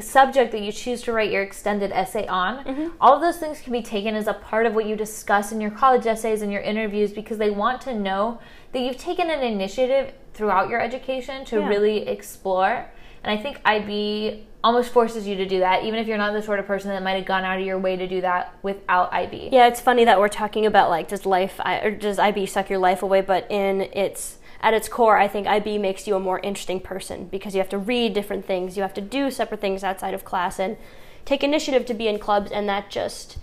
subject 0.00 0.52
that 0.52 0.60
you 0.60 0.70
choose 0.70 1.02
to 1.02 1.12
write 1.12 1.32
your 1.32 1.42
extended 1.42 1.90
essay 1.90 2.26
on. 2.26 2.64
Mm-hmm. 2.64 2.88
All 3.00 3.14
of 3.14 3.20
those 3.20 3.38
things 3.38 3.60
can 3.60 3.72
be 3.72 3.82
taken 3.82 4.14
as 4.14 4.28
a 4.28 4.34
part 4.34 4.66
of 4.66 4.74
what 4.74 4.86
you 4.86 4.94
discuss 4.94 5.50
in 5.50 5.60
your 5.60 5.72
college 5.72 6.06
essays 6.06 6.42
and 6.42 6.52
your 6.52 6.62
interviews 6.62 7.12
because 7.12 7.38
they 7.38 7.50
want 7.50 7.80
to 7.82 7.94
know 7.94 8.40
that 8.72 8.80
you've 8.80 8.98
taken 8.98 9.30
an 9.30 9.40
initiative 9.42 10.12
throughout 10.32 10.68
your 10.68 10.80
education 10.80 11.44
to 11.46 11.58
Yeah. 11.58 11.68
really 11.68 12.06
explore. 12.06 12.86
And 13.24 13.36
I 13.36 13.42
think 13.42 13.60
IB 13.64 14.46
almost 14.62 14.92
forces 14.92 15.26
you 15.26 15.36
to 15.36 15.46
do 15.46 15.60
that, 15.60 15.84
even 15.84 15.98
if 15.98 16.06
you're 16.06 16.18
not 16.18 16.32
the 16.32 16.42
sort 16.42 16.58
of 16.58 16.66
person 16.66 16.90
that 16.90 17.02
might 17.02 17.12
have 17.12 17.24
gone 17.24 17.44
out 17.44 17.58
of 17.58 17.64
your 17.64 17.78
way 17.78 17.96
to 17.96 18.06
do 18.06 18.20
that 18.20 18.54
without 18.62 19.12
IB. 19.12 19.48
yeah 19.52 19.66
it's 19.66 19.80
funny 19.80 20.04
that 20.04 20.18
we're 20.20 20.28
talking 20.28 20.66
about 20.66 20.90
like 20.90 21.08
does 21.08 21.24
life 21.24 21.60
or 21.64 21.90
does 21.90 22.18
ib 22.18 22.46
suck 22.46 22.68
your 22.68 22.78
life 22.78 23.02
away 23.02 23.20
but 23.20 23.50
in 23.50 23.82
its 23.92 24.38
at 24.60 24.74
its 24.74 24.88
core 24.88 25.16
i 25.16 25.26
think 25.26 25.46
ib 25.46 25.78
makes 25.78 26.06
you 26.06 26.14
a 26.14 26.20
more 26.20 26.38
interesting 26.40 26.78
person 26.80 27.26
because 27.26 27.54
you 27.54 27.60
have 27.60 27.68
to 27.68 27.78
read 27.78 28.12
different 28.12 28.44
things 28.44 28.76
you 28.76 28.82
have 28.82 28.94
to 28.94 29.00
do 29.00 29.30
separate 29.30 29.60
things 29.60 29.82
outside 29.82 30.12
of 30.12 30.24
class 30.24 30.58
and 30.58 30.76
take 31.24 31.42
initiative 31.42 31.86
to 31.86 31.94
be 31.94 32.06
in 32.08 32.18
clubs 32.18 32.50
and 32.50 32.68
that 32.68 32.90
just 32.90 33.38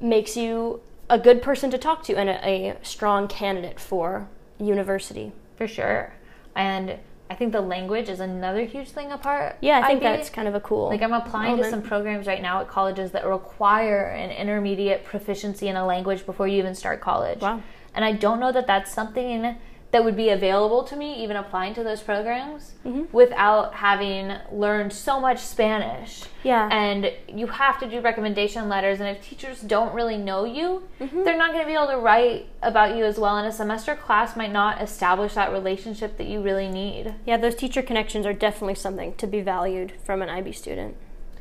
makes 0.00 0.36
you 0.36 0.80
a 1.10 1.18
good 1.18 1.40
person 1.42 1.70
to 1.70 1.78
talk 1.78 2.02
to 2.02 2.14
and 2.16 2.28
a, 2.28 2.70
a 2.70 2.76
strong 2.82 3.28
candidate 3.28 3.80
for 3.80 4.28
university 4.58 5.32
For 5.56 5.66
sure. 5.68 6.12
And 6.54 6.98
I 7.30 7.34
think 7.34 7.52
the 7.52 7.60
language 7.60 8.08
is 8.08 8.20
another 8.20 8.64
huge 8.64 8.88
thing 8.90 9.12
apart. 9.12 9.56
yeah 9.60 9.80
i 9.84 9.88
think 9.88 10.02
IB. 10.02 10.04
that's 10.04 10.30
kind 10.30 10.48
of 10.48 10.54
a 10.54 10.60
cool 10.60 10.88
Like 10.88 11.02
I'm 11.02 11.12
applying 11.12 11.56
to 11.58 11.68
some 11.68 11.82
programs 11.82 12.26
right 12.26 12.40
now 12.40 12.60
at 12.60 12.68
colleges 12.68 13.10
that 13.12 13.26
require 13.26 14.06
an 14.06 14.30
intermediate 14.30 15.04
proficiency 15.04 15.68
in 15.68 15.76
a 15.76 15.86
language 15.86 16.24
before 16.26 16.48
you 16.48 16.58
even 16.58 16.74
start 16.74 17.00
college. 17.00 17.40
Wow. 17.40 17.62
And 17.94 18.04
I 18.04 18.12
don't 18.12 18.38
know 18.40 18.52
that 18.52 18.66
that's 18.66 18.92
something 18.92 19.56
that 19.90 20.04
would 20.04 20.16
be 20.16 20.28
available 20.28 20.84
to 20.84 20.94
me 20.96 21.22
even 21.24 21.34
applying 21.36 21.72
to 21.74 21.82
those 21.82 22.02
programs 22.02 22.72
Mm-hmm. 22.86 23.04
without 23.12 23.74
having 23.74 24.32
learned 24.52 24.92
so 24.92 25.18
much 25.20 25.38
Spanish. 25.40 26.24
Yeah. 26.42 26.68
And 26.70 27.12
you 27.28 27.46
have 27.48 27.78
to 27.80 27.88
do 27.88 28.00
recommendation 28.00 28.68
letters 28.68 29.00
and 29.00 29.08
if 29.08 29.22
teachers 29.22 29.60
don't 29.60 29.94
really 29.94 30.16
know 30.16 30.44
you, 30.44 30.82
Mm-hmm. 31.00 31.24
they're 31.24 31.36
not 31.38 31.52
going 31.52 31.62
to 31.62 31.66
be 31.66 31.74
able 31.74 31.88
to 31.88 31.96
write 31.98 32.46
about 32.62 32.96
you 32.96 33.04
as 33.04 33.18
well 33.18 33.36
and 33.36 33.46
a 33.46 33.52
semester 33.52 33.94
class 33.94 34.36
might 34.36 34.52
not 34.52 34.80
establish 34.82 35.34
that 35.34 35.52
relationship 35.52 36.16
that 36.18 36.26
you 36.26 36.40
really 36.42 36.68
need. 36.68 37.14
Yeah, 37.26 37.36
those 37.38 37.54
teacher 37.54 37.82
connections 37.82 38.26
are 38.26 38.32
definitely 38.34 38.74
something 38.76 39.14
to 39.14 39.26
be 39.26 39.40
valued 39.40 39.92
from 40.04 40.20
an 40.22 40.28
IB 40.28 40.52
student. 40.52 40.96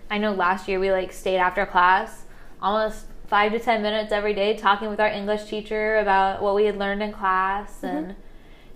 I 0.10 0.18
know 0.20 0.32
last 0.34 0.68
year 0.70 0.80
we 0.80 0.90
like 0.92 1.12
stayed 1.12 1.38
after 1.38 1.66
class 1.66 2.24
almost 2.62 3.06
five 3.28 3.52
to 3.52 3.60
ten 3.60 3.82
minutes 3.82 4.12
every 4.14 4.34
day 4.34 4.56
talking 4.56 4.90
with 4.90 5.00
our 5.02 5.08
English 5.10 5.46
teacher 5.46 5.98
about 5.98 6.42
what 6.42 6.56
we 6.56 6.64
had 6.66 6.78
learned 6.78 7.04
in 7.04 7.12
class 7.12 7.84
and 7.84 8.16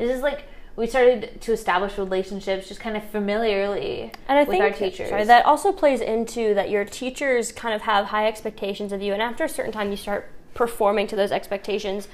it's 0.01 0.17
is 0.17 0.21
like 0.21 0.45
we 0.75 0.87
started 0.87 1.41
to 1.41 1.51
establish 1.51 1.97
relationships 1.97 2.67
just 2.67 2.79
kind 2.79 2.95
of 2.95 3.03
familiarly 3.09 4.11
And 4.27 4.39
I 4.39 4.43
with 4.43 4.49
think 4.49 4.63
our 4.63 4.71
teachers. 4.71 5.09
sorry, 5.09 5.25
that 5.25 5.45
also 5.45 5.71
plays 5.71 6.01
into 6.01 6.53
that 6.53 6.69
your 6.69 6.85
teachers 6.85 7.51
kind 7.51 7.75
of 7.75 7.81
have 7.81 8.07
high 8.07 8.27
expectations 8.27 8.91
of 8.91 9.01
you, 9.01 9.13
and 9.13 9.21
after 9.21 9.43
a 9.43 9.49
certain 9.49 9.71
time, 9.71 9.91
you 9.91 9.97
start 9.97 10.29
performing 10.53 11.07
to 11.07 11.15
those 11.15 11.31
expectations. 11.31 12.07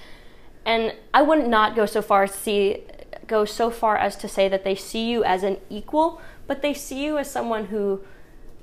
And 0.65 0.93
I 1.13 1.21
would 1.21 1.47
not 1.47 1.75
go 1.75 1.85
so 1.85 2.01
far 2.01 2.23
as 2.23 2.31
to 2.31 2.37
see 2.37 2.83
go 3.25 3.45
so 3.45 3.69
far 3.69 3.97
as 3.97 4.15
to 4.15 4.27
say 4.27 4.47
that 4.47 4.63
they 4.63 4.75
see 4.75 5.09
you 5.09 5.23
as 5.23 5.43
an 5.43 5.57
equal, 5.69 6.21
but 6.47 6.61
they 6.61 6.73
see 6.73 7.03
you 7.03 7.17
as 7.17 7.29
someone 7.29 7.65
who 7.65 8.01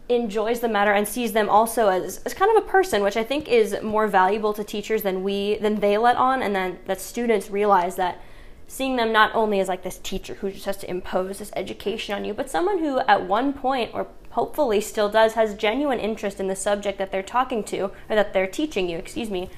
enjoys 0.09 0.61
the 0.61 0.69
matter 0.69 0.93
and 0.93 1.09
sees 1.09 1.33
them 1.33 1.49
also 1.49 1.89
as, 1.89 2.19
as 2.25 2.35
kind 2.35 2.55
of 2.55 2.63
a 2.63 2.67
person, 2.67 3.03
which 3.03 3.17
I 3.17 3.25
think 3.25 3.49
is 3.49 3.77
more 3.83 4.07
valuable 4.07 4.53
to 4.55 4.65
teachers 4.65 5.03
than 5.03 5.23
we 5.23 5.57
than 5.59 5.81
they 5.81 5.97
let 5.99 6.17
on, 6.17 6.43
and 6.43 6.55
then 6.55 6.79
that 6.87 7.01
students 7.01 7.51
realize 7.51 7.97
that 7.97 8.21
seeing 8.67 8.97
them 8.97 9.13
not 9.13 9.35
only 9.35 9.61
as 9.61 9.69
like 9.69 9.83
this 9.83 9.99
teacher 10.03 10.35
who 10.35 10.51
just 10.51 10.65
has 10.67 10.77
to 10.79 10.91
impose 10.91 11.39
this 11.39 11.53
education 11.55 12.15
on 12.15 12.25
you, 12.25 12.35
but 12.35 12.51
someone 12.51 12.79
who 12.79 12.99
at 13.01 13.27
one 13.27 13.53
point 13.53 13.91
or 13.95 14.07
hopefully 14.31 14.81
still 14.81 15.09
does 15.09 15.35
has 15.35 15.55
genuine 15.55 16.01
interest 16.01 16.41
in 16.41 16.49
the 16.49 16.57
subject 16.57 16.99
that 16.99 17.13
they're 17.13 17.23
talking 17.23 17.63
to 17.63 17.85
or 17.85 17.93
that 18.17 18.33
they're 18.33 18.47
teaching 18.47 18.89
you, 18.89 18.99
excuse 18.99 19.31
me. 19.31 19.49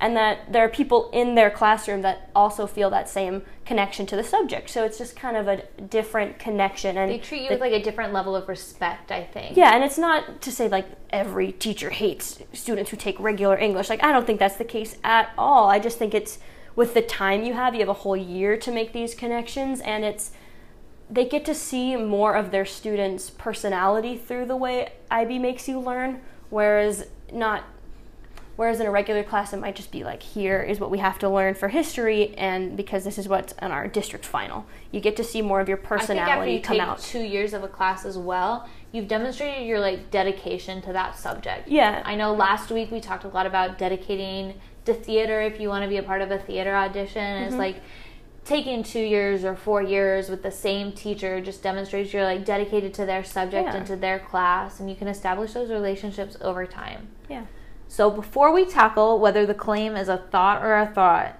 And 0.00 0.16
that 0.16 0.52
there 0.52 0.64
are 0.64 0.68
people 0.68 1.08
in 1.12 1.36
their 1.36 1.50
classroom 1.50 2.02
that 2.02 2.28
also 2.34 2.66
feel 2.66 2.90
that 2.90 3.08
same 3.08 3.42
connection 3.64 4.06
to 4.06 4.16
the 4.16 4.24
subject. 4.24 4.68
So 4.68 4.84
it's 4.84 4.98
just 4.98 5.14
kind 5.14 5.36
of 5.36 5.46
a 5.46 5.62
different 5.88 6.40
connection. 6.40 6.98
And 6.98 7.10
they 7.12 7.18
treat 7.18 7.42
you 7.42 7.48
the- 7.48 7.54
with 7.54 7.60
like 7.60 7.72
a 7.72 7.82
different 7.82 8.12
level 8.12 8.34
of 8.34 8.48
respect, 8.48 9.12
I 9.12 9.22
think. 9.22 9.56
yeah, 9.56 9.72
and 9.72 9.84
it's 9.84 9.96
not 9.96 10.42
to 10.42 10.50
say 10.50 10.68
like 10.68 10.86
every 11.10 11.52
teacher 11.52 11.90
hates 11.90 12.40
students 12.52 12.90
who 12.90 12.96
take 12.96 13.18
regular 13.20 13.56
English. 13.56 13.88
Like 13.88 14.02
I 14.02 14.10
don't 14.10 14.26
think 14.26 14.40
that's 14.40 14.56
the 14.56 14.64
case 14.64 14.96
at 15.04 15.30
all. 15.38 15.70
I 15.70 15.78
just 15.78 15.96
think 15.96 16.12
it's 16.12 16.40
with 16.76 16.94
the 16.94 17.02
time 17.02 17.44
you 17.44 17.54
have, 17.54 17.74
you 17.74 17.80
have 17.80 17.88
a 17.88 17.92
whole 17.92 18.16
year 18.16 18.56
to 18.56 18.72
make 18.72 18.92
these 18.92 19.14
connections 19.14 19.80
and 19.80 20.04
it's 20.04 20.32
they 21.10 21.24
get 21.26 21.44
to 21.44 21.54
see 21.54 21.96
more 21.96 22.34
of 22.34 22.50
their 22.50 22.64
students' 22.64 23.30
personality 23.30 24.16
through 24.16 24.46
the 24.46 24.56
way 24.56 24.92
IB 25.10 25.38
makes 25.38 25.68
you 25.68 25.78
learn, 25.78 26.20
whereas 26.50 27.06
not 27.32 27.64
whereas 28.56 28.78
in 28.78 28.86
a 28.86 28.90
regular 28.90 29.24
class 29.24 29.52
it 29.52 29.58
might 29.58 29.74
just 29.74 29.90
be 29.90 30.04
like 30.04 30.22
here 30.22 30.62
is 30.62 30.78
what 30.78 30.88
we 30.88 30.98
have 30.98 31.18
to 31.18 31.28
learn 31.28 31.54
for 31.54 31.68
history 31.68 32.32
and 32.36 32.76
because 32.76 33.02
this 33.02 33.18
is 33.18 33.28
what's 33.28 33.52
on 33.60 33.72
our 33.72 33.88
district 33.88 34.24
final. 34.24 34.64
You 34.92 35.00
get 35.00 35.16
to 35.16 35.24
see 35.24 35.42
more 35.42 35.60
of 35.60 35.68
your 35.68 35.76
personality 35.76 36.20
I 36.20 36.24
think 36.24 36.38
after 36.38 36.50
you 36.50 36.60
come 36.60 36.76
take 36.76 36.86
out. 36.86 37.00
two 37.00 37.22
years 37.22 37.52
of 37.52 37.64
a 37.64 37.68
class 37.68 38.04
as 38.04 38.16
well, 38.16 38.68
you've 38.92 39.08
demonstrated 39.08 39.66
your 39.66 39.80
like 39.80 40.10
dedication 40.10 40.80
to 40.82 40.92
that 40.92 41.18
subject. 41.18 41.68
Yeah. 41.68 42.02
I 42.04 42.14
know 42.14 42.32
last 42.32 42.70
week 42.70 42.90
we 42.90 43.00
talked 43.00 43.24
a 43.24 43.28
lot 43.28 43.46
about 43.46 43.76
dedicating 43.76 44.60
to 44.84 44.94
theater 44.94 45.40
if 45.40 45.60
you 45.60 45.68
want 45.68 45.82
to 45.82 45.88
be 45.88 45.96
a 45.96 46.02
part 46.02 46.22
of 46.22 46.30
a 46.30 46.38
theater 46.38 46.74
audition. 46.74 47.22
Mm-hmm. 47.22 47.44
It's 47.44 47.54
like 47.54 47.76
taking 48.44 48.82
two 48.82 49.00
years 49.00 49.44
or 49.44 49.56
four 49.56 49.82
years 49.82 50.28
with 50.28 50.42
the 50.42 50.50
same 50.50 50.92
teacher 50.92 51.40
just 51.40 51.62
demonstrates 51.62 52.12
you're 52.12 52.24
like 52.24 52.44
dedicated 52.44 52.92
to 52.94 53.06
their 53.06 53.24
subject 53.24 53.68
Yeah. 53.68 53.76
and 53.76 53.86
to 53.86 53.96
their 53.96 54.18
class 54.18 54.80
and 54.80 54.90
you 54.90 54.96
can 54.96 55.08
establish 55.08 55.52
those 55.54 55.70
relationships 55.70 56.36
over 56.40 56.66
time. 56.66 57.08
Yeah. 57.28 57.46
So 57.88 58.10
before 58.10 58.52
we 58.52 58.64
tackle 58.64 59.18
whether 59.18 59.46
the 59.46 59.54
claim 59.54 59.96
is 59.96 60.08
a 60.08 60.18
thought 60.18 60.62
or 60.62 60.76
a 60.76 60.86
thought, 60.86 61.38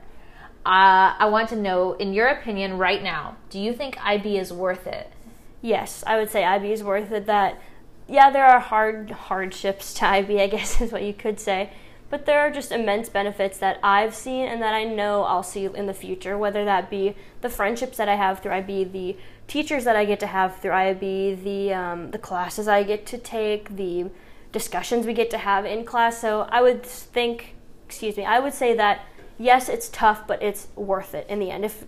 uh, 0.65 1.13
I 1.19 1.27
want 1.27 1.51
to 1.51 1.57
know, 1.57 1.93
in 1.93 2.15
your 2.15 2.29
opinion, 2.29 2.79
right 2.79 3.03
now, 3.03 3.37
do 3.51 3.59
you 3.59 3.75
think 3.75 3.99
IB 4.03 4.39
is 4.39 4.51
worth 4.51 4.87
it? 4.87 5.13
Yes, 5.61 6.03
I 6.07 6.17
would 6.17 6.31
say 6.31 6.45
IB 6.45 6.73
is 6.73 6.83
worth 6.83 7.13
it. 7.13 7.27
That, 7.27 7.61
yeah, 8.09 8.31
there 8.31 8.47
are 8.47 8.61
hard 8.61 9.11
hardships 9.11 9.93
to 9.95 10.07
IB, 10.07 10.41
I 10.41 10.47
guess 10.47 10.81
is 10.81 10.91
what 10.91 11.03
you 11.03 11.13
could 11.13 11.39
say. 11.39 11.71
But 12.11 12.27
there 12.27 12.41
are 12.41 12.51
just 12.51 12.71
immense 12.71 13.09
benefits 13.09 13.59
that 13.59 13.81
I've 13.83 14.15
seen 14.15 14.47
and 14.47 14.63
that 14.63 14.75
I 14.75 14.85
know 14.85 15.25
I'll 15.25 15.43
see 15.43 15.65
in 15.65 15.87
the 15.87 15.95
future, 15.95 16.39
whether 16.39 16.65
that 16.65 16.91
be 16.91 17.17
the 17.41 17.49
friendships 17.49 17.97
that 17.97 18.09
I 18.09 18.15
have 18.15 18.41
through 18.41 18.53
IB, 18.53 18.85
the 18.85 19.17
teachers 19.49 19.85
that 19.85 19.97
I 19.97 20.05
get 20.05 20.21
to 20.21 20.27
have 20.27 20.57
through 20.59 20.73
IB, 20.73 21.35
the, 21.35 21.73
um, 21.73 22.11
the 22.11 22.19
classes 22.19 22.69
I 22.69 22.83
get 22.83 23.07
to 23.07 23.19
take, 23.19 23.77
the 23.77 24.11
discussions 24.53 25.07
we 25.07 25.15
get 25.15 25.31
to 25.31 25.39
have 25.39 25.65
in 25.65 25.85
class. 25.85 26.21
So 26.21 26.43
I 26.51 26.63
would 26.63 26.85
think, 26.85 27.57
excuse 27.87 28.17
me, 28.17 28.25
I 28.25 28.39
would 28.39 28.55
say 28.55 28.75
that 28.77 29.07
yes, 29.39 29.69
it's 29.69 29.89
tough, 29.89 30.27
but 30.27 30.43
it's 30.43 30.69
worth 30.77 31.15
it 31.15 31.27
in 31.29 31.39
the 31.39 31.51
end. 31.51 31.65
If 31.65 31.87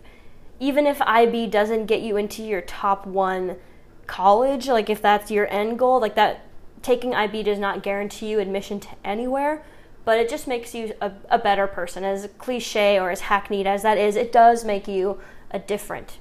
even 0.58 0.86
if 0.86 1.00
IB 1.02 1.48
doesn't 1.48 1.86
get 1.86 2.00
you 2.00 2.16
into 2.16 2.42
your 2.42 2.62
top 2.62 3.06
one 3.06 3.56
college, 4.06 4.68
like 4.68 4.88
if 4.88 5.02
that's 5.02 5.30
your 5.30 5.50
end 5.52 5.78
goal, 5.78 6.00
like 6.00 6.14
that, 6.14 6.46
taking 6.82 7.14
IB 7.14 7.42
does 7.42 7.58
not 7.58 7.82
guarantee 7.82 8.28
you 8.28 8.40
admission 8.40 8.80
to 8.80 8.88
anywhere, 9.04 9.64
but 10.06 10.18
it 10.18 10.30
just 10.30 10.46
makes 10.48 10.74
you 10.74 10.94
a, 11.02 11.12
a 11.28 11.38
better 11.38 11.66
person. 11.66 12.02
As 12.04 12.26
cliche 12.38 12.98
or 12.98 13.10
as 13.10 13.20
hackneyed 13.22 13.66
as 13.66 13.82
that 13.82 13.98
is, 13.98 14.16
it 14.16 14.32
does 14.32 14.64
make 14.64 14.88
you 14.88 15.20
a 15.50 15.58
different, 15.58 16.16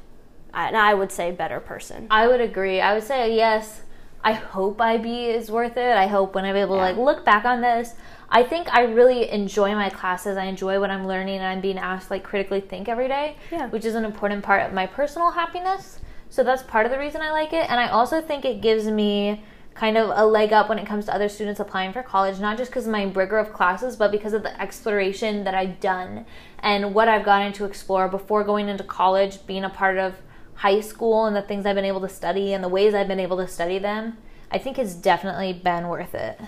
and 0.54 0.76
I 0.76 0.94
would 0.94 1.12
say 1.12 1.32
better 1.32 1.62
person. 1.62 2.08
I 2.12 2.28
would 2.28 2.42
agree. 2.42 2.82
I 2.82 2.94
would 2.96 3.04
say 3.04 3.34
yes. 3.34 3.84
I 4.24 4.34
hope 4.34 4.82
IB 4.82 5.28
is 5.28 5.52
worth 5.52 5.78
it. 5.78 5.96
I 5.96 6.08
hope 6.08 6.34
when 6.34 6.46
I'm 6.46 6.56
able 6.56 6.76
to 6.76 6.82
like 6.82 6.98
look 6.98 7.24
back 7.24 7.46
on 7.46 7.62
this, 7.62 7.94
I 8.28 8.42
think 8.42 8.68
I 8.74 8.82
really 8.82 9.30
enjoy 9.30 9.76
my 9.76 9.90
classes. 9.92 10.36
I 10.36 10.46
enjoy 10.46 10.80
what 10.80 10.90
I'm 10.90 11.06
learning 11.06 11.36
and 11.38 11.46
I'm 11.46 11.62
being 11.62 11.78
asked 11.78 12.10
like 12.10 12.24
critically 12.24 12.60
think 12.60 12.90
every 12.90 13.08
day, 13.08 13.36
Yeah. 13.52 13.68
which 13.70 13.86
is 13.86 13.94
an 13.94 14.04
important 14.04 14.44
part 14.44 14.64
of 14.66 14.74
my 14.74 14.88
personal 14.88 15.30
happiness. 15.30 16.00
So 16.32 16.44
that's 16.44 16.64
part 16.64 16.88
of 16.88 16.92
the 16.92 16.98
reason 16.98 17.22
I 17.22 17.30
like 17.32 17.54
it. 17.54 17.70
And 17.70 17.80
I 17.80 17.88
also 17.90 18.20
think 18.20 18.46
it 18.46 18.62
gives 18.62 18.88
me 18.88 19.44
kind 19.76 19.98
of 19.98 20.10
a 20.16 20.26
leg 20.26 20.54
up 20.54 20.70
when 20.70 20.80
it 20.80 20.88
comes 20.88 21.06
to 21.06 21.14
other 21.14 21.30
students 21.30 21.60
applying 21.60 21.92
for 21.92 22.02
college, 22.02 22.40
not 22.40 22.58
just 22.58 22.72
because 22.72 22.86
of 22.86 22.92
my 22.92 23.04
rigor 23.04 23.38
of 23.38 23.54
classes, 23.54 23.98
but 23.98 24.10
because 24.10 24.34
of 24.34 24.42
the 24.42 24.60
exploration 24.60 25.44
that 25.44 25.54
I've 25.54 25.80
done 25.82 26.26
and 26.60 26.96
what 26.96 27.10
I've 27.10 27.26
gotten 27.26 27.52
to 27.54 27.66
explore 27.66 28.08
before 28.08 28.44
going 28.44 28.70
into 28.70 28.86
college, 28.86 29.46
being 29.46 29.66
a 29.66 29.70
part 29.70 29.98
of 29.98 30.16
high 30.56 30.80
school 30.80 31.26
and 31.26 31.36
the 31.36 31.42
things 31.42 31.66
I've 31.66 31.76
been 31.76 31.86
able 31.86 32.02
to 32.02 32.10
study 32.10 32.54
and 32.54 32.64
the 32.64 32.70
ways 32.70 32.94
I've 32.94 33.10
been 33.10 33.20
able 33.20 33.38
to 33.38 33.48
study 33.48 33.78
them. 33.78 34.18
I 34.50 34.58
think 34.58 34.80
it's 34.80 34.96
definitely 34.96 35.52
been 35.52 35.90
worth 35.90 36.16
it. 36.16 36.40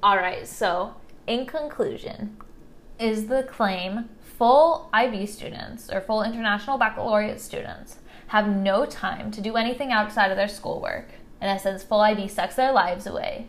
All 0.00 0.16
right, 0.16 0.46
so 0.46 0.94
in 1.26 1.44
conclusion, 1.44 2.36
is 3.00 3.26
the 3.26 3.42
claim 3.42 4.08
full 4.22 4.88
IB 4.92 5.26
students 5.26 5.90
or 5.90 6.00
full 6.00 6.22
international 6.22 6.78
baccalaureate 6.78 7.40
students 7.40 7.98
have 8.28 8.48
no 8.48 8.86
time 8.86 9.30
to 9.32 9.40
do 9.40 9.56
anything 9.56 9.92
outside 9.92 10.30
of 10.30 10.36
their 10.36 10.48
schoolwork? 10.48 11.08
In 11.40 11.48
essence, 11.48 11.82
full 11.82 12.00
IB 12.00 12.28
sucks 12.28 12.56
their 12.56 12.72
lives 12.72 13.06
away. 13.06 13.48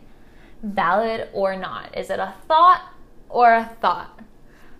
Valid 0.62 1.28
or 1.32 1.56
not? 1.56 1.96
Is 1.96 2.10
it 2.10 2.18
a 2.18 2.34
thought 2.46 2.82
or 3.28 3.54
a 3.54 3.64
thought? 3.80 4.20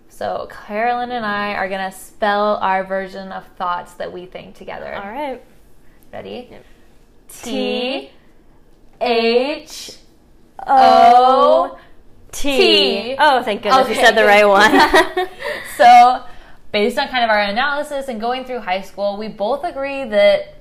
So, 0.09 0.47
Carolyn 0.67 1.11
and 1.11 1.25
I 1.25 1.53
are 1.55 1.67
going 1.69 1.89
to 1.89 1.95
spell 1.97 2.57
our 2.57 2.83
version 2.83 3.31
of 3.31 3.47
thoughts 3.57 3.93
that 3.93 4.11
we 4.11 4.25
think 4.25 4.55
together. 4.55 4.93
All 4.93 5.09
right. 5.09 5.41
Ready? 6.11 6.47
Yep. 6.51 6.65
T 7.29 8.09
H 8.99 9.97
O 10.67 11.79
T. 12.31 12.57
T. 12.57 13.15
Oh, 13.17 13.41
thank 13.43 13.63
goodness 13.63 13.89
you 13.89 13.95
said 13.95 14.11
the 14.11 14.25
right 14.25 14.45
one. 14.47 14.71
so, 15.77 16.23
based 16.71 16.97
on 16.97 17.07
kind 17.09 17.23
of 17.23 17.29
our 17.29 17.41
analysis 17.41 18.07
and 18.07 18.19
going 18.19 18.45
through 18.45 18.59
high 18.59 18.81
school, 18.81 19.17
we 19.17 19.27
both 19.27 19.63
agree 19.63 20.03
that 20.05 20.55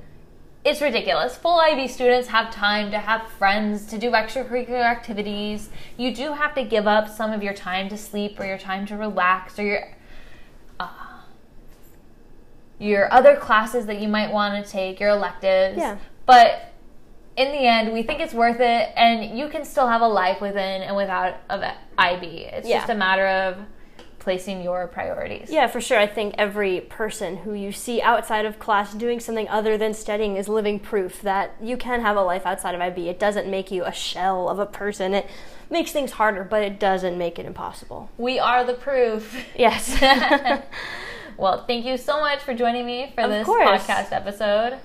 it's 0.65 0.83
ridiculous. 0.83 1.37
Full 1.37 1.59
IB 1.59 1.89
students 1.89 2.29
have 2.29 2.53
time 2.53 2.91
to 2.91 2.99
have 2.99 3.27
friends, 3.39 3.87
to 3.87 3.99
do 3.99 4.11
extracurricular 4.11 4.83
activities. 4.83 5.71
You 5.97 6.15
do 6.15 6.35
have 6.35 6.55
to 6.55 6.65
give 6.65 6.87
up 6.87 7.09
some 7.09 7.33
of 7.33 7.43
your 7.43 7.55
time 7.55 7.89
to 7.89 7.97
sleep 7.97 8.39
or 8.39 8.45
your 8.45 8.59
time 8.59 8.85
to 8.87 8.97
relax 8.97 9.59
or 9.59 9.63
your 9.63 9.95
uh, 10.79 10.89
your 12.79 13.13
other 13.13 13.37
classes 13.37 13.87
that 13.87 14.01
you 14.01 14.09
might 14.09 14.33
want 14.33 14.65
to 14.65 14.71
take, 14.71 15.01
your 15.01 15.11
electives. 15.11 15.79
Yeah. 15.79 15.97
But 16.27 16.73
in 17.37 17.53
the 17.53 17.59
end, 17.59 17.93
we 17.93 18.03
think 18.03 18.21
it's 18.21 18.35
worth 18.35 18.61
it, 18.61 18.93
and 18.97 19.39
you 19.39 19.49
can 19.49 19.65
still 19.65 19.87
have 19.87 20.03
a 20.03 20.09
life 20.09 20.41
within 20.43 20.83
and 20.83 20.95
without 20.95 21.37
of 21.49 21.63
IB. 21.97 22.27
It's 22.27 22.69
Yeah. 22.69 22.79
just 22.81 22.91
a 22.91 22.95
matter 22.95 23.27
of 23.27 23.57
placing 24.21 24.63
your 24.63 24.87
priorities. 24.87 25.51
Yeah, 25.51 25.67
for 25.67 25.81
sure. 25.81 25.99
I 25.99 26.07
think 26.07 26.35
every 26.39 26.81
person 26.83 27.39
who 27.39 27.53
you 27.55 27.73
see 27.73 28.01
outside 28.01 28.45
of 28.45 28.59
class 28.61 28.95
doing 28.95 29.19
something 29.19 29.49
other 29.49 29.77
than 29.77 29.93
studying 29.95 30.37
is 30.37 30.49
living 30.49 30.79
proof 30.79 31.21
that 31.23 31.55
you 31.61 31.77
can 31.77 32.03
have 32.03 32.17
a 32.17 32.23
life 32.23 32.47
outside 32.47 32.75
of 32.77 32.81
IB. 32.81 33.09
It 33.09 33.19
doesn't 33.19 33.51
make 33.51 33.71
you 33.71 33.85
a 33.85 33.93
shell 33.93 34.49
of 34.49 34.59
a 34.59 34.67
person. 34.67 35.15
It 35.15 35.27
makes 35.71 35.91
things 35.91 36.13
harder, 36.13 36.45
but 36.45 36.63
it 36.63 36.79
doesn't 36.79 37.19
make 37.19 37.39
it 37.39 37.47
impossible. 37.47 38.11
We 38.19 38.39
are 38.39 38.63
the 38.65 38.75
proof. 38.75 39.45
Yes. 39.57 40.01
Well, 41.37 41.65
thank 41.67 41.87
you 41.87 41.97
so 41.97 42.21
much 42.21 42.41
for 42.41 42.53
joining 42.53 42.85
me 42.85 43.13
for 43.15 43.23
Of 43.23 43.31
this 43.31 43.47
course. 43.47 43.67
podcast 43.87 44.13
episode. 44.13 44.79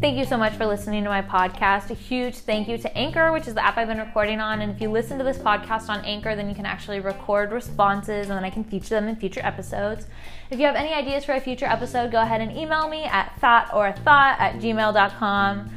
Thank 0.00 0.16
you 0.16 0.24
so 0.24 0.36
much 0.36 0.52
for 0.52 0.64
listening 0.64 1.02
to 1.02 1.10
my 1.10 1.22
podcast. 1.22 1.90
A 1.90 1.94
huge 1.94 2.36
thank 2.36 2.68
you 2.68 2.78
to 2.78 2.96
Anchor, 2.96 3.32
which 3.32 3.48
is 3.48 3.54
the 3.54 3.64
app 3.64 3.76
I've 3.76 3.88
been 3.88 3.98
recording 3.98 4.38
on. 4.38 4.60
And 4.60 4.70
if 4.70 4.80
you 4.80 4.88
listen 4.88 5.18
to 5.18 5.24
this 5.24 5.38
podcast 5.38 5.88
on 5.88 6.04
Anchor, 6.04 6.36
then 6.36 6.48
you 6.48 6.54
can 6.54 6.66
actually 6.66 7.00
record 7.00 7.50
responses 7.50 8.28
and 8.28 8.36
then 8.36 8.44
I 8.44 8.50
can 8.50 8.62
feature 8.62 8.90
them 8.90 9.08
in 9.08 9.16
future 9.16 9.40
episodes. 9.42 10.06
If 10.50 10.60
you 10.60 10.66
have 10.66 10.76
any 10.76 10.94
ideas 10.94 11.24
for 11.24 11.32
a 11.32 11.40
future 11.40 11.66
episode, 11.66 12.12
go 12.12 12.22
ahead 12.22 12.40
and 12.40 12.56
email 12.56 12.88
me 12.88 13.06
at 13.06 13.32
thoughtorthought 13.40 14.38
at 14.38 14.60
gmail.com. 14.60 15.68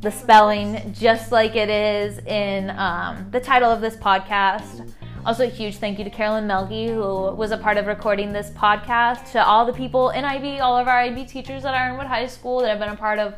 The 0.00 0.10
spelling, 0.10 0.94
just 0.94 1.30
like 1.30 1.54
it 1.54 1.68
is 1.68 2.16
in 2.20 2.70
um, 2.70 3.28
the 3.30 3.40
title 3.40 3.70
of 3.70 3.82
this 3.82 3.96
podcast. 3.96 4.90
Also, 5.26 5.44
a 5.44 5.48
huge 5.48 5.76
thank 5.76 5.98
you 5.98 6.04
to 6.04 6.10
Carolyn 6.10 6.46
Melgi, 6.46 6.88
who 6.88 7.36
was 7.36 7.50
a 7.50 7.58
part 7.58 7.76
of 7.76 7.86
recording 7.86 8.32
this 8.32 8.48
podcast, 8.52 9.32
to 9.32 9.44
all 9.44 9.66
the 9.66 9.72
people 9.74 10.08
in 10.10 10.24
IB, 10.24 10.60
all 10.60 10.78
of 10.78 10.88
our 10.88 11.00
IB 11.00 11.26
teachers 11.26 11.66
at 11.66 11.74
Ironwood 11.74 12.06
High 12.06 12.26
School 12.26 12.60
that 12.60 12.70
have 12.70 12.78
been 12.78 12.88
a 12.88 12.96
part 12.96 13.18
of 13.18 13.34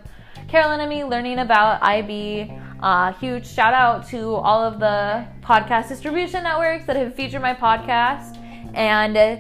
Carolyn 0.49 0.81
and 0.81 0.89
me 0.89 1.05
learning 1.05 1.41
about 1.41 1.83
IB. 1.83 2.51
Uh, 2.81 3.13
huge 3.15 3.47
shout 3.47 3.75
out 3.75 4.09
to 4.09 4.35
all 4.35 4.65
of 4.65 4.81
the 4.81 5.27
podcast 5.43 5.89
distribution 5.89 6.43
networks 6.43 6.87
that 6.87 6.97
have 6.97 7.15
featured 7.15 7.43
my 7.43 7.53
podcast. 7.53 8.43
And 8.75 9.15
uh, 9.15 9.37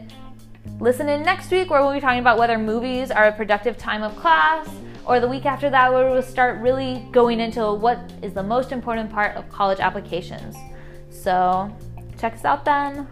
listen 0.78 1.08
in 1.08 1.22
next 1.22 1.50
week 1.50 1.70
where 1.70 1.82
we'll 1.82 1.94
be 1.94 2.00
talking 2.00 2.20
about 2.20 2.38
whether 2.38 2.58
movies 2.58 3.10
are 3.10 3.24
a 3.24 3.32
productive 3.32 3.78
time 3.78 4.02
of 4.02 4.14
class, 4.16 4.68
or 5.06 5.18
the 5.18 5.28
week 5.28 5.46
after 5.46 5.70
that 5.70 5.90
where 5.90 6.10
we'll 6.10 6.22
start 6.22 6.60
really 6.60 7.08
going 7.10 7.40
into 7.40 7.72
what 7.72 7.98
is 8.22 8.34
the 8.34 8.42
most 8.42 8.70
important 8.70 9.10
part 9.10 9.34
of 9.34 9.48
college 9.48 9.80
applications. 9.80 10.56
So 11.08 11.74
check 12.18 12.34
us 12.34 12.44
out 12.44 12.66
then. 12.66 13.08